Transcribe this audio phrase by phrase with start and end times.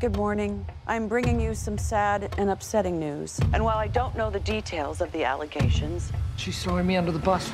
[0.00, 0.64] Good morning.
[0.86, 3.40] I'm bringing you some sad and upsetting news.
[3.52, 7.18] And while I don't know the details of the allegations, She's throwing me under the
[7.18, 7.50] bus.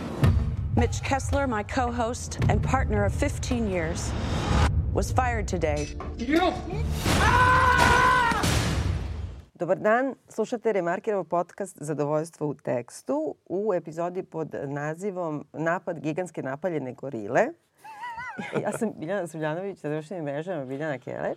[0.77, 4.13] Mitch Kessler, my co host and partner of 15 years,
[4.93, 5.89] was fired today.
[6.19, 6.53] You!
[7.23, 8.43] Ah!
[9.57, 16.93] Dobar dan, slušate Remarkerov podcast Zadovoljstvo u tekstu u epizodi pod nazivom Napad gigantske napaljene
[16.93, 17.47] gorile.
[18.63, 21.37] ja sam Biljana Srbljanović, sa društvenim mrežama Biljana Keller.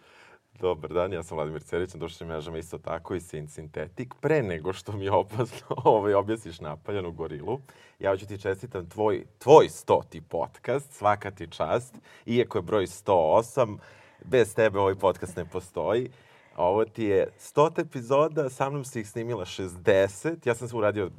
[0.59, 4.13] Dobar dan, ja sam Vladimir Cerić, na društvenim mrežama isto tako i Sin Sintetik.
[4.21, 7.59] Pre nego što mi opasno ovaj, objasniš napaljenu gorilu,
[7.99, 13.77] ja ću ti čestitam tvoj, tvoj stoti podcast, svaka ti čast, iako je broj 108,
[14.25, 16.09] bez tebe ovaj podcast ne postoji.
[16.55, 21.12] Ovo ti je 100 epizoda, sa mnom si ih snimila 60, ja sam se uradio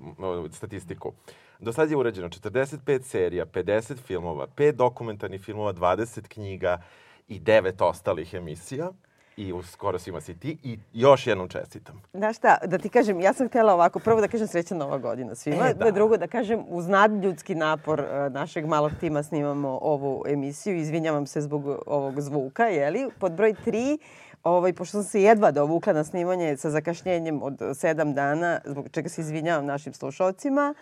[0.52, 1.12] statistiku.
[1.58, 6.82] Do sad je urađeno 45 serija, 50 filmova, 5 dokumentarnih filmova, 20 knjiga
[7.28, 8.92] i 9 ostalih emisija
[9.38, 12.02] i u skoro svima si ti i još jednom čestitam.
[12.12, 15.34] Znaš šta, da ti kažem, ja sam htjela ovako, prvo da kažem srećna nova godina
[15.34, 15.90] svima, E, da.
[15.90, 21.40] drugo da kažem uz nadljudski napor e, našeg malog tima snimamo ovu emisiju, izvinjavam se
[21.40, 23.10] zbog ovog zvuka, jeli?
[23.18, 23.98] Pod broj tri,
[24.44, 29.08] ovaj, pošto sam se jedva dovukla na snimanje sa zakašnjenjem od sedam dana, zbog čega
[29.08, 30.74] se izvinjavam našim slušalcima,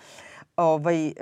[0.57, 1.13] ovaj, e,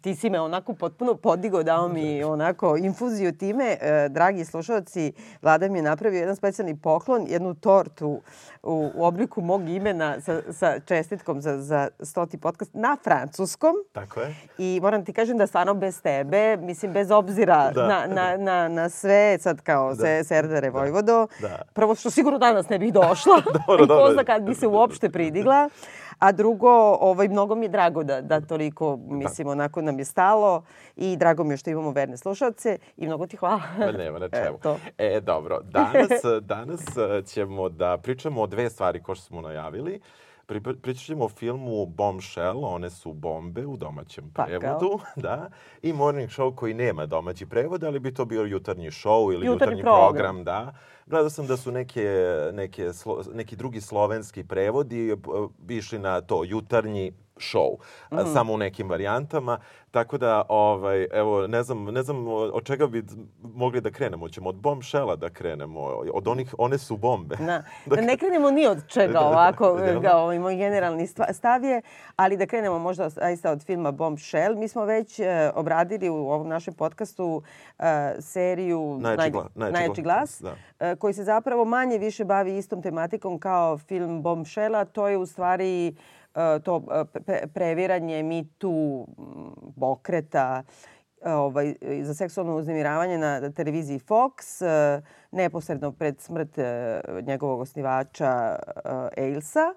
[0.00, 3.76] ti si me onako potpuno podigo, dao mi onako infuziju time.
[3.80, 8.20] E, dragi slušalci, Vlada mi je napravio jedan specijalni poklon, jednu tortu
[8.62, 13.74] u, u obliku mog imena sa, sa čestitkom za, za stoti podcast na francuskom.
[13.92, 14.34] Tako je.
[14.58, 17.86] I moram ti kažem da stvarno bez tebe, mislim bez obzira Da.
[17.86, 20.04] na, na, na, na sve, sad kao Da.
[20.04, 21.62] se Serdare Vojvodo, Da.
[21.72, 25.10] prvo što sigurno danas ne bih došla, Dobro, i ko zna kad bi se uopšte
[25.10, 25.68] pridigla.
[26.20, 30.62] A drugo, ovaj, mnogo mi je drago da, da toliko, mislim, onako nam je stalo
[30.96, 33.60] i drago mi je što imamo verne slušalce i mnogo ti hvala.
[33.78, 34.56] Ma nema na čemu.
[34.56, 34.76] Eto.
[34.98, 35.60] E, dobro.
[35.62, 36.08] Danas,
[36.40, 40.00] danas e, ćemo da pričamo o dve stvari kao što smo najavili.
[40.50, 44.58] Pri, pričat ćemo o filmu Bombshell, one su bombe u domaćem Pakao.
[44.60, 45.50] prevodu, da,
[45.82, 49.46] i Morning Show koji nema domaći prevod, ali bi to bio jutarnji show ili Jutarnji
[49.46, 50.06] jutarnji, program.
[50.06, 50.44] program.
[50.44, 50.74] da.
[51.06, 52.08] Gledao sam da su neke,
[52.52, 57.76] neke, slo, neki drugi slovenski prevodi e, b- išli na to jutarnji show,
[58.10, 58.32] a, Mhm.
[58.32, 59.58] samo u nekim varijantama.
[59.90, 63.04] Tako da, ovaj, evo, ne znam, ne znam od čega bi
[63.44, 64.28] mogli da krenemo.
[64.28, 65.80] Ćemo od bombshella da krenemo,
[66.12, 67.36] od onih, one su bombe.
[67.36, 69.26] Da, da ne krenemo ni od čega Da, da, da.
[69.26, 69.64] ovako,
[70.02, 71.82] kao ovaj moj generalni stav je,
[72.16, 74.56] ali da krenemo možda zaista od filma Bombshell.
[74.56, 77.42] Mi smo već e, obradili u ovom našem podcastu
[77.78, 77.82] e,
[78.20, 80.86] seriju Najjači gla- najjači Najjači glas, glas, da.
[80.86, 84.84] e, koji se zapravo manje više bavi istom tematikom kao film Bombshella.
[84.84, 85.92] To je u stvari e,
[86.64, 90.62] to e, pre- previranje Me Too m, pokreta
[91.24, 98.56] ovaj, za seksualno uznemiravanje na televiziji Fox e, neposredno pred smrt e, njegovog osnivača
[99.16, 99.74] e, Ailsa.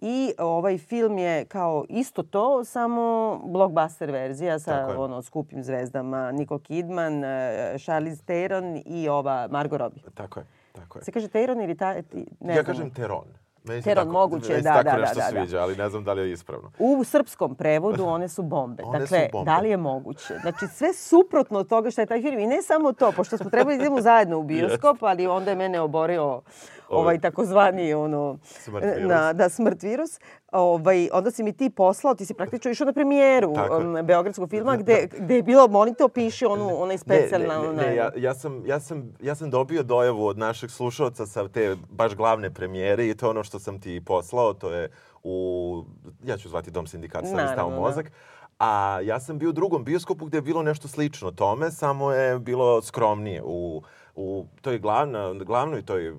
[0.00, 6.60] I ovaj film je kao isto to, samo blockbuster verzija sa ono skupim zvezdama Nicole
[6.62, 10.02] Kidman, e, Charlize Theron i ova Margot Robbie.
[10.14, 11.04] Tako je, tako je.
[11.04, 12.64] Se kaže Theron ili ta, ti, ne ja znam.
[12.64, 13.24] kažem teron.
[13.64, 15.40] Meni Teron, tako, moguće, meni da, tako da, nešto da, da, da.
[15.40, 16.70] sviđa, ali ne znam da li je ispravno.
[16.78, 18.82] U srpskom prevodu one su bombe.
[18.86, 19.50] One dakle, su bombe.
[19.50, 20.34] da li je moguće?
[20.42, 22.38] Znači, sve suprotno od toga što je taj film.
[22.38, 25.56] I ne samo to, pošto smo trebali da idemo zajedno u bioskop, ali onda je
[25.56, 26.42] mene oborio
[26.88, 29.08] ovaj takozvani ono Smrt virus.
[29.08, 30.20] na da smrt virus.
[30.52, 34.76] Ovaj onda si mi ti poslao, ti si praktično išao na premijeru um, beogradskog filma
[34.76, 38.10] gde gde je bilo molim te opiši onu onaj specijalna ne, ne, onaj- ne, ja,
[38.16, 42.54] ja, sam, ja, sam, ja sam dobio dojavu od našeg slušalca sa te baš glavne
[42.54, 44.90] premijere i to je ono što sam ti poslao, to je
[45.22, 45.84] u,
[46.24, 47.76] ja ću zvati Dom sindikata, sam mi stao da.
[47.76, 48.12] mozak.
[48.58, 52.38] A ja sam bio u drugom bioskopu gde je bilo nešto slično tome, samo je
[52.38, 53.42] bilo skromnije.
[53.44, 53.82] U,
[54.14, 56.14] u toj glavna, glavnoj toj, eh,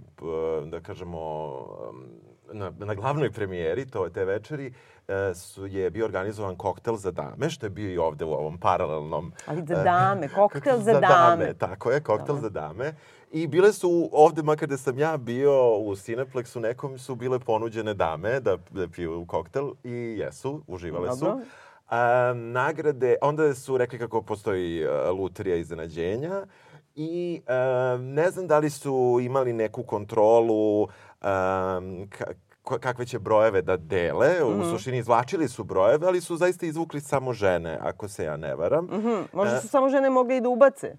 [0.66, 1.20] da kažemo,
[1.90, 4.74] em, na, na glavnoj premijeri to te večeri
[5.08, 8.58] eh, su, je bio organizovan koktel za dame, što je bio i ovde u ovom
[8.58, 11.54] paralelnom Ali za eh, dame, koktel za dame.
[11.54, 12.94] Tako je, koktel za dame.
[13.32, 17.94] I bile su ovde, makar da sam ja bio u Cineplexu, nekom su bile ponuđene
[17.94, 21.18] dame da, da piju koktel i jesu, uživale Dobro.
[21.18, 21.46] su.
[21.90, 26.46] A, nagrade, onda su rekli kako postoji a, lutrija iznenađenja
[26.96, 27.54] i a,
[28.00, 30.88] ne znam da li su imali neku kontrolu
[32.64, 34.44] ko- kakve će brojeve da dele.
[34.44, 38.56] U suštini izvlačili su brojeve, ali su zaista izvukli samo žene, ako se ja ne
[38.56, 38.86] varam.
[38.86, 40.96] Mhm, Možda su samo žene mogle i da ubace.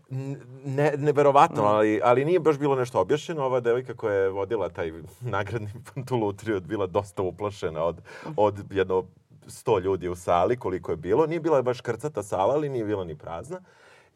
[0.64, 3.44] Ne, neverovatno, ali, ali nije baš bilo nešto objašnjeno.
[3.44, 5.68] Ova devojka koja je vodila taj nagradni
[6.06, 8.00] tu lutriju je bila dosta uplašena od,
[8.36, 9.04] od jedno
[9.46, 11.26] sto ljudi u sali, koliko je bilo.
[11.26, 13.60] Nije bila baš krcata sala, ali nije bila ni prazna.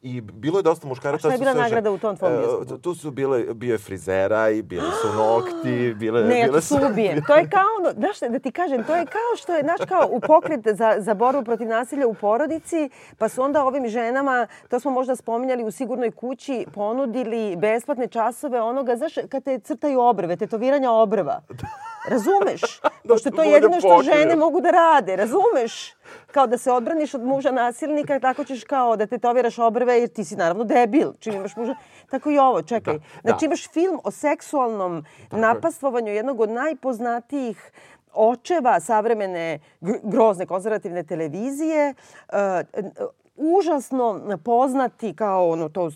[0.05, 1.17] I bilo je dosta muškaraca.
[1.17, 2.79] A šta je su bila sve nagrada u tom tvom E, bioskopu?
[2.79, 7.23] Tu su bile, bio je frizera i bili su nokti, bile, Ne, bile su ubijem.
[7.29, 10.09] To je kao ono, znaš da ti kažem, to je kao što je, znaš, kao
[10.11, 14.81] u pokret za, za borbu protiv nasilja u porodici, pa su onda ovim ženama, to
[14.81, 20.37] smo možda spominjali u sigurnoj kući, ponudili besplatne časove onoga, znaš, kad te crtaju obrve,
[20.37, 21.41] tetoviranja obrva.
[22.13, 22.81] Razumeš?
[23.09, 25.95] Pošto je to bude jedino što žene mogu da rade, razumeš?
[26.33, 30.25] Kao da se odbraniš od muža nasilnika, tako ćeš kao da tetoviraš obrve jer ti
[30.25, 31.75] si naravno debil čim imaš muža.
[32.11, 32.99] Tako i ovo, čekaj.
[32.99, 33.47] Da, znači da.
[33.47, 37.73] imaš film o seksualnom napastvovanju jednog od najpoznatijih
[38.15, 41.95] očeva savremene gr- grozne konzervativne televizije.
[43.37, 45.91] E, užasno poznati kao ono to e,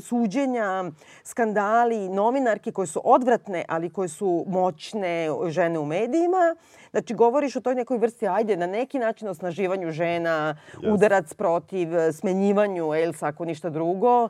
[0.00, 0.84] suđenja,
[1.24, 6.56] skandali, novinarki koje su odvratne, ali koje su moćne žene u medijima.
[6.90, 12.12] Znači, govoriš o toj nekoj vrsti, ajde, na neki način osnaživanju žena, udarac protiv, e,
[12.12, 14.24] smenjivanju, Elsa, ako ništa drugo.
[14.24, 14.28] E,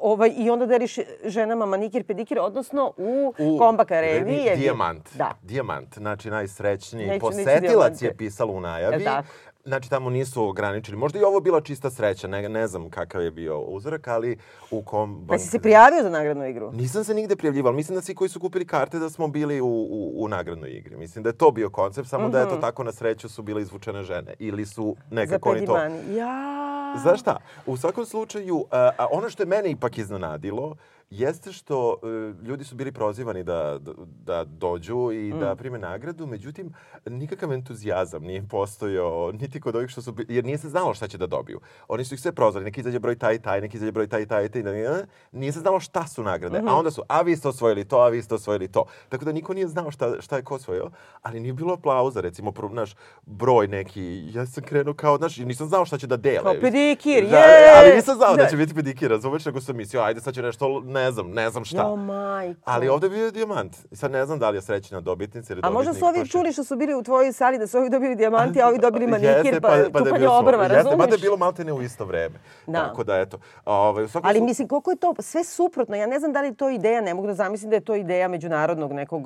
[0.00, 4.36] ovaj, I onda deriš ženama manikir, pedikir, odnosno u, u Kombaka reviji.
[4.36, 5.08] je- Dijamant.
[5.14, 5.30] Da.
[5.42, 8.94] Dijamant, znači najsrećniji Neću- posetilac je pisalo u najavi.
[8.94, 9.28] Jel tako?
[9.64, 10.96] Znači, tamo nisu ograničili.
[10.96, 14.36] Možda i ovo bila čista sreća, ne, ne znam kakav je bio uzorak, ali
[14.70, 15.26] u kom...
[15.28, 16.72] Pa si se prijavio za nagradnu igru?
[16.72, 17.72] Nisam se nigde prijavljivao.
[17.72, 20.96] Mislim da svi koji su kupili karte da smo bili u, u, u nagradnoj igri.
[20.96, 23.62] Mislim da je to bio koncept, samo da je to tako na sreću su bile
[23.62, 24.34] izvučene žene.
[24.38, 25.74] Ili su Za nekako oni to...
[25.74, 26.16] pedimani.
[26.16, 26.94] Ja.
[27.02, 27.36] Znaš šta?
[27.66, 30.76] U svakom slučaju, a, a ono što je mene ipak iznenadilo,
[31.12, 32.06] jeste što e,
[32.46, 33.92] ljudi su bili prozivani da, da,
[34.24, 36.72] da dođu i da prime nagradu, međutim,
[37.06, 41.18] nikakav entuzijazam nije postojao, niti kod ovih što su, jer nije se znalo šta će
[41.18, 41.60] da dobiju.
[41.88, 44.48] Oni su ih sve prozvali, neki izađe broj taj taj, neki izađe broj taj taj,
[44.48, 47.84] taj, taj, nije se znalo šta su nagrade, a onda su, a vi ste osvojili
[47.84, 48.84] to, a vi ste osvojili to.
[49.08, 50.90] Tako da niko nije znao šta, šta je ko osvojio,
[51.22, 52.94] ali nije bilo aplauza, recimo, pro, naš
[53.26, 56.42] broj neki, ja sam krenuo kao, znaš, nisam znao šta će da dele.
[56.42, 57.72] Kao pedikir, Da, je!
[57.76, 58.48] ali nisam znao da Da.
[58.48, 61.64] će biti pedikir, razumeš, nego sam mislio, ajde sad će nešto, ne znam, ne znam
[61.64, 61.82] šta.
[61.82, 62.60] Jo, majko.
[62.64, 63.76] Ali ovde je bio dijamant.
[63.90, 66.28] I sad ne znam da li je srećna dobitnica ili A možda dobitnik, su ovi
[66.28, 69.06] čuli što su bili u tvojoj sali da su ovi dobili dijamanti, a ovi dobili
[69.06, 72.04] manikir, Jeste, pa, da je čupanje bilo obrva, Jeste, mada je bilo maltene u isto
[72.04, 72.34] vreme.
[72.66, 72.78] Da.
[72.78, 73.38] Tako da, eto.
[73.64, 75.96] Ovaj, u svakom Ali slu- mislim, koliko je to sve suprotno.
[75.96, 77.94] Ja ne znam da li je to ideja, ne mogu da zamislim da je to
[77.94, 79.22] ideja međunarodnog nekog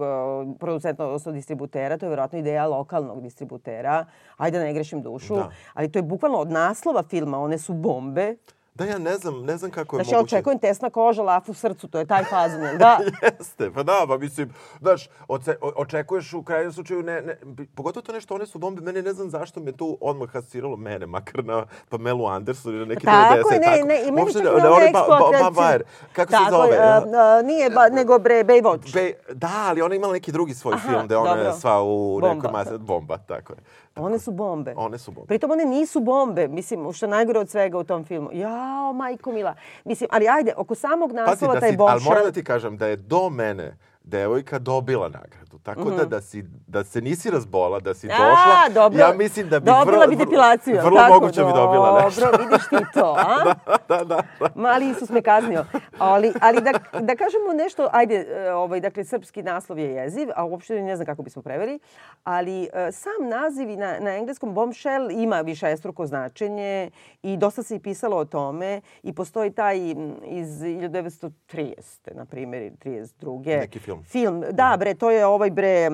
[0.59, 1.99] producenta, odnosno distributera.
[1.99, 4.07] To je vjerojatno ideja lokalnog distributera.
[4.37, 5.35] Ajde da ne grešim dušu.
[5.35, 5.51] Da.
[5.75, 7.39] Ali to je bukvalno od naslova filma.
[7.39, 8.35] One su bombe.
[8.77, 10.37] Da, ja ne znam, ne znam kako je Znači, ja moguće.
[10.37, 11.89] očekujem tesna koža, laf u srcu.
[11.89, 12.99] To je taj fazon, jel da?
[13.23, 17.37] Jeste, pa da, pa mislim, znaš, oce, očekuješ u krajnjem slučaju, ne, ne,
[17.75, 21.07] pogotovo to nešto, one su bombe, mene ne znam zašto me tu odmah asociralo mene,
[21.07, 23.53] makar na Pamelu Anderson ili neki Tako 90.
[23.53, 25.79] je, ne, ne, i meni Uopšte ne- ne, onaj ba, ba, ba.
[26.13, 26.69] Kako se Tako, zove?
[26.69, 28.95] je, a, a, nije, ba, nego bre, Baywatch.
[28.95, 32.21] Be, da, ali ona imala neki drugi svoj Aha, film gde ona je sva u
[32.23, 32.79] nekoj masi...
[32.79, 33.59] Bomba, tako je.
[33.97, 34.75] One su bombe.
[34.77, 35.27] One su bombe.
[35.29, 38.31] Pritom one nisu bombe, mislim, što najgore od svega u tom filmu.
[38.33, 39.55] Jao, majko mila.
[39.85, 42.11] Mislim, ali ajde, oko samog Pazi, naslova da taj si, ali bombshell...
[42.11, 43.77] moram da ti kažem da je do mene
[44.07, 45.59] devojka dobila nagradu.
[45.59, 45.97] Tako Mhm.
[45.97, 48.27] da, da, si, da se nisi razbola, da si došla,
[48.67, 48.99] A, dobro.
[48.99, 51.15] ja mislim da bi Dobila vrlo, bi depilaciju, vrlo tako?
[51.15, 52.21] moguće bi dobila nešto.
[52.21, 53.45] Dobro, vidiš ti to, a?
[53.89, 54.23] da, da, da.
[54.57, 55.65] Mali Isus me kaznio.
[55.99, 60.45] Ali, ali da, da kažemo nešto, ajde, e, ovaj, dakle, srpski naslov je jeziv, a
[60.45, 61.79] uopšte ne znam kako bismo preveli,
[62.25, 66.91] ali e, sam naziv na, na engleskom bombshell ima višestruko značenje
[67.23, 69.79] i dosta se i pisalo o tome i postoji taj
[70.25, 71.75] iz 1930.
[72.15, 73.59] na primjer, ili 32.
[73.59, 73.96] Neki film.
[74.05, 75.91] Film, da bre, to je ovaj bre,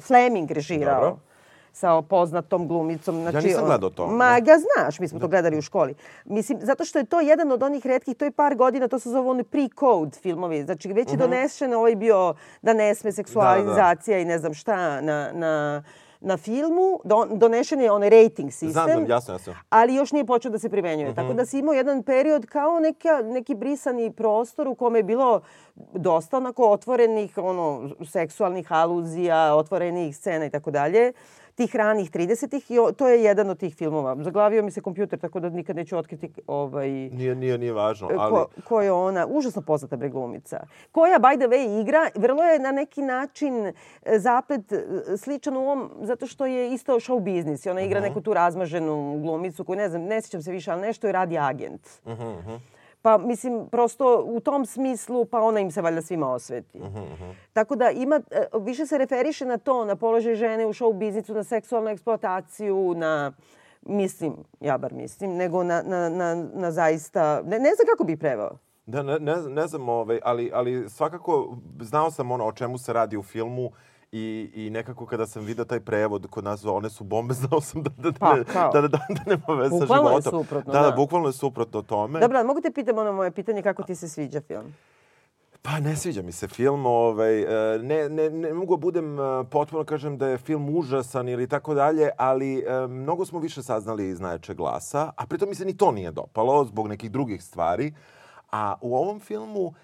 [0.00, 0.94] Fleming režirao.
[0.94, 1.18] Dobro.
[1.72, 3.20] sa poznatom glumicom.
[3.20, 4.06] Znači, nisam on- gledao to.
[4.06, 5.94] Ma, ga znaš, mi smo to gledali u školi.
[6.24, 9.10] Mislim, zato što je to jedan od onih redkih, to je par godina, to se
[9.10, 10.62] zove one pre-code filmovi.
[10.62, 15.30] Znači, već je donešen ovaj bio da ne sme seksualizacija i ne znam šta na,
[15.32, 15.82] na,
[16.20, 17.00] na filmu.
[17.04, 18.70] Don, donešen je onaj rating sistem.
[18.70, 19.54] Znam, znam, jasno, jasno.
[19.70, 21.14] Ali još nije počeo da se primenjuje.
[21.14, 25.40] Tako da si imao jedan period kao neka, neki brisani prostor u kome je bilo
[25.94, 31.12] dosta onako otvorenih ono, seksualnih aluzija, otvorenih scena i tako dalje
[31.60, 34.16] tih ranih 30-ih i to je jedan od tih filmova.
[34.22, 38.30] Zaglavio mi se kompjuter, tako da nikad neću otkriti ovaj, Nije, nije, nije važno, ali...
[38.30, 40.60] ko, ko je ona, užasno poznata bre glumica,
[40.92, 43.72] koja, by the way, igra, vrlo je na neki način e,
[44.18, 44.84] zaplet e,
[45.16, 47.66] sličan u ovom, zato što je isto show biznis.
[47.66, 51.06] Ona igra neku tu razmaženu glumicu koju, ne znam, ne sjećam se više, ali nešto
[51.06, 51.88] je radi agent.
[53.02, 56.80] Pa, mislim, prosto u tom smislu, pa ona im se valjda svima osveti.
[57.52, 61.34] Tako da ima, e, više se referiše na to, na položaj žene u show biznisu,
[61.34, 63.32] na seksualnu eksploataciju, na,
[63.82, 68.16] mislim, ja bar mislim, nego na, na, na, na zaista, ne, ne znam kako bi
[68.16, 68.50] preveo.
[68.86, 72.92] Da, ne, ne, ne znam, ovaj, ali, ali svakako znao sam ono o čemu se
[72.92, 73.70] radi u filmu
[74.12, 77.82] I, I nekako kada sam video taj prevod kod nas, one su bombe, znao sam
[77.82, 80.44] da, da, Pa, ne, da, da, da, da nema veze sa Bukvalno je životom.
[80.44, 80.96] suprotno, da, da, da.
[80.96, 82.20] bukvalno je suprotno tome.
[82.20, 84.74] Dobro, ali mogu te pitam ono moje pitanje kako ti se sviđa film?
[85.62, 87.40] Pa ne sviđa mi se film, ovaj,
[87.74, 91.48] e, ne, ne, ne mogu da budem e, potpuno kažem da je film užasan ili
[91.48, 95.64] tako dalje, ali e, mnogo smo više saznali iz najjačeg glasa, a pritom mi se
[95.64, 97.94] ni to nije dopalo zbog nekih drugih stvari.
[98.52, 99.74] A u ovom filmu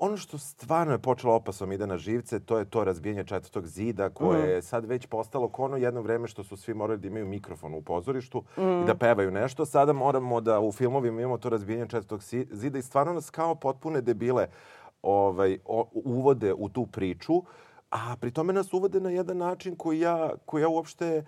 [0.00, 3.66] ono što stvarno je počelo opasno mi ide na živce, to je to razbijanje četvrtog
[3.66, 7.06] zida koje je sad već postalo ko ono jedno vreme što su svi morali da
[7.06, 9.66] imaju mikrofon u pozorištu i da pevaju nešto.
[9.66, 14.00] Sada moramo da u filmovima imamo to razbijanje četvrtog zida i stvarno nas kao potpune
[14.00, 14.46] debile
[15.02, 17.42] ovaj, o, uvode u tu priču,
[17.90, 21.24] a pri tome nas uvode na jedan način koji ja, koji ja uopšte m-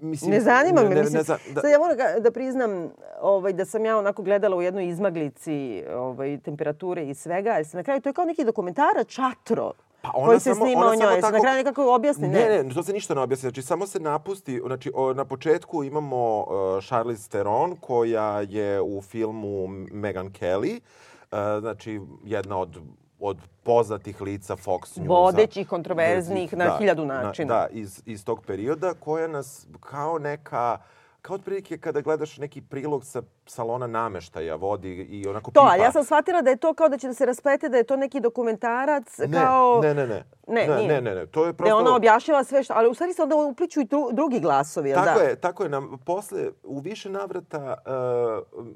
[0.00, 0.30] mislim...
[0.30, 0.88] Ne zanima me.
[0.88, 4.56] ne, mislim, za- da, Sad ja moram da priznam ovaj, da sam ja onako gledala
[4.56, 5.56] u jednoj izmaglici
[5.90, 7.50] ovaj, temperature i svega.
[7.50, 9.72] Jer se na kraju, to je kao neki dokumentara čatro.
[10.02, 11.20] Pa ona koji se samo- snima ona o njoj.
[11.20, 12.28] Tako- na kraju nekako objasni.
[12.28, 13.40] Ne, Ne, ne, to se ništa ne objasni.
[13.42, 14.60] Znači, samo se napusti.
[14.66, 16.46] Znači, o, na početku imamo uh,
[16.84, 20.80] Charlize Theron, koja je u filmu Meghan Kelly.
[21.22, 22.80] Uh, znači, jedna od
[23.20, 25.08] od poznatih lica Fox Newsa.
[25.08, 27.54] Vodećih, kontroverznih, na Da, hiljadu načina.
[27.54, 30.78] da, iz, iz tog perioda, koja nas kao neka
[31.22, 35.72] kao otprilike kada gledaš neki prilog sa salona nameštaja vodi i onako To, pipa.
[35.72, 37.84] ali ja sam shvatila da je to kao da će da se rasplete, da je
[37.84, 39.80] to neki dokumentarac ne, kao...
[39.82, 40.24] ne, ne, ne.
[40.46, 41.26] Ne, ne, ne, ne, ne.
[41.26, 41.76] To je Da prosto...
[41.76, 42.74] ona objašnjava sve što...
[42.76, 45.24] Ali u stvari se onda upliču i dru, drugi glasovi, jel Tako da?
[45.24, 45.68] je, tako je.
[45.68, 47.76] Nam, posle, u više navrata,
[48.56, 48.66] uh,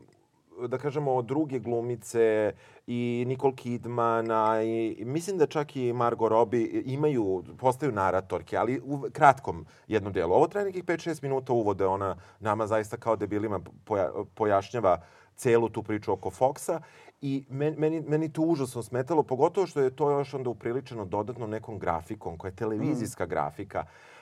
[0.68, 2.52] da kažemo, druge glumice
[2.86, 8.80] i Nicole Kidman, a i mislim da čak i Margot Robbie imaju, postaju naratorke, ali
[8.84, 10.34] u kratkom jednom delu.
[10.34, 15.00] Ovo traje nekih 5-6 minuta uvode, ona nama zaista kao debilima poja, pojašnjava
[15.36, 16.80] celu tu priču oko Foxa
[17.20, 21.46] i meni, meni, meni to užasno smetalo, pogotovo što je to još onda upriličeno dodatno
[21.46, 23.80] nekom grafikom, koja je televizijska grafika.
[23.80, 24.13] Uh,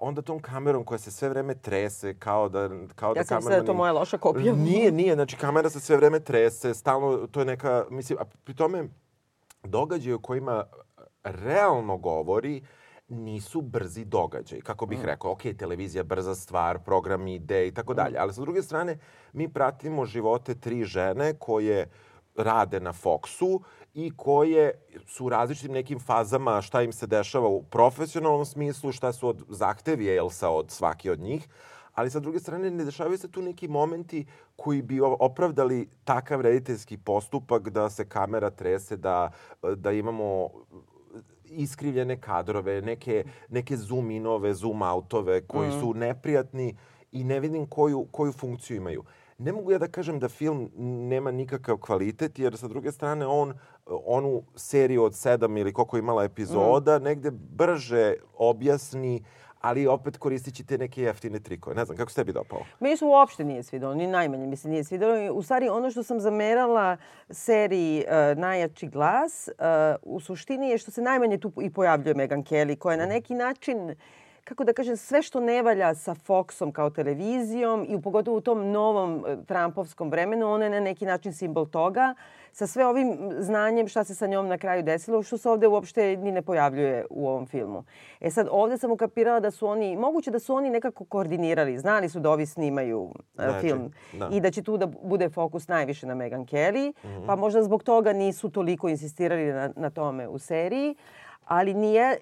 [0.00, 3.56] onda tom kamerom koja se sve vreme trese kao da kao da Ja sam mislila
[3.56, 4.54] da je to moja loša kopija.
[4.68, 8.54] Nije, nije, znači kamera se sve vreme trese, stalno to je neka mislim a pri
[8.54, 8.88] tome
[9.62, 10.64] događaji o kojima
[11.24, 12.62] realno govori
[13.08, 14.62] nisu brzi događaji.
[14.62, 18.18] Kako bih rekao, ok, televizija brza stvar, program ide i tako dalje.
[18.18, 18.98] Ali sa druge strane,
[19.32, 21.90] mi pratimo živote tri žene koje
[22.36, 23.60] rade na Foxu
[23.98, 24.70] i koje
[25.06, 29.44] su u različitim nekim fazama šta im se dešava u profesionalnom smislu, šta su od
[29.48, 31.48] zahtevi Elsa od svake od njih.
[31.94, 34.26] Ali sa druge strane, ne dešavaju se tu neki momenti
[34.56, 39.30] koji bi opravdali takav rediteljski postupak da se kamera trese, da,
[39.76, 40.48] da imamo
[41.44, 46.76] iskrivljene kadrove, neke, neke zoom inove, zoom outove koji su neprijatni
[47.12, 49.04] i ne vidim koju, koju funkciju imaju.
[49.38, 50.70] Ne mogu ja da kažem da film
[51.08, 53.54] nema nikakav kvalitet, jer sa druge strane on
[54.06, 59.24] onu seriju od sedam ili koliko je imala epizoda negde brže objasni,
[59.60, 61.76] ali opet koristići te neke jeftine trikove.
[61.76, 62.60] Ne znam, kako se tebi dopao?
[62.80, 65.16] Meni se uopšte nije svidelo, ni najmanje mi se nije svidelo.
[65.16, 66.96] I U stvari, ono što sam zamerala
[67.30, 72.44] seriji uh, Najjači glas, uh, u suštini je što se najmanje tu i pojavljuje Meghan
[72.44, 73.94] Kelly, koja je na neki način
[74.48, 78.70] kako da kažem, sve što ne valja sa Foxom kao televizijom i pogotovo u tom
[78.70, 82.14] novom e, Trumpovskom vremenu, ona je na neki način simbol toga.
[82.52, 86.16] Sa sve ovim znanjem šta se sa njom na kraju desilo, što se ovde uopšte
[86.16, 87.84] ni ne pojavljuje u ovom filmu.
[88.20, 92.08] E sad, ovde sam ukapirala da su oni, moguće da su oni nekako koordinirali, znali
[92.08, 94.28] su da ovi snimaju e, Znači, film da.
[94.32, 96.92] i da će tu da bude fokus najviše na Meghan Kelly,
[97.26, 100.96] pa možda zbog toga nisu toliko insistirali na, na tome u seriji
[101.48, 102.18] ali ni, je,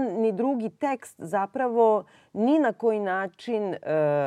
[0.00, 3.78] ni drugi tekst zapravo ni na koji način e,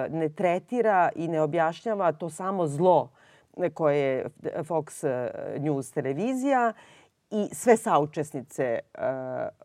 [0.10, 3.10] ne tretira i ne objašnjava to samo zlo
[3.74, 4.26] koje je
[4.64, 6.74] Fox e, News televizija
[7.32, 8.80] i sve saučesnice e,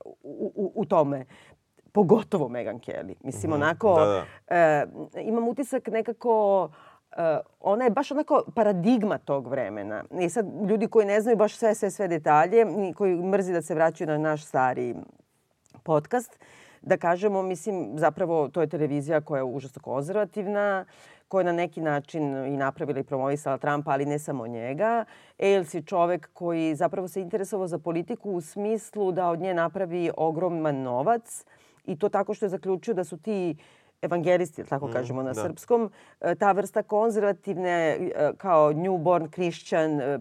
[0.05, 1.25] u, u, u tome
[1.93, 3.15] pogotovo Meghan Kelly.
[3.25, 4.25] Mislim, onako, Da, da.
[4.57, 4.87] e,
[5.23, 6.69] imam utisak nekako
[7.61, 10.05] ona je baš onako paradigma tog vremena.
[10.21, 13.75] I sad ljudi koji ne znaju baš sve, sve, sve detalje, koji mrzi da se
[13.75, 14.95] vraćaju na naš stari
[15.83, 16.39] podcast,
[16.83, 20.85] da kažemo, mislim, zapravo to je televizija koja je užasno konzervativna,
[21.29, 25.05] koja je na neki način i napravila i promovisala Trumpa, ali ne samo njega.
[25.39, 30.11] Ailes je čovek koji zapravo se interesovao za politiku u smislu da od nje napravi
[30.17, 31.45] ogroman novac
[31.87, 33.57] i to tako što je zaključio da su ti
[34.03, 35.43] evangelisti, tako kažemo na da.
[35.43, 35.91] srpskom,
[36.21, 40.19] e, ta vrsta konzervativne e, kao newborn Christian, e,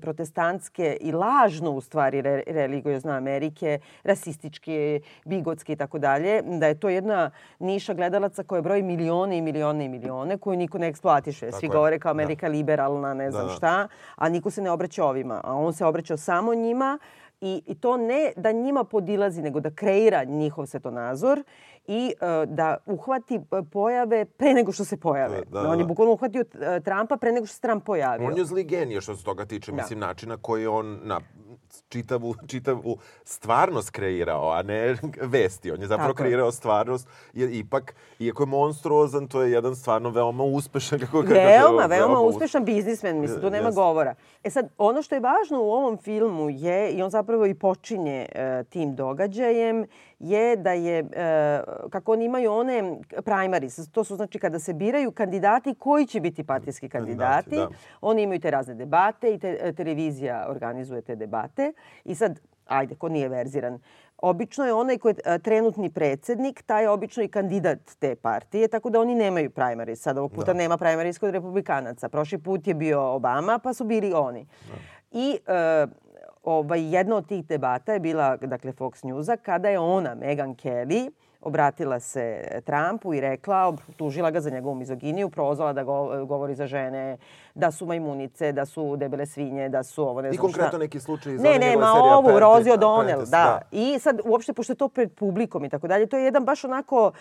[0.00, 6.80] protestantske i lažno u stvari re, religiozne Amerike, rasističke, bigotske i tako dalje, da je
[6.80, 11.52] to jedna niša gledalaca koja broji milione i milione i milione, koju niko ne eksploatiše.
[11.52, 13.52] Svi Tako govore kao Amerika liberalna, ne znam da.
[13.52, 15.40] šta, a niko se ne obraća ovima.
[15.44, 16.98] A on se obraćao samo njima
[17.42, 21.42] I, I to ne da njima podilazi, nego da kreira njihov svetonazor
[21.86, 23.40] i uh, da uhvati
[23.72, 25.42] pojave pre nego što se pojave.
[25.50, 25.88] Da, da, On je da.
[25.88, 28.26] bukvalno uhvatio uh, Trumpa pre nego što se Trump pojavio.
[28.26, 29.76] On je zli genije što se toga tiče, Da.
[29.76, 31.20] mislim, načina koji on na
[31.88, 35.70] čitavu, čitavu stvarnost kreirao, a ne vesti.
[35.70, 36.26] On je zapravo Tako je.
[36.26, 41.46] kreirao stvarnost, jer ipak, iako je monstruozan, to je jedan stvarno veoma uspešan, kako kažete.
[41.46, 43.74] Veoma, veoma uspešan biznismen, mislim, tu nema Jeste.
[43.80, 44.14] govora.
[44.44, 48.26] E sad, ono što je važno u ovom filmu je, i on zapravo i počinje
[48.32, 49.86] e, tim događajem,
[50.22, 51.04] je da je, e,
[51.90, 56.44] kako oni imaju one primaries, to su znači kada se biraju kandidati koji će biti
[56.44, 57.50] partijski kandidati.
[57.50, 57.98] Kandidati, da.
[58.00, 61.72] Oni imaju te razne debate i te, e, televizija organizuje te debate.
[62.04, 63.78] I sad, ajde, ko nije verziran,
[64.22, 68.68] Obično je onaj koji je e, trenutni predsednik, taj je obično i kandidat te partije,
[68.68, 70.00] tako da oni nemaju primaries.
[70.00, 70.58] Sad ovog puta Da.
[70.58, 72.08] nema primaries kod republikanaca.
[72.08, 74.46] Prošli put je bio Obama, pa su bili oni.
[75.10, 75.86] I e,
[76.42, 81.10] ovaj, jedna od tih debata je bila dakle, Fox Newsa kada je ona, Meghan Kelly,
[81.40, 86.66] obratila se Trumpu i rekla, tužila ga za njegovu mizoginiju, prozvala da go, govori za
[86.66, 87.16] žene,
[87.54, 90.78] da su majmunice, da su debele svinje, da su ovo ne I znam konkretno šta.
[90.78, 93.60] neki slučaj iz Ne, ne, ma ovu, Apprentice- Rozi O'Donnell, Apprentice, da.
[93.72, 96.64] I sad, uopšte, pošto je to pred publikom i tako dalje, to je jedan baš
[96.64, 97.12] onako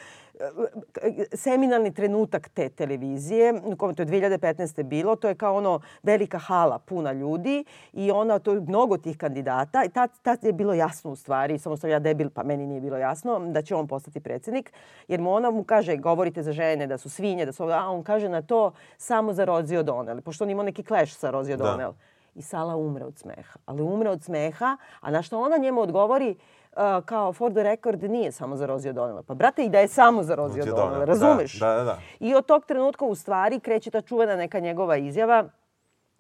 [0.98, 3.22] e, seminalni trenutak te televizije,
[3.66, 4.84] u kome to je 2015.
[4.84, 9.18] bilo, to je kao ono velika hala puna ljudi i ona, to je mnogo tih
[9.18, 12.68] kandidata i tad, tad je bilo jasno u stvari, samo sam ja debil pa meni
[12.68, 14.74] nije bilo jasno, da će on postati predsednik,
[15.08, 18.04] jer mu ona mu kaže, govorite za žene da su svinje, da su a on
[18.04, 21.64] kaže na to samo za Rozi O'Donnell, pošto on ima neki clash sa Rozi Da.
[21.64, 21.94] O'Donnell.
[22.36, 23.60] I Sala umre od smeha.
[23.66, 26.30] Ali umre od smeha, a na što ona njemu odgovori,
[26.72, 29.22] uh, kao for the record nije samo za Rozi O'Donnell.
[29.24, 31.60] Pa brate, i da je samo za Rozi Rozi O'Donnell, O'Donnell, razumeš?
[31.60, 31.98] da, da, da.
[32.20, 35.44] I od tog trenutka u stvari kreće ta čuvena neka njegova izjava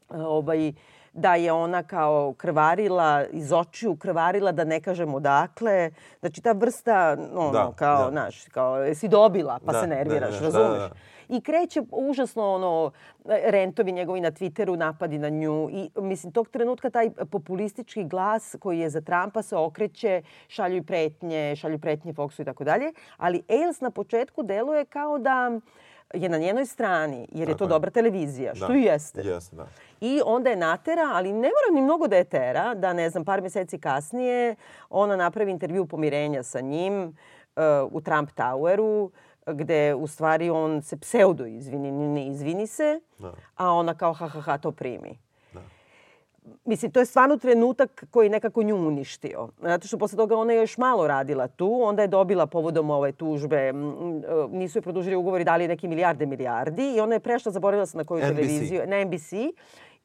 [0.09, 0.73] uh, ovaj,
[1.13, 5.91] da je ona kao krvarila, iz očiju krvarila, da ne kažem odakle.
[6.19, 8.11] Znači ta vrsta, ono, Da, kao, da.
[8.11, 10.79] znaš, kao, jesi dobila, pa Da, se da, nerviraš, da, da, razumeš?
[10.81, 10.93] da, da.
[11.31, 12.91] I kreće užasno ono,
[13.25, 15.69] rentovi njegovi na Twitteru, napadi na nju.
[15.71, 20.81] I mislim, tog trenutka taj populistički glas koji je za Trumpa se okreće, šalju i
[20.81, 22.93] pretnje, šalju pretnje Foxu i tako dalje.
[23.17, 25.59] Ali Ailes na početku deluje kao da
[26.13, 28.73] je na njenoj strani, jer je to dobra televizija, što Da.
[28.73, 29.21] i jeste.
[29.21, 29.67] Jeste, da.
[30.01, 33.25] I onda je natera, ali ne mora ni mnogo da je tera, da ne znam,
[33.25, 34.55] par meseci kasnije
[34.89, 37.13] ona napravi intervju pomirenja sa njim uh,
[37.91, 39.09] u Trump Toweru,
[39.47, 43.33] gde u stvari on se pseudo izvini, ne izvini se, Da.
[43.55, 45.19] a ona kao ha ha ha to primi.
[46.65, 49.49] Mislim, to je stvarno trenutak koji nekako nju uništio.
[49.61, 53.11] Zato što posle toga ona je još malo radila tu, onda je dobila povodom ove
[53.11, 53.73] tužbe,
[54.49, 58.03] nisu je produžili ugovori, dali neki milijarde milijardi i ona je prešla, zaboravila sam na
[58.03, 58.27] koju NBC.
[58.29, 59.31] televiziju, na NBC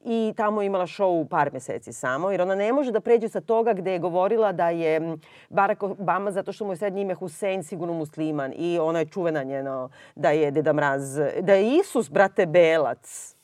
[0.09, 3.73] i tamo imala show par meseci samo, jer ona ne može da pređe sa toga
[3.73, 5.17] gde je govorila da je
[5.49, 9.43] Barack Obama, zato što mu je srednje ime Hussein, sigurno musliman i ona je čuvena
[9.43, 13.36] njeno da je Deda Mraz, da je Isus, brate, belac.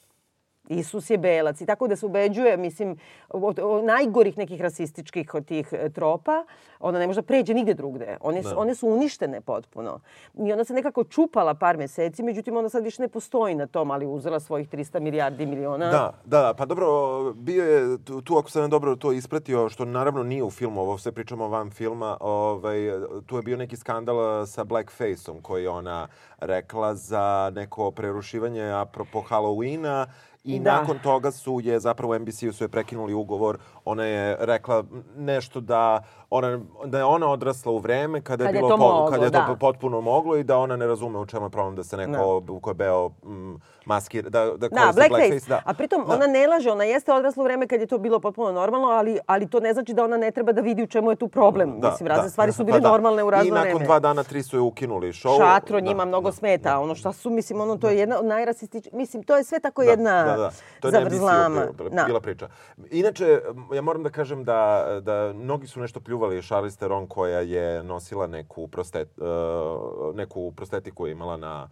[0.70, 2.98] Isus je belac i tako da se ubeđuje, mislim,
[3.30, 6.44] od, od najgorih nekih rasističkih od tih e, tropa,
[6.80, 8.18] ona ne može da pređe nigde drugde.
[8.22, 8.58] One, su, Da.
[8.58, 10.00] one su uništene potpuno.
[10.34, 13.92] I ona se nekako čupala par meseci, međutim ona sad više ne postoji na tom,
[13.92, 15.90] ali uzela svojih 300 milijardi miliona.
[15.90, 16.88] Da, da, pa dobro,
[17.34, 20.98] bio je tu, tu ako sam dobro to ispratio, što naravno nije u filmu, ovo
[20.98, 22.78] sve pričamo van filma, ovaj,
[23.26, 26.08] tu je bio neki skandal sa blackfaceom koji ona
[26.40, 30.06] rekla za neko prerušivanje apropo Halloweena
[30.44, 30.80] i Da.
[30.80, 33.58] nakon toga su je zapravo NBC-u su je prekinuli ugovor.
[33.86, 34.84] Ona je rekla
[35.18, 36.04] nešto da
[36.34, 39.26] ona da je ona odrasla u vreme kada je Kad je bilo to moglo, kada
[39.26, 39.46] je da.
[39.46, 42.24] to potpuno moglo i da ona ne razume u čemu je problem da se neko
[42.62, 43.54] ko je beo mm,
[43.86, 45.50] maskir da da Da, koristi blackface.
[45.50, 45.62] da.
[45.66, 46.14] A pritom Da.
[46.14, 49.20] ona ne laže, ona jeste odrasla u vreme kad je to bilo potpuno normalno, ali,
[49.26, 51.80] ali to ne znači da ona ne treba da vidi u čemu je tu problem.
[51.82, 52.92] Mislim, razne stvari su bile Pa da.
[52.92, 53.66] normalne u razno I vreme.
[53.66, 55.38] nakon dva dana, tri su je ukinuli show.
[55.40, 56.70] Šatro Da, njima mnogo da, smeta.
[56.70, 56.80] da.
[56.80, 58.94] Ono šta su, mislim, ono, to je jedna od najrasističnijih...
[58.94, 60.52] Mislim, to je sve tako Da, jedna da, da.
[60.80, 61.50] To je zavrzlama.
[61.60, 62.04] NBC-u bila, Da.
[62.04, 62.48] bila priča.
[62.92, 63.42] Inače,
[63.74, 64.60] ja moram da kažem da,
[65.02, 71.08] da mnogi su nešto pljuvali Charlize Theron koja je nosila neku, prostet, uh, neku prostetiku
[71.08, 71.70] imala na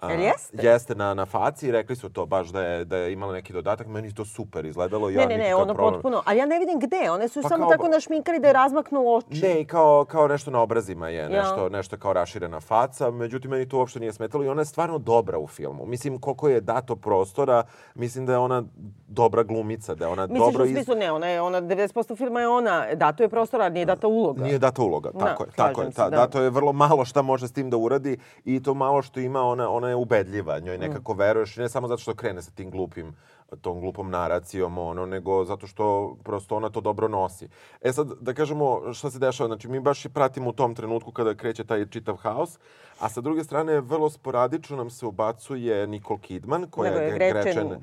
[0.00, 0.56] a, Jel jeste?
[0.62, 3.86] Jeste na, na faci rekli su to baš da je, da je imala neki dodatak.
[3.86, 5.10] Meni je to super izgledalo.
[5.10, 5.92] Ja Ne, ne, ne, ono problem.
[5.94, 6.22] potpuno.
[6.26, 7.10] Ali ja ne vidim gde.
[7.10, 9.42] One su Pa samo kao tako našminkali da je razmaknu oči.
[9.42, 11.28] Ne, kao, kao nešto na obrazima je, Ja.
[11.28, 14.98] nešto, nešto kao raširena faca, međutim, meni to uopšte nije smetalo i ona je stvarno
[14.98, 15.86] dobra u filmu.
[15.86, 17.62] Mislim, koliko je dato prostora,
[17.94, 18.62] mislim da je ona
[19.08, 22.40] dobra glumica, da je ona Misliš dobro u smislu, ne, ona je, ona, 90% filma
[22.40, 24.44] je ona, dato je prostora, nije data uloga.
[24.44, 25.90] Nije data uloga, Da, tako je, slažem tako je.
[25.90, 26.16] Ta, da.
[26.16, 29.42] Dato je vrlo malo šta može s tim da uradi i to malo što ima,
[29.42, 30.80] ona, ona je ubedljiva, njoj Mm.
[30.80, 33.14] nekako veruješ, ne samo zato što krene sa tim glupim,
[33.56, 37.48] tom glupom naracijom, ono, nego zato što prosto ona to dobro nosi.
[37.80, 41.12] E sad, da kažemo šta se dešava, znači mi baš i pratimo u tom trenutku
[41.12, 42.58] kada kreće taj čitav haos,
[43.00, 47.66] a sa druge strane, vrlo sporadično nam se ubacuje Nicole Kidman, koja je je Gretchen,
[47.66, 47.78] uh,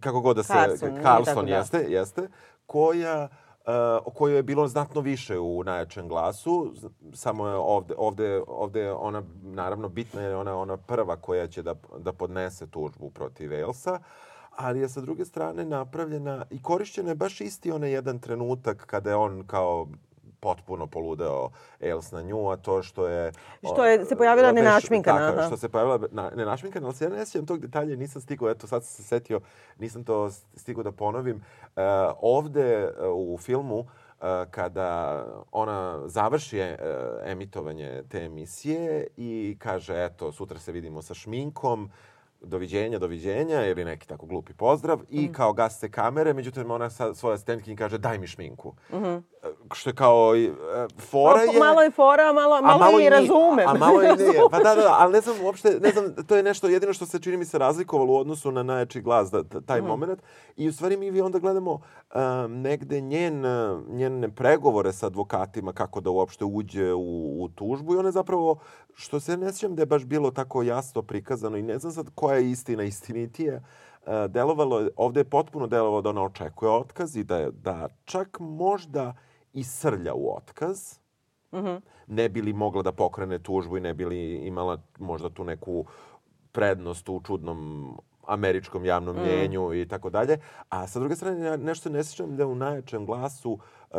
[0.00, 0.52] kako god da se...
[0.52, 1.56] Carlson, Carlson, tako da.
[1.56, 2.28] jeste, jeste,
[2.66, 3.28] koja
[4.04, 6.72] o kojoj je bilo znatno više u najjačem glasu,
[7.12, 11.74] samo je ovde, ovde, ovde ona naravno bitna je ona ona prva koja će da,
[11.98, 13.98] da podnese tužbu protiv Elsa,
[14.50, 19.10] ali je sa druge strane napravljena i korišćena je baš isti onaj jedan trenutak kada
[19.10, 19.88] je on kao
[20.42, 21.50] potpuno poludeo
[21.80, 23.32] Els na nju, a to što je...
[23.72, 25.46] Što je se pojavila o, nenašminkana, Tako, aha.
[25.46, 28.66] što se pojavila na, nenašminkana, ali se ja ne sjećam tog detalja, nisam stigao, eto
[28.66, 29.40] sad sam se setio,
[29.78, 31.36] nisam to stigao da ponovim.
[31.76, 31.82] E,
[32.20, 33.86] ovde e, u filmu e,
[34.50, 36.76] kada ona završi e,
[37.24, 41.90] emitovanje te emisije i kaže, eto, sutra se vidimo sa šminkom,
[42.44, 45.32] doviđenja, doviđenja ili neki tako glupi pozdrav i Mm.
[45.32, 48.74] kao gase kamere, međutim ona sa svoja stentkin kaže daj mi šminku.
[48.92, 49.04] Mhm.
[49.04, 49.22] E,
[49.74, 50.50] Što je kao e,
[51.00, 51.58] fora Malo- je...
[51.58, 53.68] Malo je fora, a malo, malo, i razumem.
[53.68, 54.40] A malo i nije.
[54.50, 57.06] Pa da, da, da, ali ne znam uopšte, ne znam, to je nešto jedino što
[57.06, 59.88] se čini mi se razlikovalo u odnosu na najjači glas, da, da, taj Mhm.
[59.88, 60.22] moment.
[60.56, 61.80] I u stvari mi onda gledamo um,
[62.52, 67.00] negde njen, uh, njene pregovore sa advokatima kako da uopšte uđe u,
[67.38, 68.58] u tužbu i ona zapravo,
[68.94, 72.06] što se ne sjećam da je baš bilo tako jasno prikazano i ne znam sad
[72.14, 73.62] koja je istina istinitije,
[74.02, 79.14] uh, delovalo ovde je potpuno delovalo da ona očekuje otkaz i da, da čak možda
[79.52, 80.98] i srlja u otkaz,
[82.06, 85.84] ne bi li mogla da pokrene tužbu i ne bi li imala možda tu neku
[86.52, 87.88] prednost u čudnom
[88.26, 90.38] američkom javnom mnjenju i tako dalje.
[90.68, 93.58] A sa druge strane, ja nešto ne sjećam da je u najjačem glasu uh,
[93.90, 93.98] uh,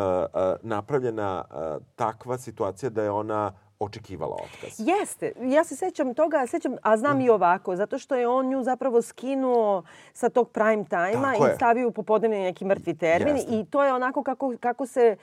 [0.62, 4.80] napravljena uh, takva situacija da je ona očekivala otkaz.
[4.80, 8.64] Jeste, ja se sećam toga, sećam, a znam i ovako, zato što je on nju
[8.64, 13.56] zapravo skinuo sa tog prime time-a i stavio u popodnevni neki mrtvi termin Jeste.
[13.56, 15.18] i to je onako kako, kako se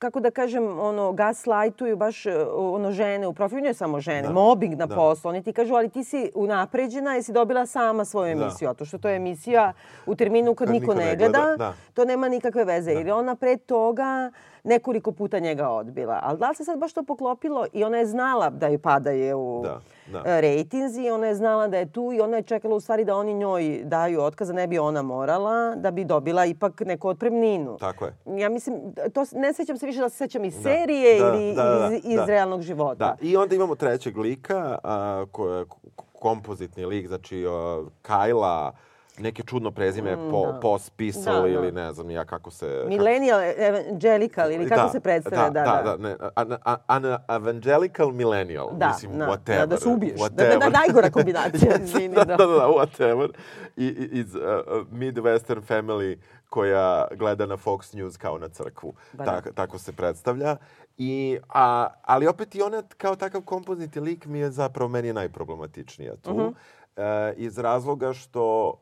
[0.00, 4.32] kako da kažem, ono, gaslightuju baš e, ono, žene u profilu, ne samo žene, Da.
[4.32, 4.94] mobbing na Da.
[4.94, 5.28] poslu.
[5.28, 8.42] Oni ti kažu, ali ti si unapređena jer si dobila sama svoju Da.
[8.42, 8.68] emisiju.
[8.68, 9.72] A to što to je emisija
[10.06, 11.72] u terminu kad, Kad niko, ne gleda, da.
[11.94, 12.90] to nema nikakve veze.
[12.92, 14.30] Jer je ona pre toga
[14.64, 16.20] nekoliko puta njega odbila.
[16.22, 19.38] Ali da li se sad baš to poklopilo i ona je znala da joj padaju
[19.38, 19.80] u Da,
[20.12, 20.22] da.
[20.28, 23.16] e, rejtinzi, ona je znala da je tu i ona je čekala u stvari da
[23.16, 23.50] oni njoj
[23.84, 27.76] daju otkaz, a ne bi ona morala, da bi dobila ipak neku otpremninu.
[27.78, 28.14] Tako je.
[28.28, 28.76] Ja mislim,
[29.14, 31.88] to ne sećam se više da se sećam iz Da, serije da, ili da, da,
[31.88, 32.24] iz, iz da.
[32.24, 32.94] realnog života.
[32.96, 35.68] Da, i onda imamo trećeg lika, a, ko je k-
[36.14, 38.72] kompozitni lik, znači a, Kajla,
[39.20, 40.60] neke čudno prezime po, da.
[40.60, 41.48] pospisal Da, da.
[41.48, 42.76] ili ne znam ja kako se...
[42.76, 45.82] kako- Millennial Evangelical ili kako se predstavlja, da, da.
[45.86, 49.58] da, ne, an, an, an evangelical millennial, Da, mislim, da, whatever.
[49.58, 50.14] da, da se ubiješ.
[50.14, 50.58] Da, Whatever.
[50.58, 52.36] da, da, najgora kombinacija, Jeste, izvini, da, da.
[52.36, 53.30] da, da, da, whatever.
[53.76, 56.16] I, i, iz uh, uh, Midwestern family
[56.48, 56.80] koja
[57.10, 58.94] gleda na Fox News kao na crkvu.
[59.12, 59.30] Ba da.
[59.32, 60.56] Tak, tako se predstavlja.
[60.98, 65.14] I, a, ali opet i ona kao takav kompozitni lik mi je zapravo meni je
[65.14, 66.34] najproblematičnija tu.
[66.34, 66.48] Mhm.
[66.96, 68.74] E, iz razloga što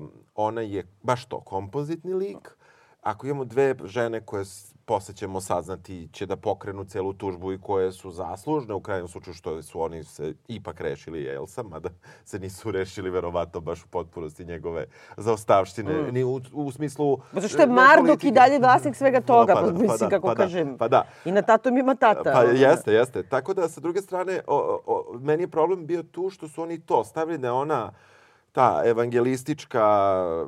[0.00, 2.58] um, ona je baš to, kompozitni lik.
[3.02, 4.44] Ako imamo dve žene koje
[4.88, 9.34] posle ćemo saznati će da pokrenu celu tužbu i koje su zaslužne u krajnjem slučaju
[9.34, 11.88] što su oni se ipak rešili Elsa, mada
[12.24, 17.16] se nisu rešili verovatno baš u potpunosti njegove zaostavštine, ni u, u smislu...
[17.16, 17.20] Mm.
[17.32, 20.08] Zato što je Marduk i dalje vlasnik svega toga, Pa pa, da, pa mislim, da,
[20.08, 20.78] kako pa da, kažem.
[20.78, 21.04] pa da.
[21.24, 22.32] I na tatom ima tata.
[22.32, 23.22] Pa jeste, jeste.
[23.22, 26.80] Tako da, sa druge strane, o, o, meni je problem bio tu što su oni
[26.80, 27.92] to stavili da ona
[28.52, 29.84] ta evangelistička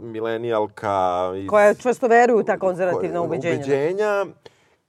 [0.02, 0.98] milenijalka
[1.36, 3.54] iz, Koja čvrsto veruje u ta konzervativna ubeđenja.
[3.56, 4.26] ubeđenja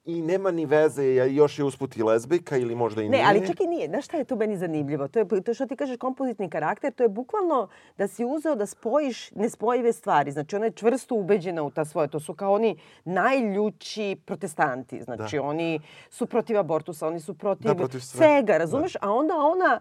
[0.05, 3.25] i nema ni veze, još je usput i lezbijka ili možda i Ne, nije.
[3.27, 3.87] ali čak i nije.
[3.87, 5.07] Znaš šta je tu meni zanimljivo?
[5.07, 8.65] To je to što ti kažeš kompozitni karakter, to je bukvalno da si uzeo da
[8.65, 10.31] spojiš nespojive stvari.
[10.31, 12.07] Znači ona je čvrsto ubeđena u ta svoje.
[12.07, 15.01] To su kao oni najljući protestanti.
[15.01, 18.17] Znači oni su protiv abortusa, oni su protiv, Da, protiv sve.
[18.17, 18.95] svega, razumeš?
[18.95, 19.79] A onda ona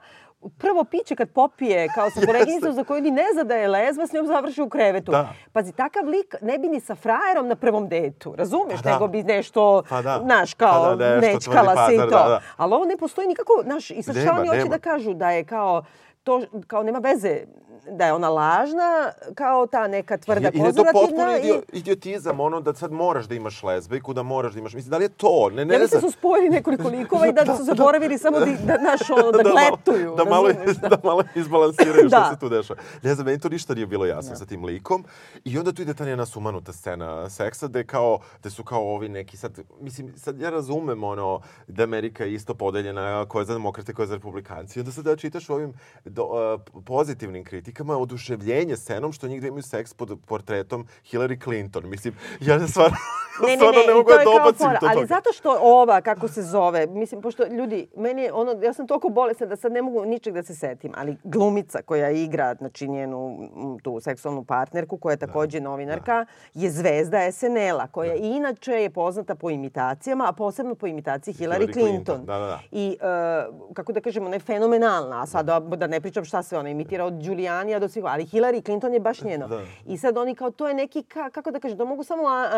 [0.58, 4.06] prvo piće kad popije kao sa koleginicom za koju ni ne zna da je lezba,
[4.06, 5.12] s njom završi u krevetu.
[5.12, 5.28] Da.
[5.52, 8.76] Pazi, takav lik ne bi ni sa frajerom na prvom detu, razumeš?
[8.82, 8.92] Pa da.
[8.92, 10.18] Nego bi nešto, Pa da.
[10.56, 12.04] kao Pa da, nešto nečkala se i to.
[12.04, 12.40] pazar, da, da.
[12.56, 15.44] Ali ovo ne postoji nikako, znaš, i sad šta oni hoće da kažu da je
[15.44, 15.82] kao,
[16.30, 17.40] to, kao nema veze
[17.88, 18.90] da je ona lažna,
[19.34, 21.00] kao ta neka tvrda I, I da je to konzervativna.
[21.02, 24.74] potpuno i- idio, idiotizam, ono da sad moraš da imaš lezbijku, da moraš da imaš...
[24.74, 25.50] Mislim, da li je to?
[25.50, 28.46] Ne, ne, Ja mislim da su spojili nekoliko likova i da su zaboravili samo da,
[28.46, 30.14] da, naš, ono, da, malo- gletuju.
[30.16, 32.30] Da malo, razumeš, da malo izbalansiraju što Da.
[32.32, 32.80] se tu dešava.
[33.02, 35.04] Ne znam, meni to ništa nije bilo jasno sa tim likom.
[35.44, 39.08] I onda tu ide ta njena sumanuta scena seksa, gde, kao, gde su kao ovi
[39.08, 39.58] neki sad...
[39.80, 44.02] Mislim, sad ja razumem ono da Amerika je isto podeljena, ko je za demokrate, ko
[44.02, 44.78] je za republikanci.
[44.78, 45.72] I onda sad da čitaš ovim
[46.20, 51.88] do, uh, pozitivnim kritikama oduševljenje scenom što njih da imaju seks pod portretom Hillary Clinton.
[51.88, 52.96] Mislim, ja stvarno,
[53.50, 54.78] Ne, ne, ne, ne i mogu to da fora.
[54.80, 58.72] do Ali zato što ova, kako se zove, mislim, pošto ljudi, meni je ono, ja
[58.72, 62.54] sam toliko bolesna da sad ne mogu ničeg da se setim, ali glumica koja igra,
[62.54, 63.48] znači njenu
[63.82, 69.50] tu seksualnu partnerku, koja je takođe novinarka, je zvezda SNL-a, koja inače je poznata po
[69.50, 72.24] imitacijama, a posebno po imitaciji Hillary, Clinton.
[72.24, 72.60] Da, da, da.
[72.70, 76.42] I, uh, kako da kažemo, ona je fenomenalna, a sad da, da ne pričam šta
[76.42, 79.48] sve ona imitira od Giulianija do svih, ali Hillary Clinton je baš njeno.
[79.48, 79.60] Da.
[79.86, 82.48] I sad oni kao, to je neki, ka, kako da kažem, da mogu samo a-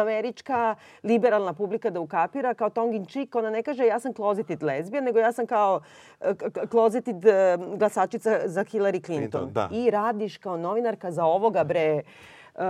[1.03, 5.05] liberalna publika da ukapira, kao tongue in cheek, ona ne kaže ja sam closeted lesbian,
[5.05, 5.81] nego ja sam kao
[6.71, 9.31] closeted e, glasačica za Hillary Clinton.
[9.31, 9.69] Clinton, da.
[9.73, 12.03] I radiš kao novinarka za ovoga bre
[12.55, 12.63] uh,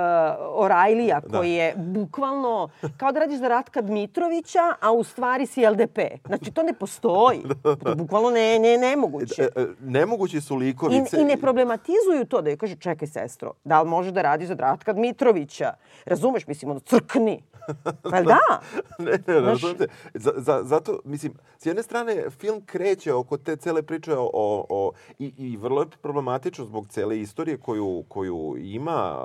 [0.57, 5.99] O'Reillya koji je bukvalno kao da radiš za Ratka Dmitrovića, a u stvari si LDP.
[6.27, 7.43] Znači to ne postoji.
[7.83, 9.43] To je bukvalno ne, ne, nemoguće.
[9.43, 11.17] E, e, Nemogući su likovice.
[11.17, 14.49] I, I ne problematizuju to da joj kažu čekaj sestro, da li možeš da radiš
[14.49, 15.73] za Ratka Dmitrovića?
[16.05, 17.43] Razumeš, mislim, ono, crkni.
[18.03, 18.61] Pa jel da?
[18.99, 19.87] ne, ne, razumijem te.
[20.15, 24.31] Za, za, zato, mislim, s jedne strane, film kreće oko te cele priče o...
[24.33, 29.19] o, o i, I vrlo je problematično zbog cele istorije koju, koju ima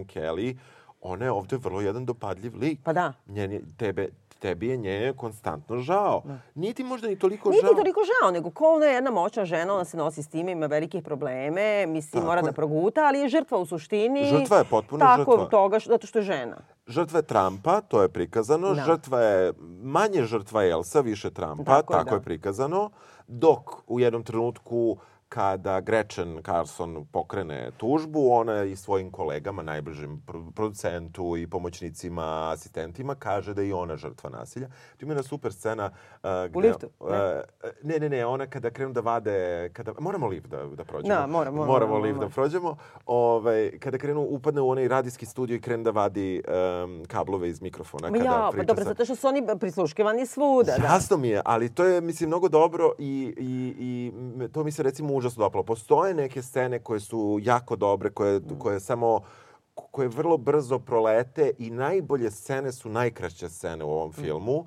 [0.00, 0.56] Meghan Kelly.
[1.02, 2.80] Ona je ovde vrlo jedan dopadljiv lik.
[2.84, 3.12] Pa da.
[3.26, 4.08] Njen je, tebe,
[4.38, 6.22] tebi je nje konstantno žao.
[6.54, 7.70] Nije ti možda ni toliko Nije žao.
[7.70, 10.52] ti toliko žao, nego ko ona je jedna moćna žena, ona se nosi s time,
[10.52, 12.44] ima velike probleme, mislim, Tako mora je.
[12.44, 14.24] da proguta, ali je žrtva u suštini.
[14.26, 15.48] Žrtva je, potpuno tako, žrtva.
[15.48, 16.56] toga, što, zato što je žena.
[16.86, 18.74] Žrtva je Trumpa, to je prikazano.
[18.74, 18.82] Da.
[18.84, 22.16] Žrtva je, manje žrtva Elsa, više Trumpa, Tako tako, da.
[22.16, 22.90] je prikazano.
[23.26, 24.96] Dok u jednom trenutku
[25.30, 33.14] kada Gretchen Carlson pokrene tužbu, ona i svojim kolegama, najbližim pro- producentu i pomoćnicima, asistentima,
[33.14, 34.68] kaže da je i ona žrtva nasilja.
[34.96, 35.90] Tu ima jedna super scena...
[36.14, 37.06] Uh, gde, liftu, ne?
[37.06, 37.42] uh,
[37.82, 39.34] ne, ne, ne, ona kada krenu da vade...
[39.68, 41.14] Kada, moramo lift da, da prođemo.
[41.14, 42.30] Da, moramo, moramo, Moramo lift da moramo.
[42.32, 42.76] prođemo.
[43.06, 46.42] Ovaj, kada krenu, upadne u onaj radijski studio i krene da vadi
[46.84, 48.10] um, kablove iz mikrofona.
[48.10, 50.74] Ma Kada ja, pa dobro, sa- zato što su oni prisluškivani svuda.
[50.78, 50.86] Da.
[50.86, 54.12] Jasno mi je, ali to je, mislim, mnogo dobro i, i, i
[54.48, 55.64] to mi se recimo užasno dopalo.
[55.64, 59.20] Postoje neke scene koje su jako dobre, koje, koje samo
[59.74, 64.66] koje vrlo brzo prolete i najbolje scene su najkraće scene u ovom filmu,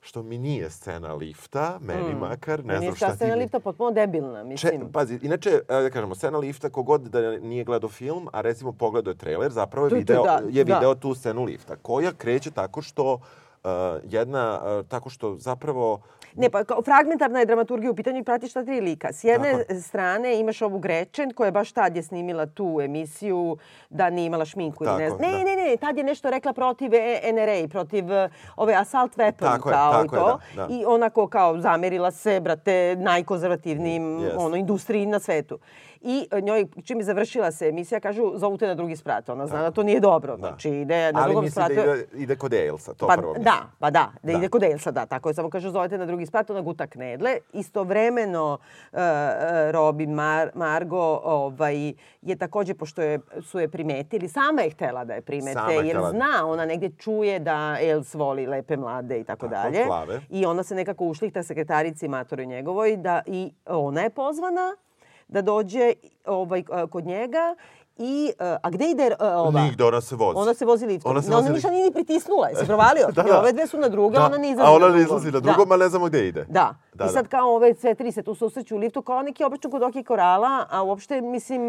[0.00, 3.16] što mi nije scena lifta, meni makar, ne znam šta ta ti...
[3.16, 4.92] scena lifta potpuno debilna, Če, mislim.
[4.92, 9.10] pazi, inače, e, da kažemo, scena lifta, kogod da nije gledao film, a recimo pogledao
[9.10, 10.74] je trailer, zapravo je Tu, tu, video, da, je da.
[10.74, 13.20] video tu scenu lifta, koja kreće tako što uh,
[14.04, 16.00] jedna, uh, tako što zapravo
[16.36, 19.12] Ne, pa kao fragmentarna je dramaturgija u pitanju i pratiš ta tri lika.
[19.12, 23.56] S jedne strane imaš ovu Gretchen koja je baš tad je snimila tu emisiju
[23.90, 25.30] da nije imala šminku ne Tako, znam.
[25.30, 25.44] Ne, da.
[25.44, 26.90] ne, ne, tad je nešto rekla protiv
[27.34, 30.38] NRA, protiv e, ove assault weapon Tako je, kao tako i je, to.
[30.56, 30.74] da, da.
[30.74, 34.34] I onako kao zamerila se, brate, najkonzervativnijim Yes.
[34.38, 35.58] ono, industriji na svetu.
[36.02, 39.28] I e, njoj, čim je završila se emisija, kažu, zovu te na drugi sprat.
[39.28, 40.36] Ona zna da to nije dobro.
[40.36, 41.74] Znači, ide na ali drugom mislim spratu.
[41.82, 43.44] da ide, ide kod Ailsa, to Pa prvo mislim.
[43.44, 44.38] da, pa da, da, Da.
[44.38, 45.34] ide kod Elsa, da, tako je.
[45.34, 47.30] Samo kaže, zovete na drugi sprat, ona guta knedle.
[47.52, 48.58] Istovremeno,
[48.92, 48.98] uh,
[49.70, 55.14] Robin Mar Margo ovaj, je takođe, pošto je, su je primetili, sama je htela da
[55.14, 58.76] je primete, Sama je jer htela da- zna, ona negdje čuje da Els voli lepe
[58.76, 59.84] mlade i tako, dalje.
[60.30, 64.76] I ona se nekako ušlihta sekretarici Matoroj njegovoj da i ona je pozvana
[65.32, 65.92] da dođe
[66.26, 67.54] ovaj, kod njega
[67.98, 69.62] I, uh, a gde ide uh, ova?
[69.62, 70.38] Nigde, ona se vozi.
[70.38, 71.10] Ona se vozi liftom.
[71.10, 72.48] Ona se vozi ona ništa nije ni pritisnula.
[72.48, 73.06] Jesi provalio?
[73.14, 73.38] Da, I da.
[73.38, 75.32] ove dve su na drugo, Da, ona ne izlazi A ona na ne izlazi na
[75.32, 75.40] Da.
[75.40, 76.46] drugom, a ne znamo gde ide.
[76.48, 76.74] Da.
[76.94, 77.12] Da, I da.
[77.12, 80.04] sad kao ove sve tri se tu susreću u liftu kao neki obično kod Oki
[80.04, 81.62] Korala, a uopšte, mislim,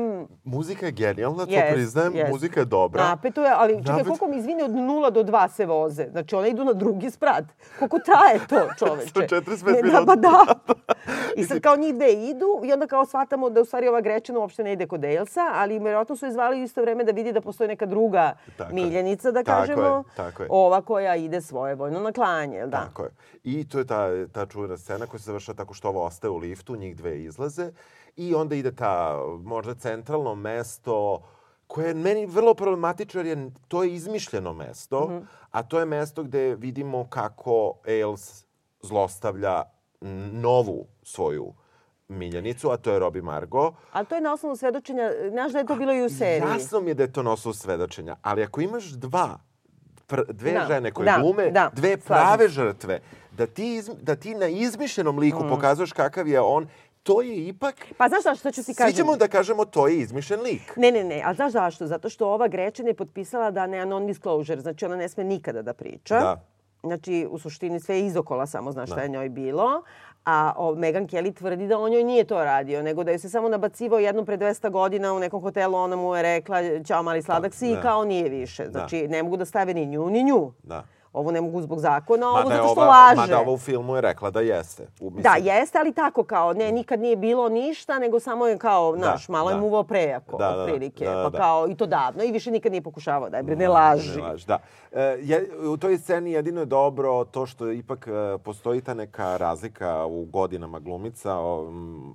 [0.44, 2.16] Muzika je genijalna, to Jest, priznajem.
[2.16, 2.32] jest.
[2.32, 3.04] Muzika je dobra.
[3.04, 6.08] napeto je, ali čekaj, Napet- koliko mi izvini od 0 do 2 se voze?
[6.12, 7.44] Znači, one idu na drugi sprat.
[7.80, 9.12] Koliko traje to, čoveče?
[9.14, 10.06] 45 Ne, Da, minuta.
[10.06, 10.46] pa da.
[11.38, 14.40] I sad kao njih dve idu i onda kao shvatamo da u stvari ova Grečina
[14.40, 17.32] uopšte ne ide kod Elsa, ali vjerojatno su je zvali u isto vreme da vidi
[17.32, 18.76] da postoji neka druga Tako je.
[18.76, 20.04] miljenica, da Tako je, kažemo.
[20.16, 20.48] tako je.
[20.52, 22.78] Ova koja ide svoje vojno na klanje, da?
[22.78, 23.10] Tako je.
[23.44, 26.38] I to je ta, ta čuvena scena koja se završava tako što ovo ostaje u
[26.38, 27.72] liftu, njih dve izlaze
[28.16, 31.22] i onda ide ta možda centralno mesto
[31.68, 35.18] koje je meni vrlo problematično jer je, to je izmišljeno mesto, Mhm.
[35.52, 38.46] a to je mesto gde vidimo kako Ailes
[38.82, 39.64] zlostavlja
[40.32, 41.54] novu svoju
[42.08, 43.74] miljenicu, a to je Robi Margo.
[43.92, 46.50] Ali to je na osnovu svedočenja, znaš da je to bilo i u seriji.
[46.50, 49.40] Jasno mi je da je to na osnovu svedočenja, ali ako imaš dva,
[50.08, 53.00] pr, dve Da, žene koje da, glume, da, dve prave žrtve,
[53.38, 55.50] da ti, iz, da ti na izmišljenom liku Mm.
[55.50, 56.68] pokazuješ kakav je on,
[57.04, 57.76] to je ipak...
[57.98, 58.96] Pa znaš šta, što ću ti Svi kažem?
[58.96, 60.74] ćemo da kažemo to je izmišljen lik.
[60.78, 61.88] Ne, ne, ne, a znaš zašto?
[61.88, 65.74] Zato što ova Grečin je potpisala da ne non-disclosure, znači ona ne sme nikada da
[65.74, 66.16] priča.
[66.16, 66.42] Da.
[66.84, 69.84] Znači, u suštini sve je izokola samo zna šta je njoj bilo.
[70.26, 73.30] A o, Megan Kelly tvrdi da on njoj nije to radio, nego da je se
[73.30, 77.22] samo nabacivao jednom pre 200 godina u nekom hotelu, ona mu je rekla ćao mali
[77.22, 77.74] sladak si Da.
[77.74, 78.68] i kao nije više.
[78.68, 80.52] Znači, ne mogu da stave ni nju, ni nju.
[80.64, 80.84] Da.
[81.14, 83.22] Ovo ne mogu zbog zakona, ovo Mada je zato što ova, laže.
[83.22, 84.88] Mada ova u filmu je rekla da jeste.
[85.00, 88.58] U, mislim, Da, jeste, ali tako kao, ne, nikad nije bilo ništa, nego samo je
[88.58, 89.62] kao, znaš, malo je da.
[89.62, 90.64] muvao prejako, Da, da, da.
[90.64, 91.06] otprilike.
[91.06, 91.38] Da, da, Pa da.
[91.38, 94.18] kao, i to davno, i više nikad nije pokušavao, daj bre, ne laži.
[94.18, 94.60] Ne laži, da.
[94.92, 99.38] E, je, u toj sceni jedino je dobro to što ipak e, postoji ta neka
[99.38, 101.38] razlika u godinama glumica.
[101.38, 102.14] O, m,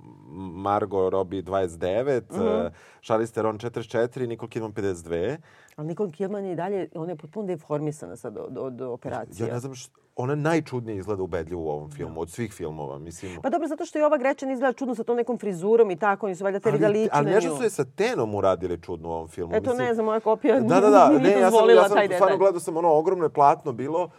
[0.53, 2.35] Margot Robbie 29, mm.
[2.35, 2.69] -hmm.
[3.01, 5.37] Charlize Theron 44, Nicole Kidman 52.
[5.75, 9.47] Ali Nicole Kidman je i dalje, ona je potpuno deformisana sad od, od operacije.
[9.47, 13.41] Ja ne znam što, ona najčudnije izgleda ubedljivo u ovom filmu, od svih filmova, mislim.
[13.41, 16.25] Pa dobro, zato što je ova Grečan izgleda čudno sa tom nekom frizurom i tako,
[16.25, 19.11] oni su valjda teri da liči ali nešto su je sa Tenom uradili čudno u
[19.11, 19.55] ovom filmu.
[19.55, 21.09] Eto, ne znam, moja kopija Da, da, da.
[21.23, 24.09] Ne, ja sam, ja sam stvarno gledao sam ono ogromno platno bilo.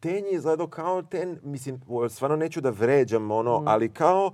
[0.00, 3.68] Ten je izgledao kao ten, mislim, stvarno neću da vređam ono, Mm.
[3.68, 4.32] ali kao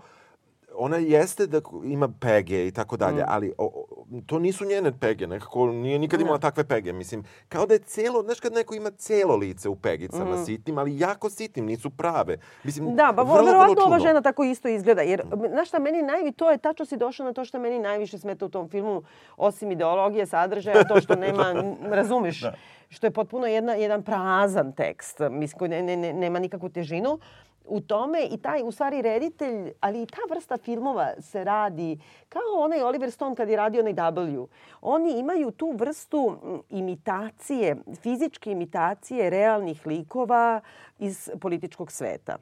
[0.77, 3.27] ona jeste da ima pege i tako dalje, Mm.
[3.29, 3.87] ali o, o,
[4.23, 6.93] to nisu njene pege, nekako nije nikad imala takve pege.
[6.95, 10.05] Mislim, kao da je celo, znaš kad neko ima celo lice u pegicama
[10.39, 12.37] sitnim, ali jako sitnim, nisu prave.
[12.65, 12.97] Mislim, Mm.
[12.97, 13.99] Da, pa vrlo, vrlo verovatno ova čudno.
[14.01, 15.03] žena tako isto izgleda.
[15.03, 18.19] Jer, znaš šta, meni najvi, to je, tačno si došao na to što meni najviše
[18.19, 19.03] smeta u tom filmu,
[19.37, 22.45] osim ideologije, sadržaja, to što nema, n- razumeš,
[22.89, 27.19] što je potpuno jedna, jedan prazan tekst, mislim, koji ne, ne, ne, nema nikakvu težinu.
[27.69, 31.99] U tome i taj, u stvari, reditelj, ali i ta vrsta filmova se radi
[32.29, 34.47] kao onaj Oliver Stone kad je radio onaj W.
[34.81, 36.37] Oni imaju tu vrstu
[36.71, 40.61] imitacije, fizičke imitacije realnih likova
[40.99, 42.37] iz političkog sveta.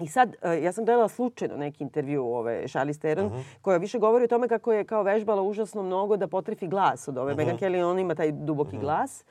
[0.00, 3.30] I sad, e, ja sam gledala slučajno neki intervju ove Charlize Theron,
[3.62, 7.18] koja više govori o tome kako je kao vežbala užasno mnogo da potrefi glas od
[7.18, 9.24] ove Megan Kelly, on ima taj duboki glas.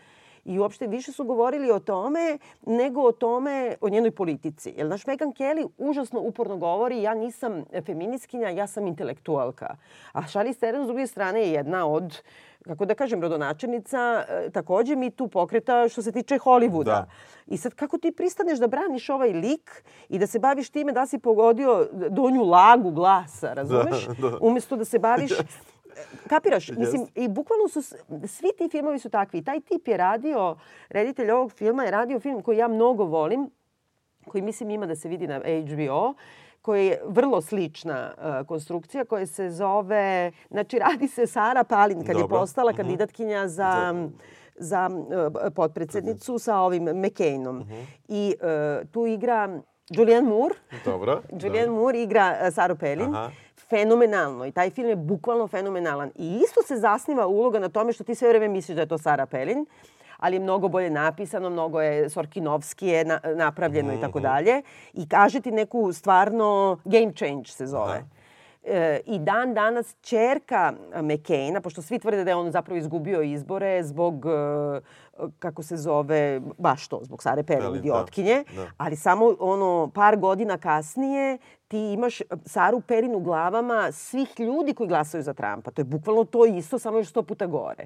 [0.45, 4.73] I uopšte više su govorili o tome nego o tome, o njenoj politici.
[4.77, 9.75] Jer, znaš, Megan Kelly užasno uporno govori ja nisam feminiskinja, ja sam intelektualka.
[10.11, 12.21] A Charlize Theron, s druge strane, je jedna od
[12.67, 16.83] kako da kažem, rodonačelnica, e, takođe mi tu pokreta što se tiče Hollywooda.
[16.83, 17.07] Da.
[17.47, 21.05] I sad kako ti pristaneš da braniš ovaj lik i da se baviš time da
[21.05, 24.07] si pogodio donju lagu glasa, razumeš?
[24.21, 24.37] da.
[24.41, 25.31] Umesto da se baviš...
[26.27, 26.69] Kapiraš?
[26.69, 27.81] Mislim, i bukvalno su,
[28.27, 29.43] svi ti filmovi su takvi.
[29.43, 30.55] Taj tip je radio,
[30.89, 33.49] reditelj ovog filma je radio film koji ja mnogo volim,
[34.27, 36.13] koji mislim ima da se vidi na HBO,
[36.61, 42.15] koji je vrlo slična uh, konstrukcija koja se zove, znači radi se Sara Palin kad
[42.15, 42.39] je Dobro.
[42.39, 42.77] postala Mhm.
[42.77, 43.93] kandidatkinja za
[44.57, 45.05] za uh,
[45.55, 47.57] potpredsednicu sa ovim McCainom.
[47.59, 47.73] Mhm.
[48.07, 48.33] I
[48.81, 50.55] uh, tu igra Julianne Moore.
[50.85, 51.21] Dobro.
[51.31, 53.15] Julianne Moore igra uh, Saru Pelin.
[53.15, 53.31] Aha.
[53.69, 54.45] Fenomenalno.
[54.45, 56.11] I taj film je bukvalno fenomenalan.
[56.15, 58.97] I isto se zasniva uloga na tome što ti sve vreme misliš da je to
[58.97, 59.65] Sara Pelin
[60.17, 64.61] ali je mnogo bolje napisano, mnogo je Sorkinovski je na, napravljeno i tako dalje.
[64.93, 68.03] I kaže ti neku stvarno game change se zove.
[68.63, 73.83] E, I dan danas čerka McCaina, pošto svi tvrde da je on zapravo izgubio izbore
[73.83, 77.77] zbog, e, kako se zove, baš to, zbog Sare Pelin, da.
[77.77, 78.65] idiotkinje, Da.
[78.77, 84.87] ali samo ono par godina kasnije ti imaš Saru Pelin u glavama svih ljudi koji
[84.89, 85.71] glasaju za Trumpa.
[85.71, 87.85] To je bukvalno to isto, samo još sto puta gore.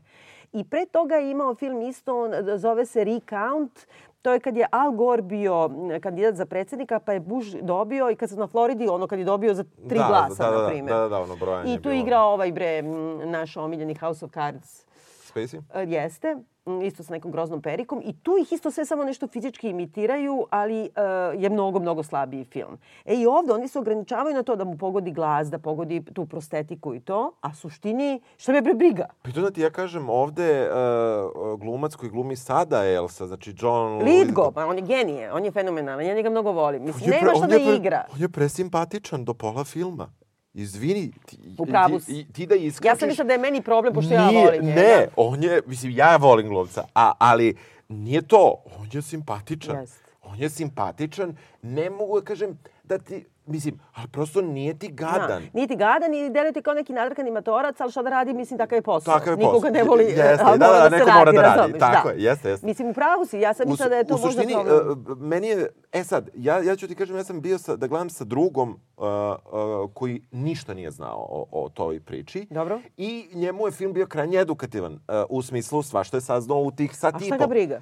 [0.54, 3.88] I pre toga je imao film isto, on, zove se Recount,
[4.22, 5.70] To je kad je Al Gore bio
[6.02, 9.26] kandidat za predsjednika, pa je Bush dobio i kad sam na Floridi, ono kad je
[9.26, 10.96] dobio za tri Da, glasa, da, da, na da, primjer.
[10.96, 11.94] da, da, ono brojanje I tu bilo.
[11.96, 12.82] igra ovaj bre,
[13.26, 14.86] naš omiljeni House of Cards.
[15.26, 15.62] Spacey?
[15.74, 16.36] E, Jeste,
[16.82, 18.02] isto sa nekom groznom perikom.
[18.06, 20.90] I tu ih isto sve samo nešto fizički imitiraju, ali e,
[21.38, 22.78] je mnogo, mnogo slabiji film.
[23.06, 26.26] E i ovde oni se ograničavaju na to da mu pogodi glas, da pogodi tu
[26.26, 29.06] prostetiku i to, a suštini, što me briga?
[29.22, 34.04] Pritom da ti ja kažem, ovde uh, glumac koji glumi sada Elsa, znači John...
[34.04, 36.84] Lidgo, pa on je genije, on je fenomenalan, ja njega mnogo volim.
[36.84, 38.06] Mislim, je nema pre- šta da pre- igra.
[38.14, 40.19] On je presimpatičan do pola filma.
[40.54, 42.12] Izvini, ti, ti, si.
[42.12, 42.86] i- ti da iskačeš...
[42.86, 44.82] Ja sam mislila da je meni problem, pošto ja Nije, volim njega.
[44.82, 47.56] Ne, on je, mislim, ja volim glumca, a, ali
[47.90, 48.64] nije to.
[48.80, 49.76] On je simpatičan.
[49.76, 50.02] Jest.
[50.22, 51.36] On je simpatičan.
[51.62, 55.42] Ne mogu da kažem da ti, mislim, ali prosto nije ti gadan.
[55.44, 55.50] Da.
[55.54, 58.58] Nije ti gadan i deluje ti kao neki nadrkani matorac, ali šta da radi, mislim,
[58.58, 59.14] takav je posao.
[59.14, 59.72] Takav je Nikoga posao.
[59.72, 61.58] ne voli, Jeste, ali da, mora da, se neko mora da radi.
[61.58, 62.14] razumeš, Tako da.
[62.14, 62.66] je, jeste, jeste.
[62.66, 65.04] Mislim, u pravu si, ja sam U, mislila da je to u možda suštini, problem.
[65.12, 67.88] uh, meni je, e sad, ja, ja ću ti kažem, ja sam bio sa, da
[67.88, 72.48] gledam sa drugom uh, uh, koji ništa nije znao o, o toj priči.
[72.50, 72.80] Dobro.
[72.98, 76.96] I njemu je film bio krajnje edukativan, uh, u smislu svašta je saznao u tih
[76.96, 77.40] sat A i šta po.
[77.40, 77.82] ga briga?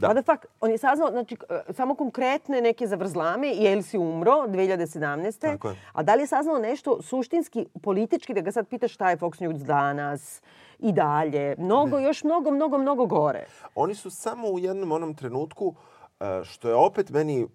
[0.00, 0.08] Da.
[0.08, 0.46] What the fuck?
[0.60, 5.40] On je saznao, znači, e, samo konkretne neke zavrzlame i Elsi umro 2017.
[5.40, 5.76] Tako je.
[5.92, 9.40] A da li je saznao nešto suštinski, politički, da ga sad pitaš šta je Fox
[9.40, 10.42] News danas
[10.78, 11.54] i dalje?
[11.58, 13.46] Mnogo, još mnogo, mnogo, mnogo gore.
[13.74, 15.74] Oni su samo u jednom onom trenutku
[16.20, 17.46] E, Što je opet meni e,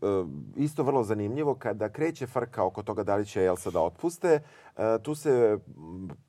[0.56, 4.40] isto vrlo zanimljivo kada kreće frka oko toga da li će Elsa da otpuste,
[5.02, 5.58] tu se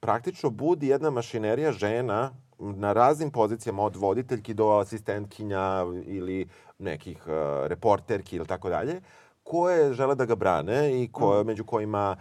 [0.01, 6.49] praktično budi jedna mašinerija žena na raznim pozicijama od voditeljki do asistentkinja ili
[6.79, 9.01] nekih e, reporterki ili tako dalje
[9.47, 12.17] koje žele da ga brane i koje, među kojima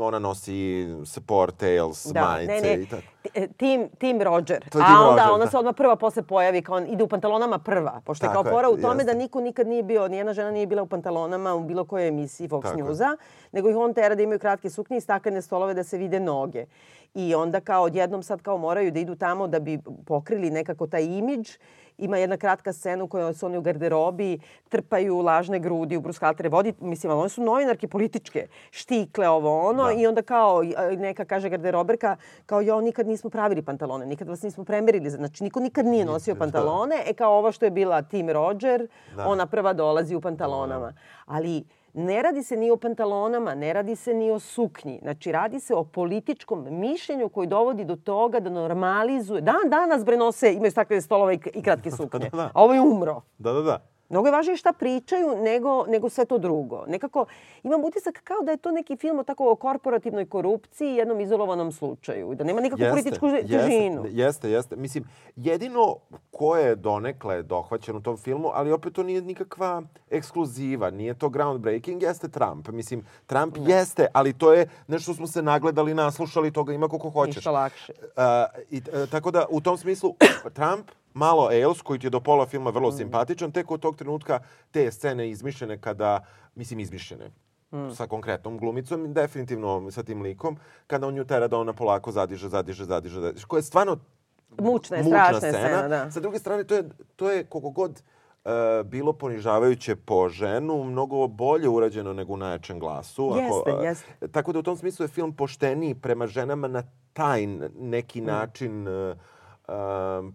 [0.00, 2.82] ona nosi support, tails, Da, majice ne, ne.
[2.82, 3.02] i tako.
[3.34, 4.68] E, Tim, tim Roger.
[4.70, 5.50] To je A Tim onda Roger, ona da.
[5.50, 8.00] se odmah prva posle pojavi, kao on ide u pantalonama prva.
[8.04, 9.04] Pošto je kao Tako je, fora u tome jeste.
[9.04, 12.48] da niko nikad nije bio, nijedna žena nije bila u pantalonama u bilo kojoj emisiji
[12.48, 12.84] Fox Tako je.
[12.84, 13.16] Newsa,
[13.52, 16.64] nego ih on tera da imaju kratke suknje i staklene stolove da se vide noge.
[17.14, 21.04] I onda kao odjednom sad kao moraju da idu tamo da bi pokrili nekako taj
[21.04, 21.48] imidž.
[21.98, 24.38] Ima jedna kratka scena u kojoj su oni u garderobi,
[24.68, 26.74] trpaju lažne grudi u brushaltere vodi.
[26.80, 29.84] Mislim, ali one su novinarke političke, štikle, ovo ono.
[29.84, 29.92] Da.
[29.92, 30.62] I onda kao
[30.96, 35.10] neka kaže garderoberka, kao jo, nikad nismo pravili pantalone, nikad vas nismo premerili.
[35.10, 36.38] Znači, niko nikad nije nosio da.
[36.38, 37.02] pantalone.
[37.06, 39.26] E kao ovo što je bila Tim Roger, Da.
[39.28, 40.92] ona prva dolazi u pantalonama.
[41.26, 41.64] Ali
[41.98, 44.98] ne radi se ni o pantalonama, ne radi se ni o suknji.
[45.02, 49.40] Znači, radi se o političkom mišljenju koji dovodi do toga da normalizuje.
[49.40, 52.30] Dan danas bre nose, imaju staklene stolove i, kratke suknje.
[52.32, 52.50] da.
[52.54, 53.20] A ovo je umro.
[53.38, 53.78] Da, da, da.
[54.08, 56.84] Mnogo je važnije šta pričaju nego, nego sve to drugo.
[56.86, 57.26] Nekako
[57.62, 61.20] imam utisak kao da je to neki film o tako o korporativnoj korupciji i jednom
[61.20, 62.34] izolovanom slučaju.
[62.34, 64.02] Da nema nikakvu političku težinu.
[64.04, 64.76] Jeste, jeste, jeste.
[64.76, 65.04] Mislim,
[65.36, 65.96] jedino
[66.30, 71.28] ko je donekle dohvaćen u tom filmu, ali opet to nije nikakva ekskluziva, nije to
[71.28, 72.68] groundbreaking, jeste Trump.
[72.68, 77.36] Mislim, Trump jeste, ali to je nešto smo se nagledali, naslušali, toga ima koliko hoćeš.
[77.36, 77.92] Ništa lakše.
[78.16, 80.14] A, i, e, tako da, u tom smislu,
[80.54, 84.40] Trump, malo Ailes, koji ti je do pola filma vrlo simpatičan, tek od tog trenutka
[84.70, 86.20] te scene izmišljene kada,
[86.54, 87.30] mislim izmišljene,
[87.92, 90.56] sa konkretnom glumicom, definitivno sa tim likom,
[90.86, 93.96] kada on nju tera da ona polako zadiže, zadiže, zadiže, zadiže, koja je stvarno
[94.58, 96.10] Mučna je, strašna je scena, da.
[96.10, 96.84] Sa druge strane, to je,
[97.16, 98.02] to je koliko god
[98.44, 98.50] e,
[98.84, 103.32] bilo ponižavajuće po ženu, mnogo bolje urađeno nego u najjačem glasu.
[103.36, 104.28] Jeste, e, jeste.
[104.28, 107.88] Tako da u tom smislu je film pošteniji prema ženama na taj n- Mm.
[107.88, 109.14] neki način um,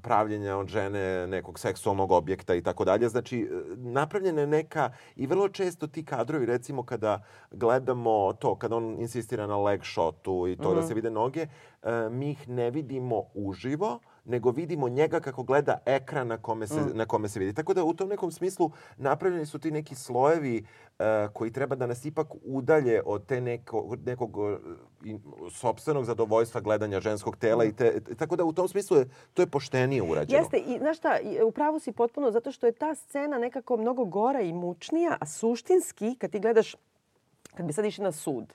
[0.02, 3.10] pravljenja od žene nekog seksualnog objekta i tako dalje.
[3.10, 8.76] Znači, e, napravljena je neka i vrlo često ti kadrovi, recimo kada gledamo to, kada
[8.76, 10.76] on insistira na leg shotu i to Mhm.
[10.76, 15.78] da se vide noge, e, mi ih ne vidimo uživo, nego vidimo njega kako gleda
[15.86, 16.91] ekran na kome se, Mm.
[16.93, 17.53] na kome se vidi.
[17.53, 20.65] Tako da u tom nekom smislu napravljeni su ti neki slojevi
[20.99, 24.57] e, koji treba da nas ipak udalje od te neko, nekog e,
[25.09, 25.17] i,
[25.51, 27.63] sopstvenog zadovoljstva gledanja ženskog tela.
[27.65, 30.39] I te, tako da u tom smislu je, to je poštenije urađeno.
[30.41, 33.78] Jeste, i znaš šta, i, u pravu si potpuno zato što je ta scena nekako
[33.78, 36.76] mnogo gora i mučnija, a suštinski, kad ti gledaš,
[37.55, 38.53] kad bi sad išli na sud,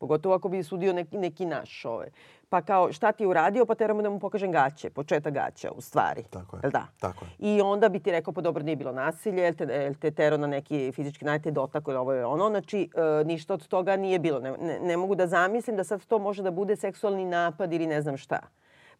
[0.00, 2.08] pogotovo ako bi sudio neki, neki naš ovaj,
[2.48, 5.80] pa kao šta ti je uradio, pa teramo da mu pokažem gaće, početak gaća u
[5.80, 6.22] stvari.
[6.30, 6.86] Tako je, da?
[7.00, 7.30] tako je.
[7.38, 10.36] I onda bi ti rekao, pa dobro, nije bilo nasilje, jel te, jel te tero
[10.36, 12.48] na neki fizički najte dotako ili ovo je ono.
[12.48, 14.40] Znači, e, ništa od toga nije bilo.
[14.40, 17.86] Ne, ne, ne mogu da zamislim da sad to može da bude seksualni napad ili
[17.86, 18.40] ne znam šta.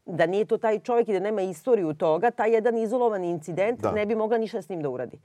[0.07, 3.93] Da nije to taj čovjek i da nema istoriju toga, taj jedan izolovan incident Da.
[3.93, 5.19] ne bi mogla ništa s njim da uradi.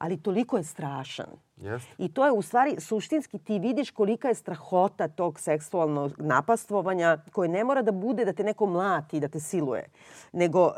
[0.00, 1.26] Ali toliko je strašan.
[1.56, 1.92] Jeste.
[1.98, 7.48] I to je u stvari suštinski ti vidiš kolika je strahota tog seksualnog napastvovanja koje
[7.48, 9.88] ne mora da bude da te neko mlati da te siluje.
[10.32, 10.72] Nego uh,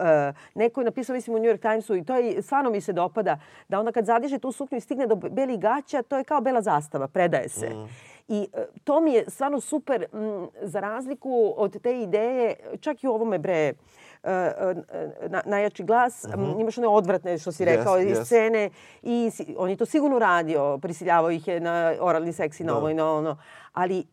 [0.55, 3.39] neko je napisao mislim u New York Timesu i to je stvarno mi se dopada
[3.69, 6.63] da onda kad zadiže tu suknju i stigne do belih gaća to je kao bela
[6.63, 7.71] zastava, predaje se.
[8.29, 13.09] I e, to mi je stvarno super m, za razliku od te ideje, čak i
[13.09, 13.73] u ovome bre,
[15.23, 18.25] na, najjači glas, m, imaš one odvratne što si rekao iz jest.
[18.25, 18.71] scene
[19.03, 22.79] i on je to sigurno radio, prisiljavao ih je na oralni seks i na Da.
[22.79, 23.37] ovo i na ono.
[23.73, 24.05] Ali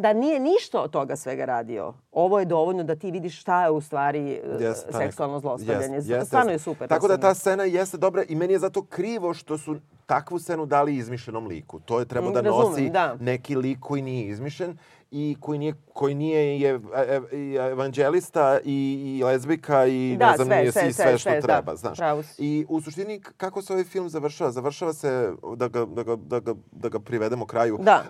[0.00, 1.94] da nije ništa od toga svega radio.
[2.12, 5.94] Ovo je dovoljno da ti vidiš šta je u stvari e, Jeste, ta seksualno zlostavljanje.
[5.94, 6.64] jeste, jeste, Stvarno je jeste.
[6.64, 6.88] super.
[6.88, 10.66] Tako da ta scena jeste dobra i meni je zato krivo što su takvu scenu
[10.66, 11.80] dali izmišljenom liku.
[11.80, 13.14] To je trebao Mm, da razumem, nosi da.
[13.14, 14.78] neki lik koji nije izmišljen
[15.10, 20.30] i koji nije, koji nije i, ev, ev, i evanđelista i, i lezbika i Da,
[20.30, 21.46] ne znam sve, nije sve, i sve, sve, što sve, da.
[21.46, 21.98] treba, znaš.
[21.98, 22.44] Pravo si.
[22.44, 24.50] I u suštini kako se ovaj film završava?
[24.50, 28.02] Završava se, da ga, da ga, da ga, da ga privedemo kraju, Da.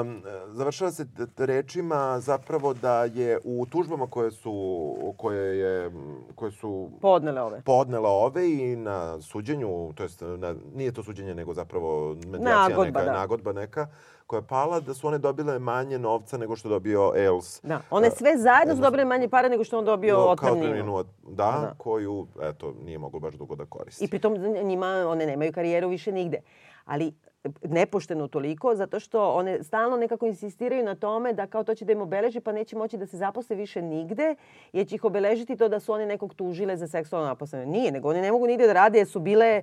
[0.00, 5.90] Um, završava se rečima zapravo da je u tužbama koje su, koje je,
[6.34, 7.62] koje su Podnele ove.
[7.64, 13.00] podnela ove i na suđenju, to jest na, nije to suđenje nego zapravo medijacija Nagodba,
[13.00, 13.18] neka, da.
[13.18, 13.86] nagodba neka
[14.26, 17.60] koja je pala, da su one dobile manje novca nego što je dobio Els.
[17.62, 17.80] Da.
[17.90, 21.34] One sve zajedno su dobile manje pare nego što on dobio No, otpremninu od- Da,
[21.60, 21.74] Da.
[21.78, 24.04] koju, eto, nije moglo baš dugo da koristi.
[24.04, 26.40] I pritom njima one nemaju karijeru više nigde.
[26.84, 27.14] Ali
[27.64, 31.92] nepošteno toliko, zato što one stalno nekako insistiraju na tome da kao to će da
[31.92, 34.34] im obeleži, pa neće moći da se zaposle više nigde,
[34.72, 37.66] jer će ih obeležiti to da su one nekog tužile za seksualno naposlene.
[37.66, 39.62] Nije, nego oni ne mogu nigde da rade jer su bile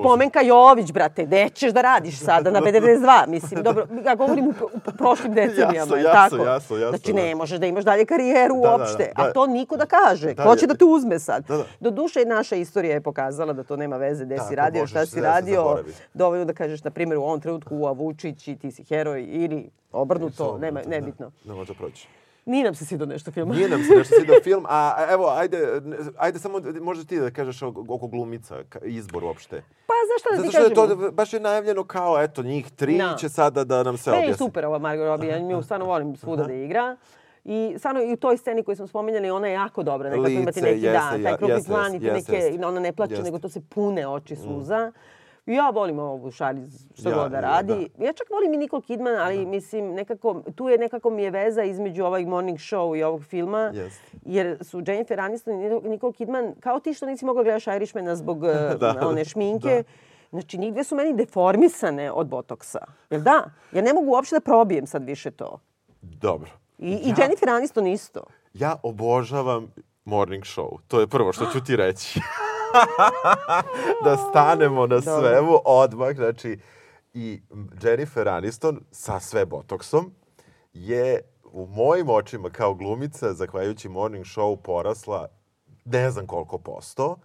[0.00, 1.24] spomenka Jović, brate.
[1.24, 3.26] Gde ćeš da radiš sada na B92?
[3.28, 6.44] Mislim, dobro, ja govorim u, u prošlim decenijama, Jasno, jasno, tako?
[6.44, 7.20] jasno, jasno, Znači, da.
[7.20, 9.12] ne možeš da imaš dalje karijeru Da, da, uopšte.
[9.16, 9.28] da, da.
[9.28, 10.34] A to niko da kaže.
[10.34, 10.72] Da, Ko će da.
[10.72, 11.44] da te uzme sad?
[11.44, 11.64] Da, da.
[11.80, 15.06] Do duše, naša istorija je pokazala da to nema veze gde Tako, si radio, šta
[15.06, 15.78] si da radio.
[16.14, 19.70] Dovoljno da kažeš, na primjer, u ovom trenutku u Vučić i ti si heroj ili
[19.92, 21.30] obrnuto, nema, Da, nebitno.
[21.44, 22.08] Ne može proći.
[22.46, 23.48] Nije nam se svidio nešto film.
[23.48, 25.58] Nije nam se nešto svidio film, a a evo, ajde,
[26.18, 29.62] ajde samo, možeš ti da kažeš oko glumica, izbor uopšte.
[29.86, 31.02] Pa zašto da Zato ti što je kažemo?
[31.02, 33.16] to, baš je najavljeno kao, eto, njih tri Da.
[33.18, 34.34] će sada da nam je objasni.
[34.36, 36.96] super ova Margot Robbie, ja nju stvarno volim svuda da igra.
[37.44, 40.08] I stvarno i u toj sceni koju smo spominjali, ona je jako dobra.
[40.08, 43.22] Nekako Lice, imate neki, jeste, da, taj krupni plan i neke, ona ne plače, Jeste.
[43.22, 43.24] Mm.
[43.24, 44.92] nego to se pune oči suza.
[44.92, 44.92] I
[45.52, 47.88] ja volim ovu Šariz što Ja, god da ja, radi.
[47.98, 51.62] Ja čak volim i Nicole Kidman, ali mislim nekako, tu je nekako mi je veza
[51.62, 53.72] između ovaj morning show i ovog filma.
[53.74, 54.16] Jeste.
[54.24, 58.44] Jer su Jennifer Aniston i Nicole Kidman, kao ti što nisi mogla gledaš Irishmana zbog
[58.46, 59.84] eh, Da, one šminke,
[60.30, 62.78] Znači, nigde su meni deformisane od botoksa.
[63.10, 63.50] Jel da?
[63.72, 65.58] Ja ne mogu uopšte da probijem sad više to.
[66.02, 66.50] Dobro.
[66.78, 68.24] I, i Jennifer Aniston isto.
[68.54, 69.72] Ja obožavam
[70.04, 70.78] morning show.
[70.88, 72.20] To je prvo što ću ti reći.
[74.04, 75.20] da stanemo na Dobro.
[75.20, 76.16] svemu odmah.
[76.16, 76.58] Znači,
[77.14, 77.42] i
[77.82, 80.14] Jennifer Aniston sa sve botoksom
[80.72, 81.20] je
[81.52, 85.28] u mojim očima kao glumica, zahvaljujući morning show, porasla
[85.84, 87.16] ne znam koliko posto.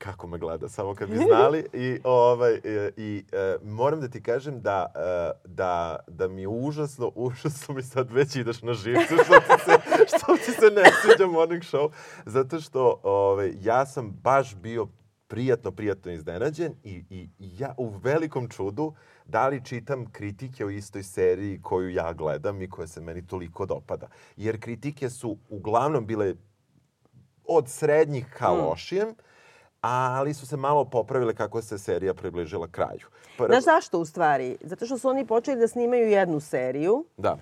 [0.00, 1.66] Kako me gleda, samo kad bi znali.
[1.72, 5.00] I, ovaj, e, i e, moram da ti kažem da, e,
[5.44, 9.78] da, da mi je užasno, užasno mi sad već ideš na živce što ti se,
[10.16, 11.90] što ti se ne sviđa morning show.
[12.26, 14.86] Zato što ovaj, ja sam baš bio
[15.28, 18.94] prijatno, prijatno iznenađen i, i ja u velikom čudu
[19.26, 23.66] da li čitam kritike o istoj seriji koju ja gledam i koja se meni toliko
[23.66, 24.06] dopada.
[24.36, 26.34] Jer kritike su uglavnom bile
[27.44, 28.58] od srednjih ka Mm.
[28.60, 29.14] lošijem,
[29.82, 33.06] ali su se malo popravile kako se serija približila kraju.
[33.36, 34.56] Prvo- Znaš zašto u stvari?
[34.60, 37.36] Zato što su oni počeli da snimaju jednu seriju Da.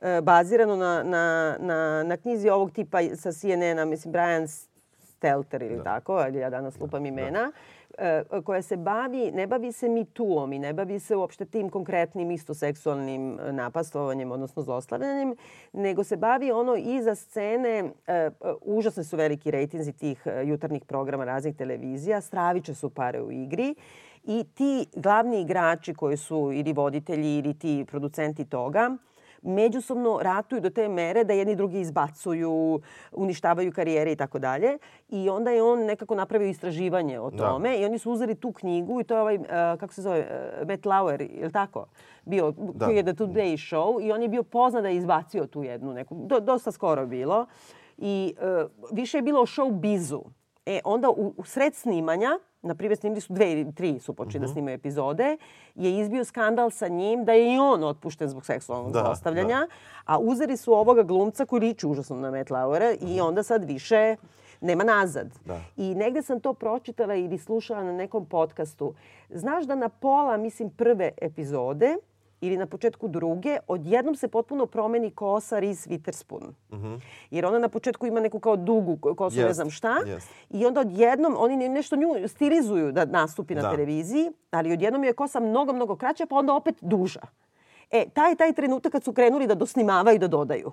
[0.00, 4.46] e, baziranu na, na, na, na knjizi ovog tipa sa CNN-a, mislim Brian
[5.00, 7.52] Stelter ili tako, ali ja danas lupam imena, e,
[8.44, 12.30] koja se bavi, ne bavi se mi tuom i ne bavi se uopšte tim konkretnim
[12.30, 15.34] isto seksualnim e, napastovanjem, odnosno zlostavljanjem,
[15.72, 18.30] nego se bavi ono iza scene, e, e,
[18.62, 23.74] užasno su veliki rejtinzi tih e, jutarnjih programa raznih televizija, straviče su pare u igri
[24.24, 28.96] i ti glavni igrači koji su ili voditelji ili ti producenti toga,
[29.46, 32.80] međusobno ratuju do te mere da jedni drugi izbacuju,
[33.12, 34.78] uništavaju karijere i tako dalje.
[35.08, 37.36] I onda je on nekako napravio istraživanje o Da.
[37.38, 39.44] tome i oni su uzeli tu knjigu i to je ovaj, uh,
[39.80, 40.18] kako se zove,
[40.62, 41.86] uh, Matt Lauer, je li tako?
[42.24, 42.84] Bio, Da.
[42.86, 45.92] koji je The Today Show i on je bio poznat da je izbacio tu jednu
[45.92, 47.46] neku, do, dosta skoro bilo.
[47.98, 50.22] I uh, više je bilo o show bizu.
[50.66, 52.30] E, onda u, u sred snimanja,
[52.62, 54.42] na primjer snimili su dve ili tri su počeli Mhm.
[54.42, 55.36] da snimaju epizode,
[55.74, 59.68] je izbio skandal sa njim da je i on otpušten zbog seksualnog Da, zlostavljanja,
[60.04, 64.16] a uzeli su ovoga glumca koji liči užasno na Matt Lauera i onda sad više
[64.60, 65.26] nema nazad.
[65.26, 65.48] Mhm.
[65.48, 65.60] Da.
[65.76, 68.94] I negde sam to pročitala ili slušala na nekom podcastu.
[69.30, 71.96] Znaš da na pola, mislim, prve epizode
[72.40, 76.52] ili na početku druge, odjednom se potpuno promeni kosa Reese Witherspoon.
[77.30, 79.96] Jer ona na početku ima neku kao dugu kosu, ne Jest, znam šta.
[80.06, 80.28] jest.
[80.50, 83.70] I onda odjednom oni ne- nešto nju stilizuju da nastupi na Da.
[83.70, 87.20] televiziji, ali odjednom je kosa mnogo, mnogo kraća, pa onda opet duža.
[87.90, 90.72] E, taj taj trenutak kad su krenuli da dosnimavaju i da dodaju.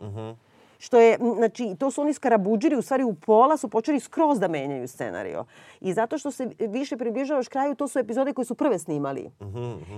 [0.79, 4.47] Što je, znači, to su oni skarabudžiri, u stvari u pola su počeli skroz da
[4.47, 5.45] menjaju scenario.
[5.81, 9.31] I zato što se više približavaš kraju, to su epizode koje su prve snimali.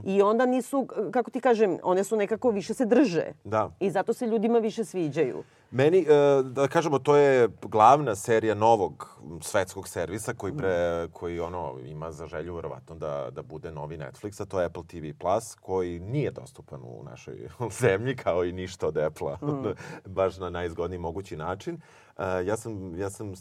[0.05, 3.26] I onda nisu, kako ti kažem, one su nekako više se drže.
[3.43, 3.71] Da.
[3.80, 5.43] I zato se ljudima više sviđaju.
[5.76, 11.80] Meni, e, da kažemo, to je glavna serija novog svetskog servisa koji, pre, koji ono,
[11.86, 15.55] ima za želju verovatno da, da bude novi Netflix, a to je Apple TV Plus,
[15.55, 17.47] koji nije dostupan u našoj
[17.82, 19.38] zemlji, kao i ništa od Apple-a,
[20.17, 21.82] baš na najzgodniji mogući način.
[22.17, 23.34] E, ja sam, ja sam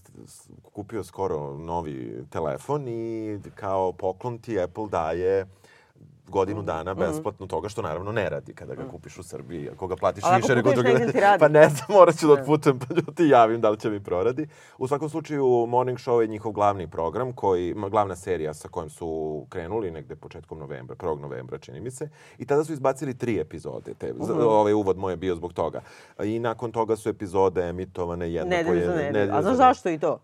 [0.63, 5.47] kupio skoro novi telefon i kao poklon ti Apple daje
[6.27, 9.69] godinu dana besplatno toga, što naravno ne radi kada ga kupiš u Srbiji.
[9.71, 10.71] Ako ga platiš Ali više nego
[11.15, 11.39] radi.
[11.39, 14.01] Pa ne znam, morat ću da otputujem pa da ti javim da li će mi
[14.01, 14.47] proradi.
[14.79, 19.07] U svakom slučaju, Morning Show je njihov glavni program, koji, glavna serija sa kojom su
[19.49, 21.19] krenuli negde početkom novembra, 1.
[21.19, 22.09] novembra čini mi se.
[22.39, 23.95] I tada su izbacili tri epizode.
[23.95, 24.25] Te, Mhm.
[24.25, 25.81] z- Ovaj uvod moj je bio zbog toga.
[26.21, 29.23] I nakon toga su epizode emitovane jedna Nedelju za jednu- nedelju.
[29.25, 29.57] A za znaš nedelju.
[29.59, 30.19] zašto i to?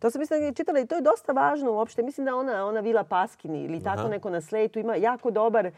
[0.00, 2.02] To sam mislim da čitala i to je dosta važno uopšte.
[2.02, 4.08] Mislim da ona, ona Vila Paskini ili tako Aha.
[4.08, 5.72] neko na Slejtu ima jako dobar e,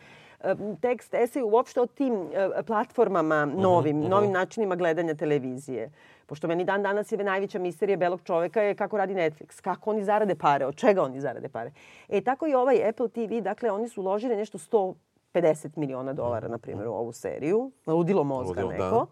[0.80, 5.90] tekst, esej uopšte o tim e, platformama novim, novim načinima gledanja televizije.
[6.26, 10.04] Pošto meni dan danas je najveća misterija belog čoveka je kako radi Netflix, kako oni
[10.04, 11.72] zarade pare, od čega oni zarade pare.
[12.08, 16.58] E tako i ovaj Apple TV, dakle oni su uložili nešto 150 miliona dolara, na
[16.58, 17.70] primjer, u ovu seriju.
[17.86, 18.84] Ludilo mozga Ludilo, da.
[18.84, 19.06] neko.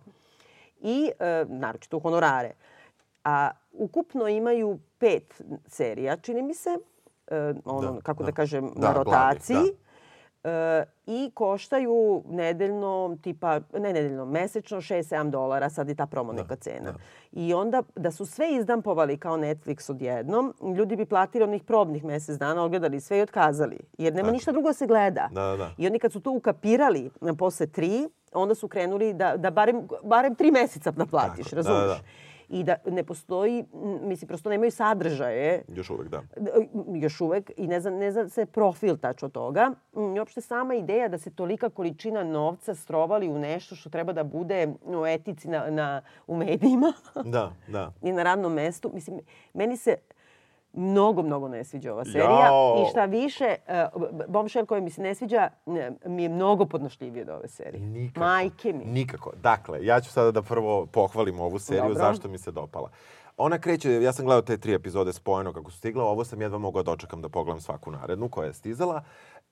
[0.81, 2.53] I e, naročito u honorare.
[3.25, 6.79] A ukupno imaju pet serija, čini mi se,
[7.27, 8.33] e, ono, Da, kako da, da.
[8.33, 9.73] kažem, Da, na rotaciji.
[10.45, 16.57] E, I koštaju nedeljno, tipa, ne nedeljno, mesečno 6-7 dolara, sad je ta promo neka
[16.57, 16.93] cena.
[16.93, 16.99] da.
[17.33, 22.39] I onda, da su sve izdampovali kao Netflix odjednom, ljudi bi platili onih probnih mesec
[22.39, 23.79] dana, odgledali sve i otkazali.
[23.99, 25.29] Jer nema ništa drugo da se gleda.
[25.33, 25.71] Da, da, da.
[25.79, 29.89] I oni kad su to ukapirali na posle tri, onda su krenuli da, da barem,
[30.05, 31.81] barem tri meseca naplatiš, da, razumeš?
[31.81, 32.01] da, da.
[32.51, 33.65] I da ne postoji,
[34.03, 36.23] mislim, prosto nemaju sadržaje Još uvek, da.
[36.95, 39.71] još uvek i ne zna, ne zna se profil tačno toga.
[39.97, 44.13] Mm, I uopšte sama ideja da se tolika količina novca strovali u nešto što treba
[44.13, 46.93] da bude u etici na, na, u medijima
[47.25, 47.93] Da, da.
[48.09, 48.91] i na radnom mestu.
[48.95, 49.21] Mislim,
[49.55, 49.97] meni se
[50.73, 52.45] mnogo, mnogo ne sviđa ova serija.
[52.45, 52.85] Jao.
[52.87, 53.55] I šta više,
[53.95, 57.87] uh, Bombshell koji mi se ne sviđa ne, mi je mnogo podnošljiviji od ove serije.
[57.87, 58.21] Nikako.
[58.21, 58.85] Majke mi.
[58.85, 59.33] Nikako.
[59.43, 61.95] Dakle, ja ću sada da prvo pohvalim ovu seriju, Dobro.
[61.95, 62.91] zašto mi se dopala.
[63.37, 66.59] Ona kreće, ja sam gledao te tri epizode spojeno kako su stigle, ovo sam jedva
[66.59, 69.03] mogao dočekam da pogledam svaku narednu koja je stizala.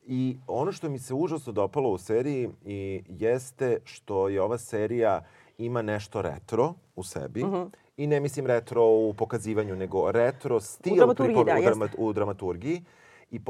[0.07, 5.21] I ono što mi se užasno dopalo u seriji i jeste što je ova serija
[5.59, 7.45] ima nešto retro u sebi.
[7.45, 7.63] Mhm.
[7.99, 11.71] I ne mislim retro u pokazivanju, nego retro stil dramaturgiji, pripove- da, u, jeste.
[11.71, 12.85] drama, u dramaturgiji.
[13.31, 13.41] I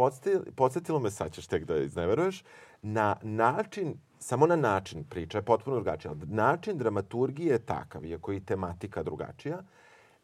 [0.57, 2.45] podsjetilo, me, sad ćeš tek da izneveruješ,
[2.83, 8.33] na način, samo na način, priča je potpuno drugačija, ali način dramaturgije je takav, iako
[8.33, 9.63] i tematika drugačija,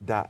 [0.01, 0.25] da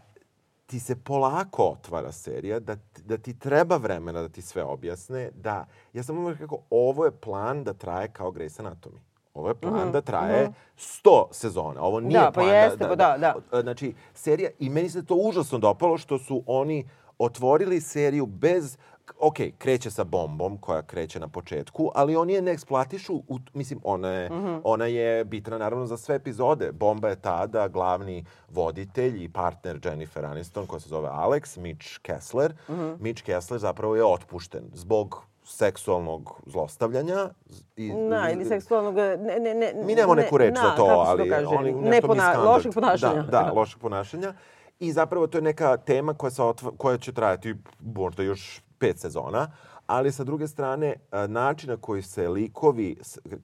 [0.66, 5.66] ti se polako otvara serija, da, da ti treba vremena da ti sve objasne, da,
[5.92, 8.98] ja sam uvijek rekao, ovo je plan da traje kao Grey's Anatomy.
[9.34, 11.82] Ovo je plan da traje 100 sezona.
[11.82, 13.16] Ovo nije Mhm, Da, pa plan jeste, pa da,
[13.50, 13.62] da.
[13.62, 18.76] Znači, serija, i meni se to užasno dopalo što su oni otvorili seriju bez
[19.20, 23.80] ok, kreće sa bombom koja kreće na početku, ali oni je ne eksploatišu, u, mislim,
[23.84, 24.54] ona je, Mhm.
[24.64, 26.72] ona je bitna naravno za sve epizode.
[26.72, 31.98] Bomba je ta da glavni voditelj i partner Jennifer Aniston, koja se zove Alex, Mitch
[31.98, 32.92] Kessler, Mhm.
[32.98, 37.28] Mitch Kessler zapravo je otpušten zbog seksualnog zlostavljanja.
[37.76, 38.94] I, Da, ili seksualnog...
[38.94, 41.72] Ne, ne, ne, mi nemamo ne- neku reč da, za to, se ali kaže, oni
[41.72, 43.22] ne pona, lošeg ponašanja.
[43.22, 44.34] Da, da, lošeg ponašanja.
[44.78, 48.98] I zapravo to je neka tema koja, se otva, koja će trajati možda još pet
[48.98, 49.50] sezona.
[49.86, 52.96] Ali sa druge strane, a, način na koji se likovi,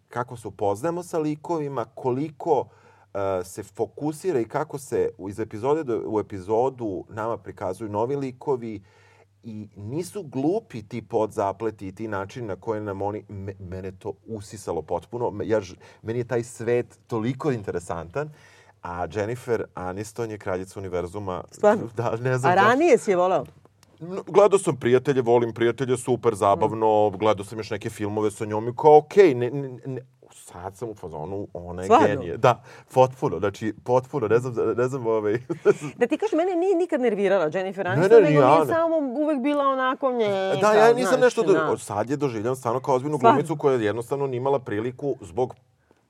[0.08, 2.68] kako se upoznamo sa likovima, koliko
[3.14, 8.82] a, se fokusira i kako se iz epizode do, u epizodu nama prikazuju novi likovi
[9.42, 13.24] i nisu glupi ti podzapleti i ti načini na koje nam oni...
[13.28, 15.42] Me, mene to usisalo potpuno.
[15.44, 15.60] Ja,
[16.02, 18.30] meni je taj svet toliko interesantan.
[18.82, 21.44] A Jennifer Aniston je kraljica univerzuma.
[21.50, 21.88] Stvarno?
[21.96, 23.44] Da, ne znam A ranije si je volao?
[24.26, 27.10] Gledao sam prijatelje, volim prijatelje, super, zabavno.
[27.10, 30.02] Gledao sam još neke filmove sa njom i kao, okej, ne, ne, ne,
[30.32, 32.06] sad sam u fazonu, ona je Stvarno?
[32.08, 32.36] genije.
[32.36, 35.32] Da, potpuno, znači, potpuno, ne znam, ne znam, ovaj,
[35.96, 38.54] Da ti kažeš, mene nije nikad nervirala Jennifer Ne, Aniston, ne, ni nego mi ja
[38.54, 38.66] je ne.
[38.66, 40.56] samo uvek bila onako nje.
[40.60, 41.42] Da, ja nisam nešto...
[41.42, 41.52] Do...
[41.52, 41.76] Da.
[41.78, 45.54] Sad je doživljam stvarno kao ozbiljnu glumicu koja je jednostavno nimala priliku zbog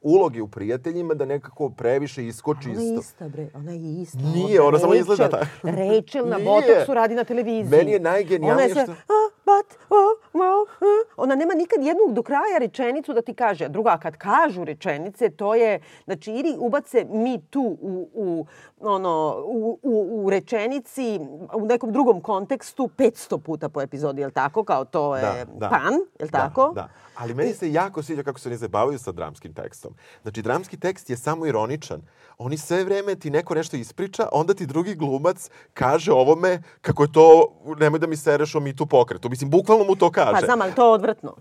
[0.02, 3.00] uloge u prijateljima da nekako previše iskoči Ona je isto.
[3.00, 3.48] ista, bre.
[3.54, 4.18] Ona je ista.
[4.18, 5.44] Nije, ona samo izgleda tako.
[5.62, 6.48] Rachel na Nije.
[6.48, 7.78] Botoxu radi na televiziji.
[7.78, 11.00] Meni je najgenijalnije Ona je sve, što- a, but, oh, well, uh.
[11.16, 13.68] Ona nema nikad jednu do kraja rečenicu da ti kaže.
[13.68, 18.46] Druga, kad kažu rečenice, to je, znači, ili ubace me tu u, u,
[18.80, 21.20] ono, u, u, u rečenici,
[21.54, 24.64] u nekom drugom kontekstu, 500 puta po epizodi, jel tako?
[24.64, 26.72] Kao to je pan, jel tako?
[26.74, 26.88] Da, da.
[27.20, 29.94] Ali meni se jako sviđa kako se oni zabavaju sa dramskim tekstom.
[30.22, 32.02] Znači, dramski tekst je samo ironičan.
[32.38, 37.12] Oni sve vreme ti neko nešto ispriča, onda ti drugi glumac kaže ovome kako je
[37.12, 39.28] to, nemoj da mi sereš o mitu pokretu.
[39.28, 40.40] Mislim, bukvalno mu to kaže.
[40.40, 41.36] Pa znam, ali to je odvratno.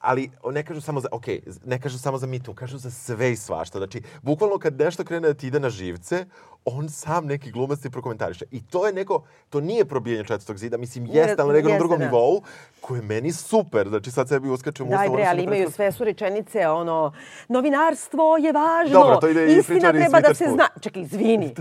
[0.00, 1.26] ali ne kažu samo za, ok,
[1.64, 3.78] ne kažu samo za mitu, kažu za sve i svašta.
[3.78, 6.26] Znači, bukvalno kad nešto krene da ti ide na živce,
[6.64, 8.44] on sam neki glumac ti prokomentariše.
[8.50, 12.04] I to je neko, to nije probijanje četvrtog zida, mislim, jeste, ali jeste, drugom da.
[12.04, 12.42] nivou,
[12.80, 13.88] koje je meni super.
[13.88, 17.12] Znači, sad sebi uskačem u Daj bre, ali imaju sve su rečenice, ono,
[17.48, 20.68] novinarstvo je važno, Dobro, to ide istina treba da se zna.
[20.80, 21.54] Čekaj, izvini.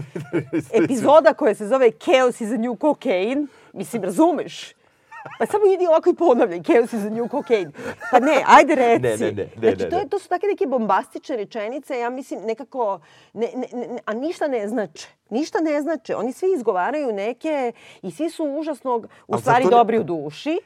[0.83, 4.78] Epizoda koja se zove Chaos is a new cocaine, mislim, razumeš?
[5.39, 7.71] Pa samo idi ovako i ponavljaj, chaos is the new cocaine.
[8.11, 9.23] Pa ne, ajde reci.
[9.23, 10.09] Ne, ne, ne, ne, znači, ne, to, je, ne.
[10.09, 12.99] to su takve neke bombastične rečenice, ja mislim nekako,
[13.33, 15.07] ne, ne, ne, a ništa ne znače.
[15.29, 16.15] Ništa ne znače.
[16.15, 17.71] Oni svi izgovaraju neke
[18.01, 20.59] i svi su užasno, u Ali stvari, ne- dobri u duši.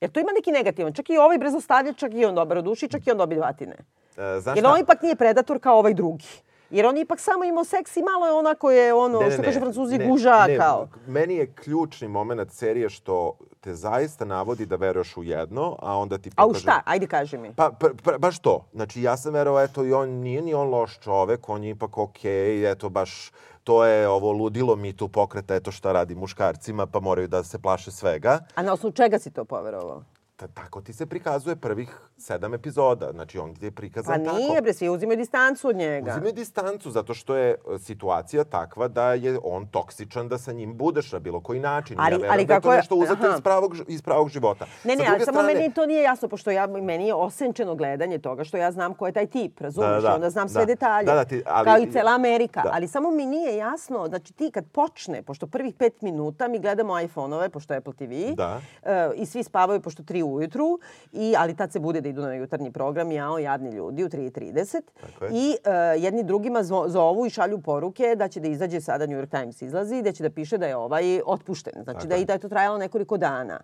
[0.00, 0.92] Jer to ima neki negativan.
[0.92, 3.76] Čak i ovaj brezostavljač, čak i on dobar u duši, čak i on dobije batine.
[4.16, 6.28] E, znaš Jer on ipak nije predator kao ovaj drugi.
[6.70, 9.98] Jer on ipak samo imao seks i malo je onako je ono, što kaže francuzi,
[9.98, 10.88] guža ne, kao.
[11.06, 16.18] Meni je ključni moment serije što te zaista navodi da veruješ u jedno, a onda
[16.18, 16.62] ti A u pokaže...
[16.62, 16.82] šta?
[16.84, 17.54] Ajde kaži mi.
[17.54, 18.64] Pa, pa, pa, baš to.
[18.72, 21.98] Znači, ja sam verovao, eto, i on nije ni on loš čovek, on je ipak
[21.98, 23.30] okej, eto, baš
[23.64, 27.58] to je ovo ludilo mi tu pokreta, eto šta radi muškarcima, pa moraju da se
[27.58, 28.38] plaše svega.
[28.54, 30.02] A na osnovu čega si to poverovao?
[30.40, 31.88] Ta, tako ti se prikazuje prvih
[32.18, 33.10] sedam epizoda.
[33.12, 34.36] Znači, on ti je Pa prikazan tako.
[34.36, 36.10] nije, bre, svi uzimaju distancu od njega.
[36.10, 40.74] Uzimaju distancu zato što je e, situacija takva da je on toksičan da sa njim
[40.74, 41.96] budeš na bilo koji način.
[41.98, 44.66] Ali- ja verujem ali da kako to je- nešto uzeto iz pravog, iz pravog života.
[44.84, 48.18] Ne, ne, ali samo strane- meni to nije jasno, pošto ja, meni je osenčeno gledanje
[48.18, 49.90] toga što ja znam ko je taj tip, razumiješ?
[49.92, 50.14] Da, da, da.
[50.14, 50.66] Onda znam sve Da.
[50.66, 51.06] detalje.
[51.06, 52.60] Da, da, ti- ali- Kao i cela Amerika.
[52.62, 52.70] Da.
[52.72, 57.00] Ali samo mi nije jasno, znači ti kad počne, pošto prvih pet minuta mi gledamo
[57.00, 58.60] iPhone-ove, pošto je Apple TV, Da.
[58.82, 60.78] e, i svi spavaju pošto tri ujutru,
[61.12, 64.80] i, ali tad se bude da idu na jutarnji program, jao, jadni ljudi, u 3.30.
[65.00, 65.30] Tako je.
[65.32, 69.18] I e, jedni drugima zo- zovu i šalju poruke da će da izađe sada New
[69.18, 71.72] York Times izlazi, da će da piše da je ovaj otpušten.
[71.74, 73.60] Znači Tako da, i da je to trajalo nekoliko dana.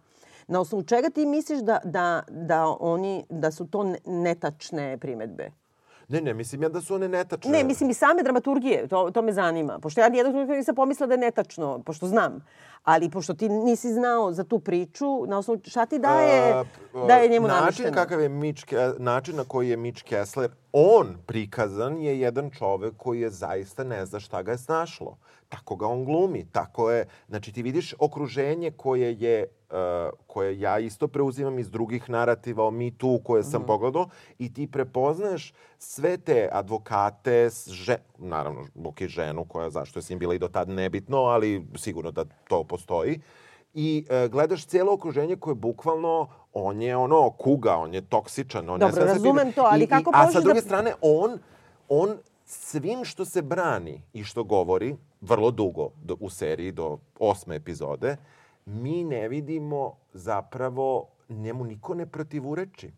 [0.48, 5.50] Na osnovu čega ti misliš da, da, da, oni, da su to ne- netačne primetbe?
[6.08, 7.50] Ne, ne, mislim ja da su one netačne.
[7.50, 9.78] Ne, mislim i same dramaturgije, to, to me zanima.
[9.78, 12.44] Pošto ja nijednog trenutka nisam pomislila da je netačno, pošto znam.
[12.84, 16.64] Ali pošto ti nisi znao za tu priču, na osnovu šta ti daje, A,
[17.06, 17.92] da je njemu način namješteno?
[17.94, 23.20] kakav je Mitch, način na koji je Mitch Kessler, on prikazan je jedan čovek koji
[23.20, 25.18] je zaista ne zna šta ga je snašlo.
[25.48, 29.46] Tako ga on glumi, tako je, znači ti vidiš okruženje koje je
[30.26, 33.66] koje ja isto preuzimam iz drugih narativa o Too koje sam Mhm.
[33.66, 34.08] pogledao
[34.38, 40.10] i ti prepoznaješ sve te advokate, že, naravno, bok i ženu koja, zašto je s
[40.10, 43.20] njim bila i do tad nebitno, ali sigurno da to postoji.
[43.74, 48.70] I e, gledaš cijelo okruženje koje bukvalno, on je ono kuga, on je toksičan.
[48.70, 50.64] On Dobro, ne da razumem to, ali I, kako i, A možeš sa druge da-
[50.64, 51.38] strane, on,
[51.88, 57.56] on svim što se brani i što govori, vrlo dugo do, u seriji, do osme
[57.56, 58.16] epizode,
[58.66, 62.92] mi ne vidimo zapravo, njemu niko ne protivureči.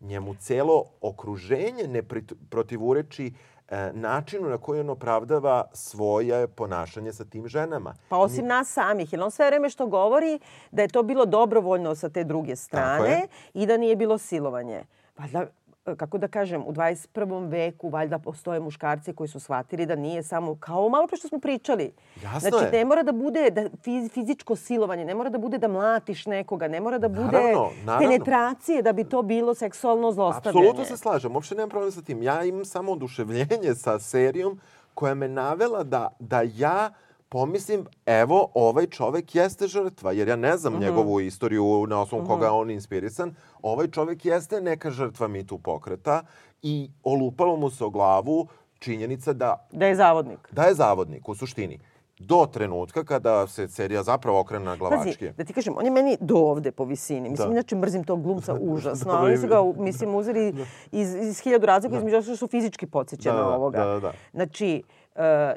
[0.00, 2.02] Njemu celo okruženje ne
[2.50, 3.32] protivureči
[3.68, 7.94] e, načinu na koji on opravdava svoje ponašanje sa tim ženama.
[8.08, 10.38] Pa osim nas samih, jer on sve vreme što govori
[10.70, 14.84] da je to bilo dobrovoljno sa te druge strane i da nije bilo silovanje.
[15.18, 15.46] E,
[15.84, 17.14] kako da kažem, u 21.
[17.48, 21.38] veku valjda postoje muškarci koji su shvatili da nije samo, kao malo pre što smo
[21.38, 21.92] pričali.
[22.22, 22.70] Jasno znači, je.
[22.72, 26.68] ne mora da bude da fiz- fizičko silovanje, ne mora da bude da mlatiš nekoga,
[26.68, 28.08] ne mora da bude Naravno, naravno.
[28.08, 30.58] penetracije da bi to bilo seksualno zlostavljanje.
[30.60, 32.22] Apsolutno se slažem, uopšte nemam problem sa tim.
[32.22, 34.60] Ja imam samo oduševljenje sa serijom
[34.94, 36.90] koja me navela da, da ja
[37.34, 42.46] pomislim, evo, ovaj čovek jeste žrtva, jer ja ne znam njegovu istoriju na osnovu koga
[42.46, 43.34] je on inspirisan.
[43.62, 46.22] Ovaj čovek jeste neka žrtva mi tu pokreta
[46.62, 48.46] i olupalo mu se o glavu
[48.78, 50.48] činjenica da, Da je zavodnik.
[50.52, 51.78] da je zavodnik u suštini.
[52.18, 55.10] Do trenutka kada se serija zapravo okrene na glavačke.
[55.20, 57.30] Pazi, da ti kažem, on je meni do ovde po visini.
[57.30, 57.52] Mislim, Da.
[57.52, 59.04] inače mrzim tog glumca užasno.
[59.06, 60.54] Dobro, ali su ga, u- mislim, uzeli
[60.92, 63.78] iz, iz hiljadu razloga, između ostalog što su fizički podsjeća Da, da, ovoga.
[63.78, 64.12] da, da, da.
[64.32, 65.03] Znači, e,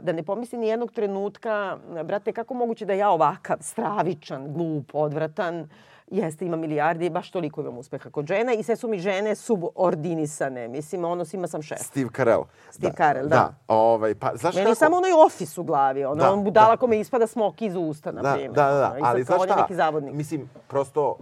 [0.01, 5.69] da ne pomisli ni jednog trenutka, brate, kako moguće da ja ovakav, stravičan, glup, odvratan,
[6.07, 10.67] jeste, ima milijardi, baš toliko imam uspeha kod žena i sve su mi žene subordinisane.
[10.67, 11.79] Mislim, ono, svima sam šef.
[11.79, 12.43] Steve Carell.
[12.71, 13.35] Steve Carell, da.
[13.35, 14.75] Da, ovaj, pa, znaš Meni kako?
[14.75, 16.77] samo onaj ofis u glavi, ono, Da, on budala da.
[16.77, 18.51] kome ispada smoki iz usta, na Da, primjer.
[18.51, 19.55] da, da, ono, sad ali znaš šta?
[19.55, 20.13] neki zavodnik.
[20.13, 21.17] Mislim, prosto, uh,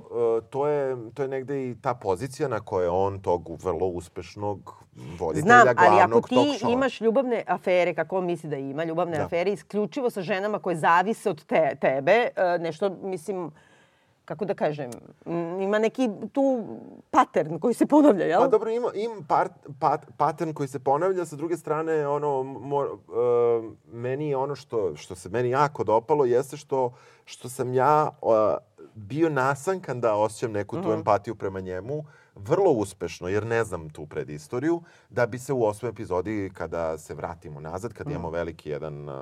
[0.49, 4.73] to, je, to je negde i ta pozicija na kojoj on tog vrlo uspešnog
[5.19, 6.35] voditelja Znam, ali ako glavnog ti
[6.69, 9.23] imaš ljubavne afere, kako on misli da ima, ljubavne Da.
[9.23, 13.51] afere isključivo sa ženama koje zavise od te, tebe, e, nešto, mislim,
[14.25, 14.91] kako da kažem,
[15.61, 16.65] ima neki tu
[17.11, 18.39] pattern koji se ponavlja, jel?
[18.41, 22.85] Pa dobro, ima, ima part, pat, pattern koji se ponavlja, sa druge strane, ono, mor,
[22.87, 26.93] uh, meni ono što, što se meni jako dopalo jeste što,
[27.25, 28.31] što sam ja uh,
[28.95, 30.85] bio nasankan da osjećam neku Mhm.
[30.85, 32.03] tu empatiju prema njemu,
[32.35, 37.13] vrlo uspešno, jer ne znam tu predistoriju, da bi se u osmoj epizodi, kada se
[37.13, 39.09] vratimo nazad, kad imamo veliki jedan...
[39.09, 39.15] Uh,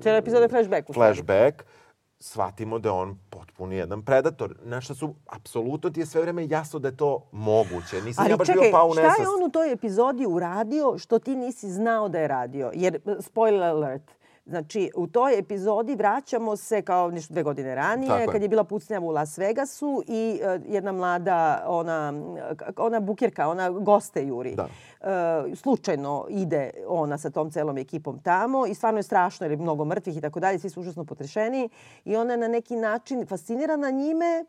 [0.00, 0.92] Cijela epizoda je flashback, u.
[0.92, 1.64] Flashback,
[2.22, 4.54] shvatimo da je on potpuni jedan predator.
[4.80, 8.02] Šta su, apsolutno ti je sve vreme jasno da je to moguće.
[8.04, 9.20] Nisam ja Ali baš čekaj, bio pao u šta nesvest.
[9.20, 12.70] je on u toj epizodi uradio što ti nisi znao da je radio?
[12.74, 14.02] Jer, spoiler alert,
[14.46, 18.26] Znači, u toj epizodi vraćamo se kao nešto dve godine ranije, Tako je.
[18.26, 22.12] kad je bila pucnjava u Las Vegasu i uh, jedna mlada, ona,
[22.76, 24.54] ona bukirka, ona goste juri.
[24.54, 24.68] Da.
[25.00, 29.56] Uh, slučajno ide ona sa tom celom ekipom tamo i stvarno je strašno jer je
[29.56, 31.68] mnogo mrtvih i tako dalje, svi su užasno potrešeni
[32.04, 34.44] i ona je na neki način fascinirana njime,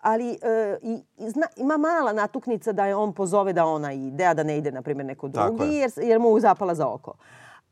[0.00, 4.34] ali e, i, zna, ima mala natuknica da je on pozove da ona ide, a
[4.34, 5.78] da ne ide, na primjer, neko drugi, je.
[5.78, 7.14] jer, jer mu zapala za oko.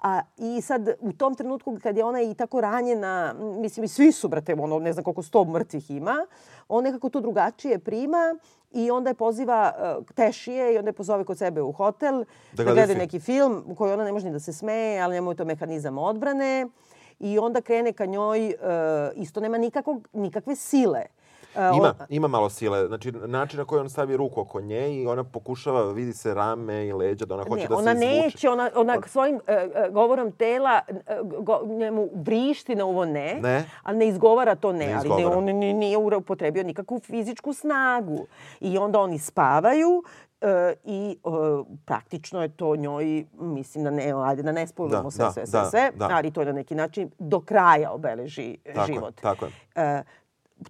[0.00, 4.12] A, I sad, u tom trenutku kad je ona i tako ranjena, mislim, i svi
[4.12, 6.26] su, brate, ono, ne znam koliko sto mrtvih ima,
[6.68, 8.36] on nekako to drugačije prima
[8.72, 12.64] i onda je poziva uh, tešije i onda je pozove kod sebe u hotel da,
[12.64, 12.98] gledaju film.
[12.98, 15.44] neki film u koji ona ne može ni da se smeje, ali njemu je to
[15.44, 16.66] mehanizam odbrane
[17.18, 21.00] i onda krene ka njoj, uh, isto nema nikakvog, nikakve sile.
[21.00, 21.25] Uh,
[21.56, 22.86] Ima, on- ima malo sile.
[22.86, 26.86] Znači, način na koji on stavi ruku oko nje i ona pokušava, vidi se rame
[26.86, 28.22] i leđa, da ona hoće ne, da ona se izvuče.
[28.22, 33.34] neće, ona, ona svojim e, e, govorom tela e, go, njemu vrišti na ovo ne,
[33.36, 33.64] Ne.
[33.82, 38.26] ali ne izgovara to ne, Ne ali ne, on ni- nije upotrebio nikakvu fizičku snagu.
[38.60, 40.02] I onda oni spavaju
[40.40, 40.46] e,
[40.84, 41.28] i e,
[41.86, 45.46] praktično je to njoj, mislim da ne, ajde da ne spojimo Da, sve, da, sve,
[45.46, 46.08] sve, da, sve, da.
[46.08, 49.14] ali to je na neki način do kraja obeleži Tako je, život.
[49.14, 49.50] tako je.
[49.76, 50.02] E,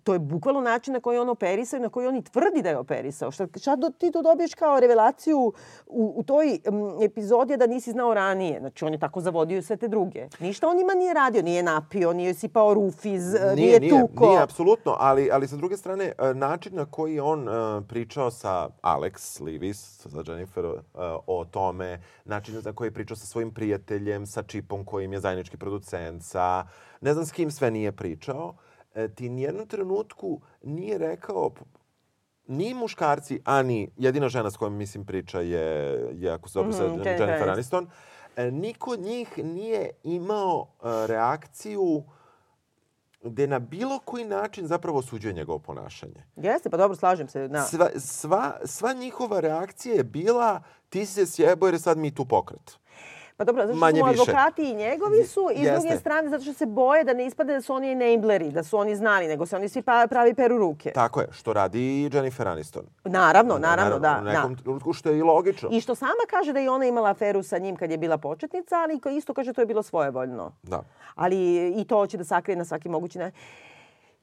[0.04, 2.68] to je bukvalno način na koji on operisao i na koji on i tvrdi da
[2.68, 3.30] je operisao.
[3.30, 5.52] Šta, šta do, ti to dobiješ kao revelaciju
[5.86, 8.60] u, u toj m, epizodi da nisi znao ranije.
[8.60, 10.28] Znači, on je tako zavodio sve te druge.
[10.40, 11.42] Ništa on njima nije radio.
[11.42, 14.26] Nije napio, nije sipao rufiz, nije, nije tuko.
[14.26, 18.30] Nije, apsolutno, ali, ali sa druge strane, e, način na koji je on e, pričao
[18.30, 20.70] sa Alex Livis, sa Jennifer, e,
[21.26, 25.56] o tome, način na koji je pričao sa svojim prijateljem, sa Čipom kojim je zajednički
[25.56, 26.66] producent, sa
[27.00, 28.65] ne znam s kim sve nije pričao, e,
[29.14, 31.50] ti nijednom trenutku nije rekao,
[32.46, 35.64] ni muškarci, a ni jedina žena s kojom mislim priča je,
[36.14, 37.50] je ako se dobro mm Jennifer Jennifer Aniston.
[37.50, 37.88] Aniston,
[38.36, 42.02] e, niko od njih nije imao e, reakciju
[43.22, 46.24] gde na bilo koji način zapravo osuđuje njegovo ponašanje.
[46.36, 47.48] Jeste, pa dobro, slažem se.
[47.48, 47.62] Da.
[47.62, 52.14] Sva, sva, sva njihova reakcija je bila ti si se sjebo jer je sad mi
[52.14, 52.78] tu pokret.
[53.36, 54.22] Pa dobro, zato što su mu više.
[54.22, 57.52] advokati i njegovi su i s druge strane zato što se boje da ne ispade
[57.52, 60.58] da su oni enableri, da su oni znali, nego se oni svi pa, pravi peru
[60.58, 60.92] ruke.
[60.94, 62.84] Tako je, što radi i Jennifer Aniston.
[63.04, 64.18] Naravno, naravno, da.
[64.20, 64.62] U nekom da.
[64.62, 65.68] trenutku što je i logično.
[65.72, 68.76] I što sama kaže da je ona imala aferu sa njim kad je bila početnica,
[68.76, 70.52] ali isto kaže to je bilo svojevoljno.
[70.62, 70.82] Da.
[71.14, 73.38] Ali i to hoće da sakrije na svaki mogući način.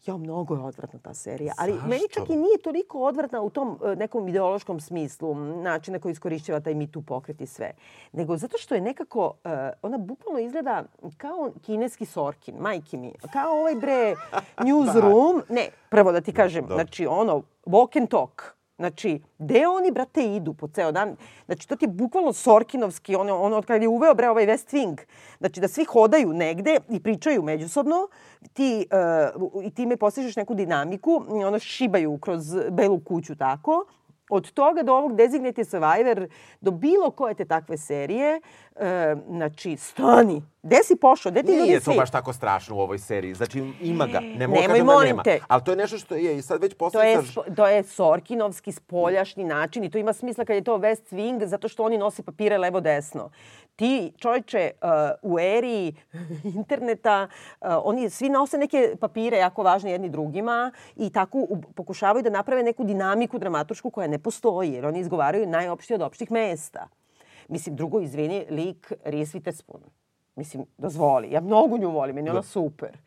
[0.05, 1.53] Jo, mnogo je odvratna ta serija.
[1.57, 1.87] Ali Zašto?
[1.87, 6.11] meni čak i nije toliko odvratna u tom e, nekom ideološkom smislu, način na koji
[6.11, 7.71] iskorišćava taj Too pokret i sve.
[8.11, 10.83] Nego zato što je nekako, e, ona bukvalno izgleda
[11.17, 13.13] kao kineski Sorkin, majki mi.
[13.33, 14.15] Kao ovaj bre
[14.67, 15.41] newsroom.
[15.49, 16.75] Ne, prvo da ti kažem, Dobro.
[16.75, 18.53] znači ono, walk and talk.
[18.77, 21.15] Znači, gde oni, brate, idu po ceo dan?
[21.45, 24.73] Znači, to ti je bukvalno Sorkinovski, ono, ono od kada je uveo, bre, ovaj West
[24.73, 24.97] Wing.
[25.37, 28.07] Znači, da svi hodaju negde i pričaju međusobno,
[28.53, 28.87] ti,
[29.35, 33.85] uh, i time postižeš neku dinamiku, ono šibaju kroz belu kuću tako.
[34.29, 36.27] Od toga do ovog Designated Survivor,
[36.61, 38.41] do bilo koje te takve serije,
[38.75, 40.41] e, znači, stani.
[40.63, 41.31] Gde si pošao?
[41.31, 43.33] Gde ti ljudi Nije to baš tako strašno u ovoj seriji.
[43.33, 44.19] Znači, ima ga.
[44.19, 45.23] Ne mogu Nemoj, da nema.
[45.23, 45.39] te.
[45.47, 47.19] Ali to je nešto što je i sad već To je,
[47.55, 51.67] to je Sorkinovski spoljašnji način i to ima smisla kad je to West Wing zato
[51.67, 53.29] što oni nose papire levo-desno.
[53.75, 54.89] Ti, čovječe, uh,
[55.31, 55.93] u eri
[56.55, 62.29] interneta, uh, oni svi nose neke papire jako važne jedni drugima i tako pokušavaju da
[62.29, 66.87] naprave neku dinamiku dramatušku koja ne postoji jer oni izgovaraju najopštije od opštih mesta.
[67.47, 69.81] Mislim, drugo, izvini, lik Reese Witherspoon.
[70.35, 71.31] Mislim, dozvoli.
[71.31, 72.97] Ja mnogo nju volim, meni je ona super.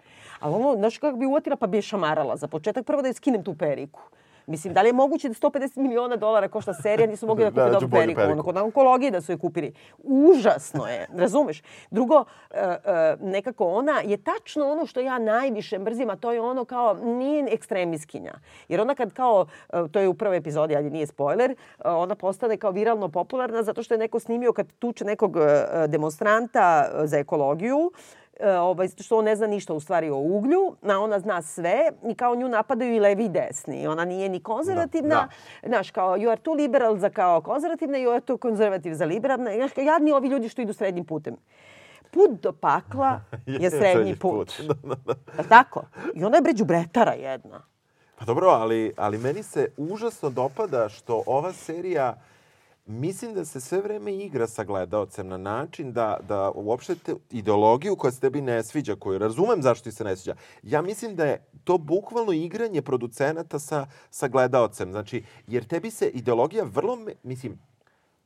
[0.41, 2.37] Ali ono, znaš kako bi uvatila pa bi je šamarala.
[2.37, 4.01] Za početak prvo da je skinem tu periku.
[4.47, 7.61] Mislim, da li je moguće da 150 miliona dolara košta serija, nisu mogli da kupe
[7.61, 8.17] Da, da, ću dobru bolju periku.
[8.17, 8.33] periku.
[8.33, 9.73] Ono, kod onkologije da su je kupili.
[10.03, 11.63] Užasno je, razumeš?
[11.91, 16.41] Drugo, e, e, nekako ona je tačno ono što ja najviše mrzim, a to je
[16.41, 18.33] ono kao, nije ekstremiskinja.
[18.69, 22.57] Jer ona kad kao, e, to je u prvoj epizodi, ali nije spoiler, ona postane
[22.57, 25.37] kao viralno popularna zato što je neko snimio kad tuče nekog
[25.89, 27.93] demonstranta za ekologiju
[28.45, 31.91] ovaj, zato što on ne zna ništa u stvari o uglju, a ona zna sve
[32.09, 33.87] i kao nju napadaju i levi i desni.
[33.87, 35.29] Ona nije ni konzervativna,
[35.63, 39.05] Da, znaš, kao you are too liberal za kao konzervativna, you are too konzervativ za
[39.05, 39.55] liberalna.
[39.55, 41.37] Znaš, kao jadni ovi ljudi što idu srednjim putem.
[42.11, 43.21] Put do pakla
[43.61, 44.53] je srednji put.
[44.69, 45.15] Da, da, da.
[45.37, 45.83] Jel tako?
[46.15, 47.63] I ona je bre đubretara jedna.
[48.19, 52.15] Pa dobro, ali, ali meni se užasno dopada što ova serija
[52.87, 57.97] mislim da se sve vreme igra sa gledaocem na način da, da uopšte te ideologiju
[57.97, 61.25] koja se tebi ne sviđa, koju razumem zašto ti se ne sviđa, ja mislim da
[61.25, 64.93] je to bukvalno igranje producenata sa, sa gledaocem.
[64.93, 67.59] Znači, jer tebi se ideologija vrlo, mislim,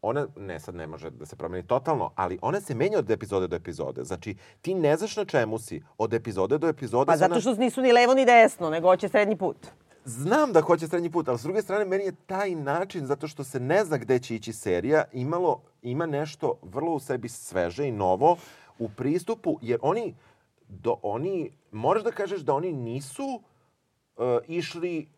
[0.02, 3.48] ona, ne sad ne može da se promeni totalno, ali ona se menja od epizode
[3.48, 4.04] do epizode.
[4.04, 7.06] Znači, ti ne znaš na čemu si od epizode do epizode.
[7.06, 9.56] Pa zato što nisu ni levo ni desno, nego hoće srednji put.
[10.04, 13.44] Znam da hoće srednji put, ali s druge strane meni je taj način, zato što
[13.44, 17.92] se ne zna gde će ići serija, imalo, ima nešto vrlo u sebi sveže i
[17.92, 18.36] novo
[18.78, 20.14] u pristupu, jer oni,
[20.68, 23.42] do, oni moraš da kažeš da oni nisu
[24.16, 25.08] uh, išli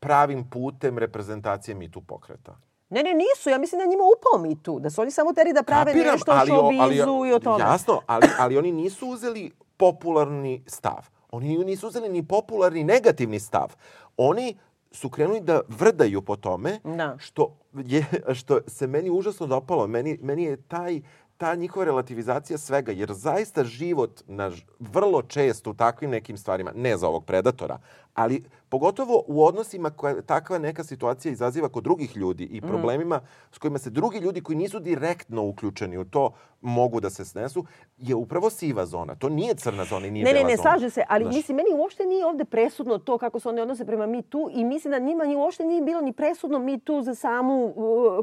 [0.00, 2.56] pravim putem reprezentacije Mi Tu pokreta.
[2.90, 3.50] Ne, ne, nisu.
[3.50, 4.80] Ja mislim da njima upao mi tu.
[4.80, 7.64] Da su oni samo teri da prave Kapiram, nešto o showbizu i o tome.
[7.64, 11.08] Jasno, ali, ali oni nisu uzeli popularni stav.
[11.30, 13.74] Oni nisu uzeli ni popularni negativni stav.
[14.22, 14.56] Oni
[14.92, 17.16] su krenuli da vrdaju po tome Da.
[17.18, 19.86] što, je, što se meni užasno dopalo.
[19.86, 21.00] Meni, meni je taj
[21.36, 26.96] ta njihova relativizacija svega, jer zaista život na, vrlo često u takvim nekim stvarima, ne
[26.96, 27.78] za ovog predatora,
[28.14, 32.54] ali pogotovo u odnosima koja takva neka situacija izaziva kod drugih ljudi Mhm.
[32.56, 33.20] i problemima
[33.52, 36.30] s kojima se drugi ljudi koji nisu direktno uključeni u to
[36.62, 37.64] mogu da se snesu,
[37.98, 39.14] je upravo siva zona.
[39.14, 40.62] To nije crna zona i nije Ne, ne, bela ne, zona.
[40.64, 43.84] slaže se, ali Znaš, mislim, meni uopšte nije ovde presudno to kako se one odnose
[43.84, 47.02] prema Mi Tu i mislim da njima ni uopšte nije bilo ni presudno Mi Tu
[47.02, 47.74] za samu uh,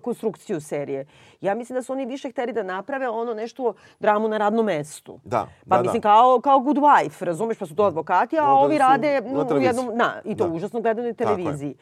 [0.04, 1.06] konstrukciju serije.
[1.42, 5.20] Ja mislim da su oni više hteli da naprave ono nešto dramu na radnom mestu.
[5.24, 6.10] Da, Pa da, mislim, da.
[6.10, 9.22] kao, kao Good Wife, razumeš, pa su to advokati, a No, da ovi su rade
[9.22, 10.50] na u jednom, na, i to Da.
[10.50, 11.36] užasno gledanoj Tako je.
[11.36, 11.76] televiziji.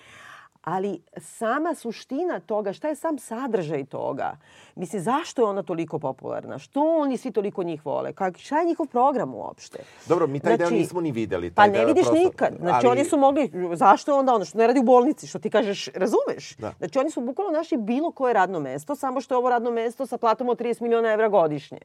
[0.63, 4.37] Ali sama suština toga, šta je sam sadržaj toga?
[4.75, 6.57] Mislim, zašto je ona toliko popularna?
[6.57, 8.13] Što oni svi toliko njih vole?
[8.13, 9.79] Kak, šta je njihov program uopšte?
[10.07, 11.49] Dobro, mi taj deo Znači, nismo ni videli.
[11.49, 12.53] Pa taj ne deo je vidiš prosto- nikad.
[12.59, 13.43] Znači, ali- oni su mogli,
[13.73, 16.55] zašto onda ono što ne radi u bolnici, što ti kažeš, razumeš?
[16.55, 16.73] Da.
[16.77, 20.05] Znači, oni su bukvalno našli bilo koje radno mesto, samo što je ovo radno mesto
[20.05, 21.79] sa platom od 30 miliona evra godišnje.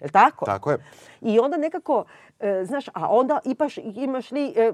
[0.00, 0.44] Je tako?
[0.44, 0.78] Tako je.
[1.20, 2.04] I onda nekako,
[2.40, 4.72] e, znaš, a onda ipaš, imaš li e,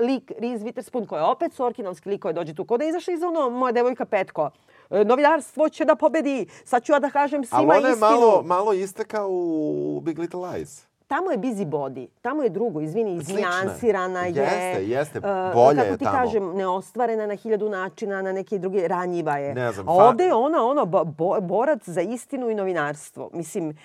[0.00, 2.64] lik Reese Witherspoon koja je opet sorkinovski lik koji dođe tu.
[2.64, 4.50] Kod da je izašla iz ono, moja devojka Petko.
[4.90, 6.46] E, novinarstvo će da pobedi.
[6.64, 8.10] Sad ću ja da kažem Ali svima ona je istinu.
[8.10, 10.90] malo, malo isteka u Big Little Lies.
[11.06, 12.06] Tamo je busybody.
[12.22, 14.32] Tamo je drugo, izvini, iznijansirana je.
[14.32, 16.18] Jeste, jeste, e, kako je ti tamo.
[16.18, 19.54] kažem, neostvarena na hiljadu načina, na neke druge, ranjiva je.
[19.54, 23.30] Ne znam, A ovde je ona, ono, bo, bo- borac za istinu i novinarstvo.
[23.32, 23.76] Mislim,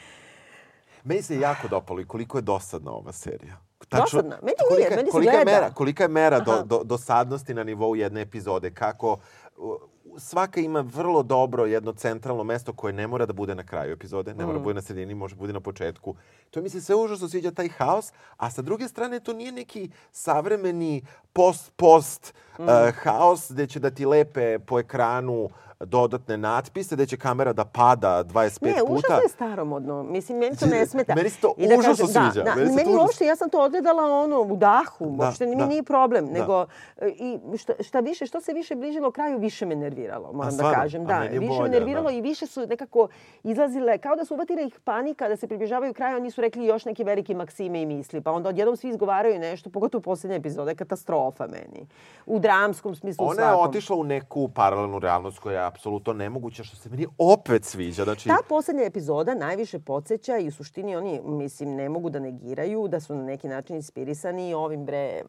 [1.05, 3.57] Meni se jako dopalo i koliko je dosadna ova serija.
[3.91, 4.37] Dosadna?
[4.41, 5.51] Meni nije, kolika, meni se kolika je gleda.
[5.53, 9.17] mera, kolika je mera do, do, dosadnosti na nivou jedne epizode, kako
[9.57, 9.75] uh,
[10.17, 14.33] svaka ima vrlo dobro jedno centralno mesto koje ne mora da bude na kraju epizode,
[14.33, 14.47] ne Mm.
[14.47, 16.15] mora da bude na sredini, može da bude na početku.
[16.51, 19.89] To mi se sve užasno sviđa taj haos, a sa druge strane to nije neki
[20.11, 21.01] savremeni
[21.33, 22.63] post-post Mm.
[22.63, 25.49] uh, haos gde će da ti lepe po ekranu
[25.85, 28.93] dodatne natpise, gde će kamera da pada 25 Ne, puta.
[28.93, 30.03] užasno je staromodno.
[30.05, 31.15] Mislim, meni to ne smeta.
[31.15, 32.43] Meni se to I da užasno kažem, sviđa.
[32.43, 35.05] Da, da, Meni meni uopšte, ja sam to odgledala ono, u dahu.
[35.07, 35.65] Da, uopšte mi da.
[35.65, 36.25] nije problem.
[36.25, 36.31] Da.
[36.33, 36.65] Nego,
[36.97, 40.51] e, i šta, šta više, što se više bližilo kraju, više me nerviralo, moram da
[40.53, 40.75] stvarno?
[40.75, 41.01] kažem.
[41.01, 42.11] A Da, meni je više bolje, me nerviralo da.
[42.11, 43.07] i više su nekako
[43.43, 46.85] izlazile, kao da su uvatile ih panika da se približavaju kraju, oni su rekli još
[46.85, 48.21] neke velike maksime i misli.
[48.21, 51.87] Pa onda odjednom svi izgovaraju nešto, pogotovo u poslednje epizode, katastrofa meni.
[52.25, 53.69] U dramskom smislu u Ona je svakom.
[53.69, 58.03] otišla u neku paralelnu realnost koja apsolutno nemoguća, što se meni opet sviđa.
[58.03, 62.87] Znači, Ta poslednja epizoda najviše podsjeća i u suštini oni, mislim, ne mogu da negiraju
[62.87, 65.21] da su na neki način inspirisani ovim bre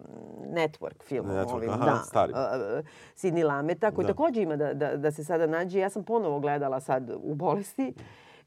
[0.47, 1.32] network filmom.
[1.32, 2.32] Network, ovim, aha, da, stari.
[2.32, 2.38] uh,
[3.14, 4.12] Sidney Lameta, koji Da.
[4.12, 5.78] takođe ima da, da, da se sada nađe.
[5.78, 7.94] Ja sam ponovo gledala sad u bolesti.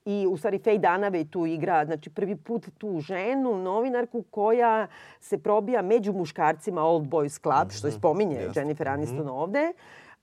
[0.06, 4.88] I u stvari Faye Dunaway tu igra, znači prvi put tu ženu, novinarku koja
[5.20, 8.43] se probija među muškarcima Old Boys Club, što je spominje Mhm.
[8.43, 8.60] Jeste.
[8.60, 9.74] Jennifer Aniston ovde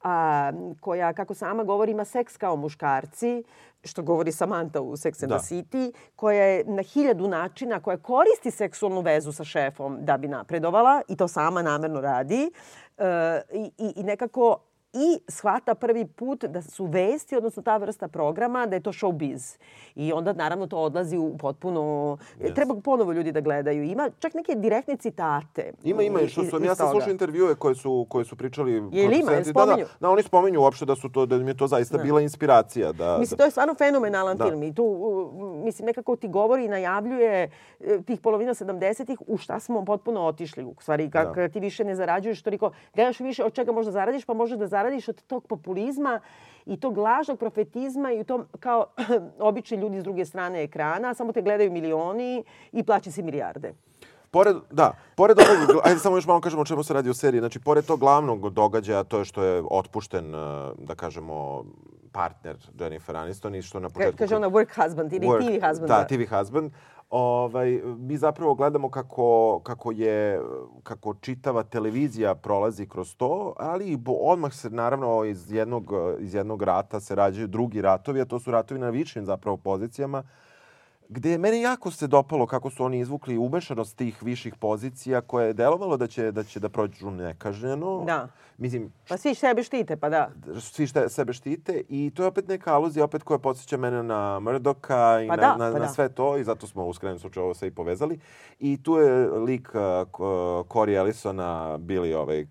[0.06, 3.42] a, koja, kako sama govori, ima seks kao muškarci,
[3.84, 5.38] što govori Samantha u Sex and Da.
[5.38, 10.28] the City, koja je na hiljadu načina, koja koristi seksualnu vezu sa šefom da bi
[10.28, 12.50] napredovala i to sama namerno radi.
[12.98, 14.56] E, i, i, I nekako
[14.96, 19.58] i shvata prvi put da su vesti, odnosno ta vrsta programa, da je to showbiz.
[19.94, 21.80] I onda naravno to odlazi u potpuno...
[22.40, 22.54] Yes.
[22.54, 23.82] Treba ponovo ljudi da gledaju.
[23.84, 25.72] Ima čak neke direktne citate.
[25.84, 28.72] Ima, ima, što sam, iz ja sam slušao intervjue koje su, koje su pričali...
[28.72, 29.32] Jel ima?
[29.32, 29.52] Jel producenti.
[29.52, 32.20] da, da, da, oni spominju uopšte da, su to, da im je to zaista bila
[32.20, 32.92] inspiracija.
[32.92, 34.44] Da, Mislim, da, to je stvarno fenomenalan Da.
[34.44, 34.86] film i tu,
[35.64, 40.64] mislim, nekako ti govori i najavljuje e, tih polovina 70-ih u šta smo potpuno otišli.
[40.64, 41.48] U stvari, kako Da.
[41.48, 44.85] ti više ne zarađuješ toliko, gledaš više od čega možda zaradiš, pa možeš da zaradiš
[45.08, 46.20] od tog populizma
[46.66, 48.86] i tog lažnog profetizma i u tom kao
[49.38, 53.74] obični ljudi s druge strane ekrana, samo te gledaju milioni i plaći se milijarde.
[54.30, 57.40] Pored, da, pored ovog, ajde samo još malo kažemo o čemu se radi u seriji.
[57.40, 60.38] Znači, pored tog glavnog događaja, to je što je otpušten, eh,
[60.78, 61.64] da kažemo,
[62.16, 64.18] partner Jennifer Aniston i što na početku...
[64.18, 65.88] Kaže ona work husband ili Work- TV husband.
[65.88, 66.72] Da, TV husband.
[67.10, 70.40] Ovaj, mi zapravo gledamo kako, kako je
[70.82, 77.00] kako čitava televizija prolazi kroz to, ali odmah se naravno iz jednog, iz jednog rata
[77.00, 80.22] se rađaju drugi ratovi, a to su ratovi na višim zapravo pozicijama
[81.08, 85.46] gde je meni jako se dopalo kako su oni izvukli umešanost tih viših pozicija koje
[85.46, 88.04] je delovalo da će da će da prođu nekažnjeno.
[88.06, 88.28] Da.
[88.58, 90.30] Mislim, Pa svi sebe štite, pa da.
[90.60, 94.38] svi šta, sebe štite i to je opet neka aluzija opet koja podsjeća mene na
[94.40, 95.88] Murdoka i Pa na, da, na, pa na da.
[95.88, 98.18] sve to i zato smo u skrenom slučaju ovo sve i povezali.
[98.58, 99.80] I tu je lik uh,
[100.68, 102.48] Corey Ellisona, bili ovaj, uh,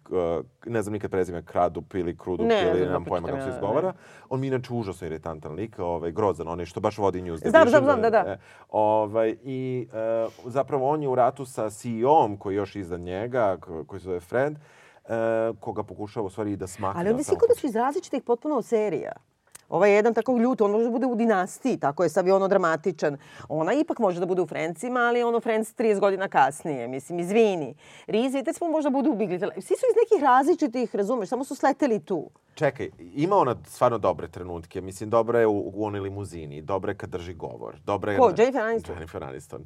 [0.66, 3.50] ne znam nikad prezime, Kradup ili Krudup Ne, ne ili znam, nemam pojma kako se
[3.50, 3.94] izgovara.
[4.30, 7.70] On mi inače užasno iritantan lik, ovaj, grozan, onaj što baš vodi News Division.
[7.70, 8.20] znam, znam, da, da.
[8.20, 8.40] E,
[8.70, 9.88] ovaj, I
[10.26, 14.00] uh, zapravo on je u ratu sa CEO-om koji je još iznad njega, ko- koji
[14.00, 14.60] se zove Fred, uh,
[15.60, 17.02] koga pokušava u stvari da smakne.
[17.02, 19.12] Ali svi kod da su iz različitih potpuno serija.
[19.70, 22.32] Ovaj je jedan tako ljut, on može da bude u dinastiji, tako je sav i
[22.32, 23.18] ono dramatičan.
[23.50, 27.76] Ona ipak može da bude u Frencima, ali ono Friends 30 godina kasnije, mislim, izvini.
[28.08, 29.52] Riz i smo možda budu u Big Little.
[29.52, 32.30] Svi su iz nekih različitih, razumeš, samo su sleteli tu.
[32.56, 34.82] Čekaj, ima ona stvarno dobre trenutke.
[34.82, 37.76] Mislim, dobra je u, u onoj limuzini, dobra je kad drži govor.
[37.86, 38.96] Dobra je Ko, na- Jennifer Aniston?
[38.96, 39.66] Jennifer Aniston.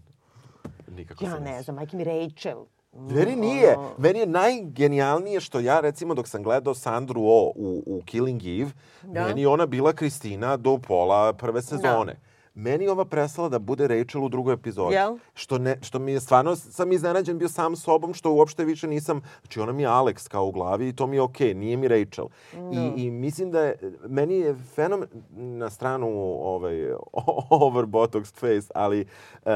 [0.88, 2.66] Nikako Ja ne znam, majke mi Rachel.
[2.94, 3.78] Meni nije.
[3.78, 8.42] Ono- Meni je najgenijalnije što ja, recimo, dok sam gledao Sandru O u, u Killing
[8.46, 8.72] Eve,
[9.04, 9.24] Da.
[9.24, 12.16] meni je ona bila Kristina do pola prve sezone.
[12.56, 14.96] Meni je ova prestala da bude Rachel u drugoj epizodi.
[14.96, 15.18] Jel?
[15.34, 19.22] Što, ne, što mi je stvarno, sam iznenađen bio sam sobom, što uopšte više nisam,
[19.42, 21.88] znači ona mi je Alex kao u glavi i to mi je okej, nije mi
[21.88, 22.26] Rachel.
[22.74, 23.76] I, I mislim da je,
[24.08, 26.08] meni je fenomen, na stranu
[26.42, 26.92] ovaj,
[27.50, 29.52] over botox face, ali, uh,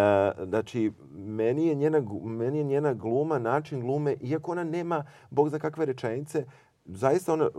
[0.48, 5.60] znači, meni je, njena, meni je njena gluma, način glume, iako ona nema, bog za
[5.60, 6.46] kakve rečenice,
[6.86, 7.50] zaista ona,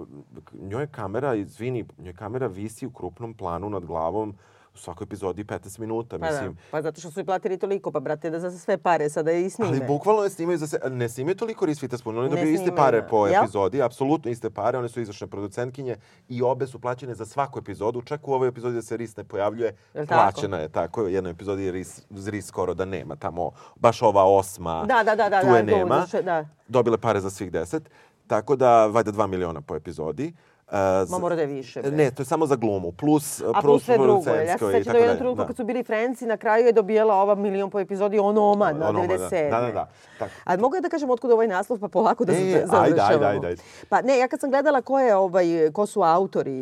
[0.53, 4.35] njoj je kamera, izvini, njoj kamera visi u krupnom planu nad glavom
[4.75, 6.53] u svakoj epizodi 15 minuta, Pa mislim.
[6.53, 9.33] da, pa zato što su i platili toliko, pa brate, da za sve pare sada
[9.33, 9.69] i snime.
[9.71, 13.01] Ali bukvalno ne snimaju za se, ne snimaju toliko Reese Witherspoon, oni dobiju iste pare
[13.01, 13.07] da.
[13.07, 13.43] po Jel?
[13.43, 15.97] epizodi, apsolutno iste pare, one su izvršne producentkinje
[16.29, 19.25] i obe su plaćene za svaku epizodu, čak u ovoj epizodi da se Reese ne
[19.25, 20.21] pojavljuje, Jel tako?
[20.23, 24.25] plaćena je tako, u jednoj epizodi je Reese, Reese skoro da nema, tamo baš ova
[24.27, 26.49] osma, Da, da, da, da, tu da, je to nema, uzvrše- da.
[26.69, 27.91] dobile pare za svih deset,
[28.27, 30.27] tako da vajda dva miliona po epizodi.
[30.29, 31.83] Uh, Ma za- mora da je više.
[31.83, 31.91] bre.
[31.93, 34.31] Ne, to je samo za glumu, plus, A plus sve drugo.
[34.31, 35.47] Ja se sećam da je jedan trenutak Da.
[35.47, 39.09] kad su bili Frenci, na kraju je dobijala ova milion po epizodi Onomad na Onomad,
[39.09, 39.15] da.
[39.19, 39.51] 97.
[39.51, 39.89] Da, da, da.
[40.19, 40.31] Tako.
[40.45, 43.15] A mogu ja da kažem otkud ovaj naslov, pa polako da E, se ajde, završavamo.
[43.15, 43.63] ajde, ajde, ajde.
[43.89, 46.53] Pa ne, ja kad sam gledala ko, je, ovaj, ko su autori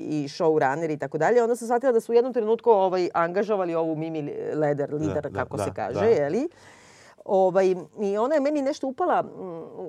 [0.00, 3.74] i showrunneri i tako dalje, onda sam shvatila da su u jednom trenutku ovaj, angažovali
[3.74, 4.22] ovu Mimi
[4.54, 6.06] Leder, lider, da, kako da, se kaže, da.
[6.06, 6.48] jeli?
[7.24, 9.28] Ovaj, I ona je meni nešto upala mm,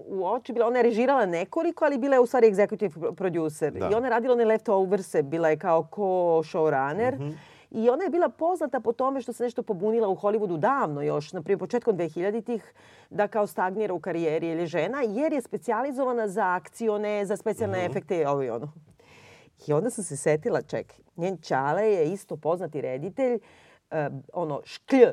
[0.07, 0.53] u oči.
[0.53, 3.73] Bila, ona je režirala nekoliko, ali bila je u stvari executive producer.
[3.73, 3.89] Da.
[3.89, 7.15] I ona je radila one leftoverse, bila je kao co-showrunner.
[7.15, 7.29] Mhm.
[7.71, 11.33] I ona je bila poznata po tome što se nešto pobunila u Hollywoodu davno još,
[11.33, 12.73] na primjer početkom 2000-ih,
[13.09, 17.77] da kao stagnira u karijeri jer je žena, jer je specijalizovana za akcione, za specijalne
[17.77, 17.85] Mhm.
[17.85, 18.71] efekte i ovo i ono.
[19.67, 23.39] I onda sam se setila, ček, njen čale je isto poznati reditelj,
[23.91, 25.05] eh, ono, šklj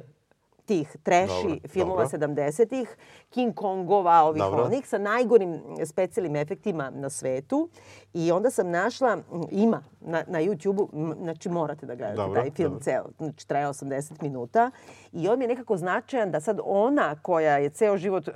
[0.71, 2.29] tih treši filmova dobro.
[2.29, 2.97] 70-ih,
[3.31, 4.64] King Kongova, ovih Dobro.
[4.64, 7.68] onih, sa najgorim specijalnim efektima na svetu.
[8.14, 12.51] I onda sam našla, m, ima na, na YouTube-u, znači morate da gledate Dobro, taj
[12.51, 12.85] film dobro.
[12.85, 14.71] ceo, znači traje 80 minuta.
[15.12, 18.35] I on mi je nekako značajan da sad ona koja je ceo život em,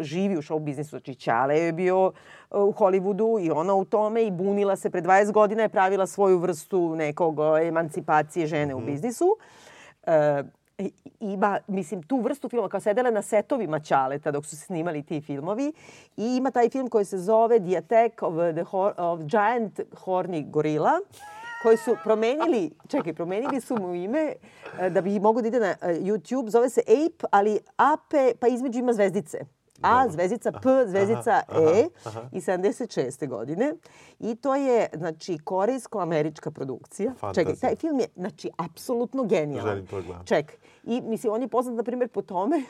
[0.00, 2.12] živi u show biznisu, znači Ćale je bio
[2.50, 6.06] e, u Hollywoodu i ona u tome i bunila se pre 20 godina je pravila
[6.06, 8.82] svoju vrstu nekog e, emancipacije žene Mhm.
[8.82, 9.36] u biznisu.
[10.02, 10.42] E,
[11.20, 15.20] ima, mislim, tu vrstu filma, kao sedela na setovima Ćaleta dok su se snimali ti
[15.20, 15.72] filmovi
[16.16, 20.50] i ima taj film koji se zove The Attack of, the Hor- of Giant Horny
[20.50, 21.00] Gorilla
[21.62, 24.32] koji su promenili, čekaj, promenili su mu ime
[24.80, 28.48] e, da bi mogo da ide na e, YouTube, zove se Ape, ali AP, pa
[28.48, 29.57] između ima zvezdice.
[29.82, 31.88] A, zvezdica P, zvezdica E
[32.32, 33.28] i 76.
[33.28, 33.74] godine.
[34.18, 37.10] I to je, znači, korejsko-američka produkcija.
[37.10, 37.56] Čekaj, Fantazija.
[37.60, 39.70] taj film je, znači, apsolutno genijalan.
[39.70, 40.24] Želim to da gledam.
[40.26, 40.52] Ček.
[40.84, 42.62] I, mislim, on je poznat, na primjer, po tome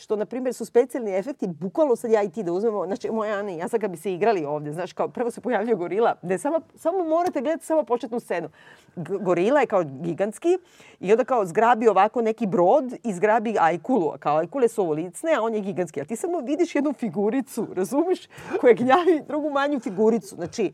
[0.00, 3.38] što, na primjer, su specijalni efekti, bukvalno sad ja i ti da uzmemo, znači, moja
[3.38, 6.14] Ana i ja sad kad bi se igrali ovdje, znaš, kao prvo se pojavljuje gorila,
[6.22, 8.48] ne, samo, samo morate gledati samo početnu scenu.
[8.96, 10.58] G- gorila je kao gigantski
[11.00, 15.34] i onda kao zgrabi ovako neki brod i zgrabi ajkulu, kao ajkule su ovo licne,
[15.34, 16.00] a on je gigantski.
[16.00, 18.28] A ti samo vidiš jednu figuricu, razumiš,
[18.60, 20.34] koja gnjavi drugu manju figuricu.
[20.34, 20.72] Znači,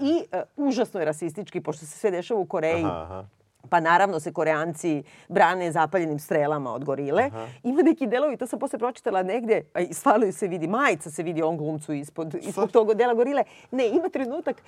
[0.00, 2.84] i e, užasno je rasistički, pošto se sve dešava u Koreji.
[2.84, 3.37] Aha, aha.
[3.70, 7.22] Pa naravno se Koreanci brane zapaljenim strelama od gorile.
[7.22, 7.46] Aha.
[7.62, 11.42] Ima neki delovi, to sam posle pročitala negde, a stvarno se vidi, majica se vidi
[11.42, 13.44] on glumcu ispod, ispod tog dela gorile.
[13.70, 14.62] Ne, ima trenutak,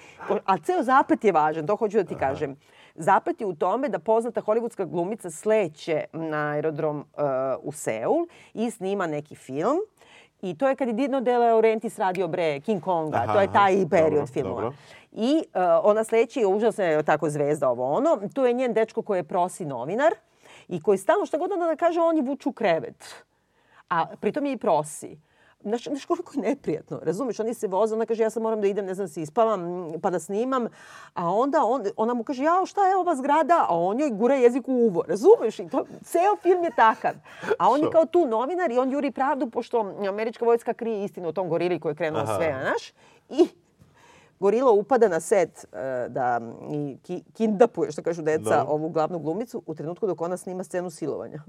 [0.44, 2.28] a ceo zapet je važan, to hoću da ti Aha.
[2.28, 2.56] kažem.
[2.94, 7.04] Zapet je u tome da poznata hollywoodska glumica sleće na aerodrom uh,
[7.62, 9.78] u Seul i snima neki film.
[10.42, 13.16] I to je kad je Dino De Laurentiis radio bre King Konga.
[13.16, 14.62] Aha, to je taj period dobro, filmova.
[14.62, 14.76] Dobro.
[15.12, 18.20] I uh, ona sledeći je užasna tako zvezda ovo ono.
[18.34, 20.14] Tu je njen dečko koji je prosi novinar
[20.68, 23.24] i koji stalno šta god onda da kaže on je vuču krevet.
[23.88, 25.18] A pritom je i prosi.
[25.62, 27.40] Znaš, znaš koliko je neprijatno, razumeš?
[27.40, 30.10] Oni se voze, ona kaže ja sam moram da idem, ne znam, se ispavam pa
[30.10, 30.66] da snimam.
[31.14, 33.66] A onda on, ona mu kaže jao šta je ova zgrada?
[33.68, 35.58] A on joj gura jezik u uvo, razumeš?
[35.58, 37.12] I to, ceo film je takav.
[37.58, 41.28] A on je kao tu novinar i on juri pravdu pošto američka vojska krije istinu
[41.28, 42.36] o tom gorili koji je krenuo Aha.
[42.36, 42.92] sve, znaš?
[43.28, 43.48] I
[44.40, 45.78] gorila upada na set uh,
[46.12, 48.64] da i ki, kidnapuje, što kažu deca, da.
[48.68, 51.42] ovu glavnu glumicu u trenutku dok ona snima scenu silovanja.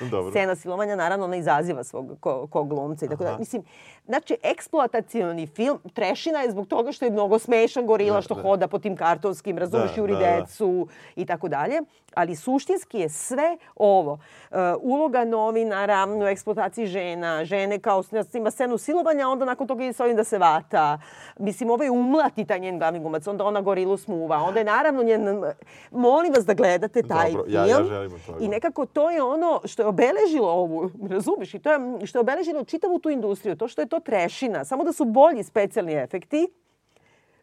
[0.00, 0.30] Dobro.
[0.30, 3.38] Scena silovanja, naravno, ona izaziva svog ko, ko glumca i tako da.
[3.38, 3.62] Mislim,
[4.06, 8.42] znači, eksploatacioni film, trešina je zbog toga što je mnogo smešan gorila da, što da.
[8.42, 10.40] hoda po tim kartonskim, razumeš, da, juri da, da.
[10.40, 10.86] decu
[11.16, 11.80] i tako dalje.
[12.14, 14.12] Ali suštinski je sve ovo.
[14.12, 18.02] Uh, uloga novinara u eksploataciji žena, žene kao
[18.32, 20.98] ima scenu silovanja, onda nakon toga ide s ovim da se vata.
[21.38, 25.02] Mislim, ovo je umlati taj njen glavni glumac, onda ona gorilu smuva, onda je naravno
[25.02, 25.42] njen...
[25.90, 27.54] Molim vas da gledate taj Dobro, film.
[27.54, 28.36] Ja, ja želim to.
[28.40, 32.20] I nekako to je ono što je obeležilo ovu, razumeš, i to je što je
[32.20, 36.46] obeležilo čitavu tu industriju, to što je to trešina, samo da su bolji specijalni efekti,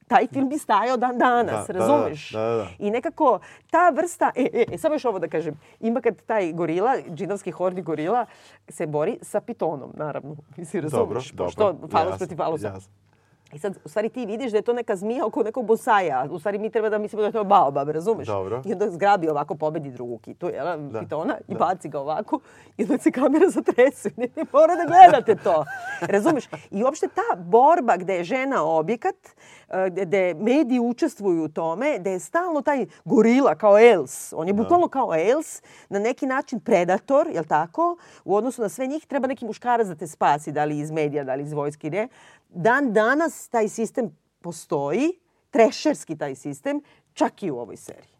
[0.07, 2.31] taj film bi stajao dan danas, da, da razumeš?
[2.31, 2.67] Da, da, da.
[2.79, 3.39] I nekako
[3.71, 7.51] ta vrsta, e, e, e, samo još ovo da kažem, ima kad taj gorila, džinovski
[7.51, 8.25] horni gorila,
[8.69, 10.35] se bori sa pitonom, naravno.
[10.57, 11.31] Mislim, razumeš?
[11.31, 11.51] Dobro, dobro.
[11.51, 12.67] Što, falos protiv falosa.
[12.67, 12.93] Jasno.
[13.53, 16.27] I sad, u stvari, ti vidiš da je to neka zmija oko nekog bosaja.
[16.31, 18.27] U stvari, mi treba da mislimo da je to baobab, razumeš?
[18.27, 18.61] Dobro.
[18.65, 20.99] I onda zgrabi ovako, pobedi drugu kitu, jel, da.
[20.99, 21.59] pitona, i da.
[21.59, 22.39] baci ga ovako.
[22.77, 24.09] I onda se kamera zatrese.
[24.17, 25.65] Ne, ne mora da gledate to.
[26.01, 26.49] Razumeš?
[26.71, 29.15] I uopšte ta borba gde je žena objekat,
[29.69, 34.33] eh, gde, gde mediji učestvuju u tome, gde je stalno taj gorila kao Els.
[34.37, 34.63] On je da.
[34.63, 37.97] bukvalno kao Els, na neki način predator, jel tako?
[38.25, 41.23] U odnosu na sve njih treba neki muškarac da te spasi, da li iz medija,
[41.23, 42.07] da li iz vojske, ne?
[42.49, 45.19] Dan danas taj sistem postoji,
[45.49, 46.81] trešerski taj sistem,
[47.13, 48.18] čak i u ovoj seriji.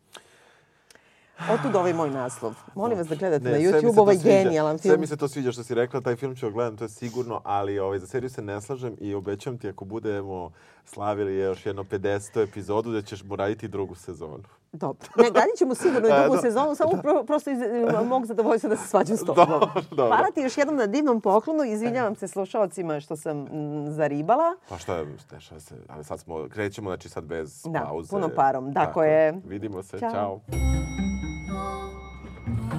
[1.48, 2.56] Otud ovaj moj naslov.
[2.76, 4.92] Molim vas da gledate ne, na YouTube, ovaj genijalan film.
[4.92, 7.42] Sve mi se to sviđa što si rekla, taj film ću gledam, to je sigurno,
[7.44, 10.52] ali ovaj, za seriju se ne slažem i obećam ti ako budemo
[10.86, 12.44] slavili još jedno 50.
[12.44, 14.44] epizodu da ćeš mu raditi drugu sezonu.
[14.72, 15.08] Dobro.
[15.18, 17.58] Ne, radit ćemo sigurno i drugu sezonu, samo pro, prosto iz
[18.06, 19.70] mog zadovoljstva da se svađam s tobom.
[19.96, 21.64] Hvala ti još jednom na divnom poklonu.
[21.64, 24.56] Izvinjavam se slušalcima što sam m, zaribala.
[24.70, 28.10] Pa šta je, dešava se, ali sad smo, krećemo, znači sad bez da, pauze.
[28.10, 28.72] puno parom.
[28.72, 30.12] Dakle, Vidimo se, čao.
[30.12, 30.40] čao.
[31.60, 32.79] more.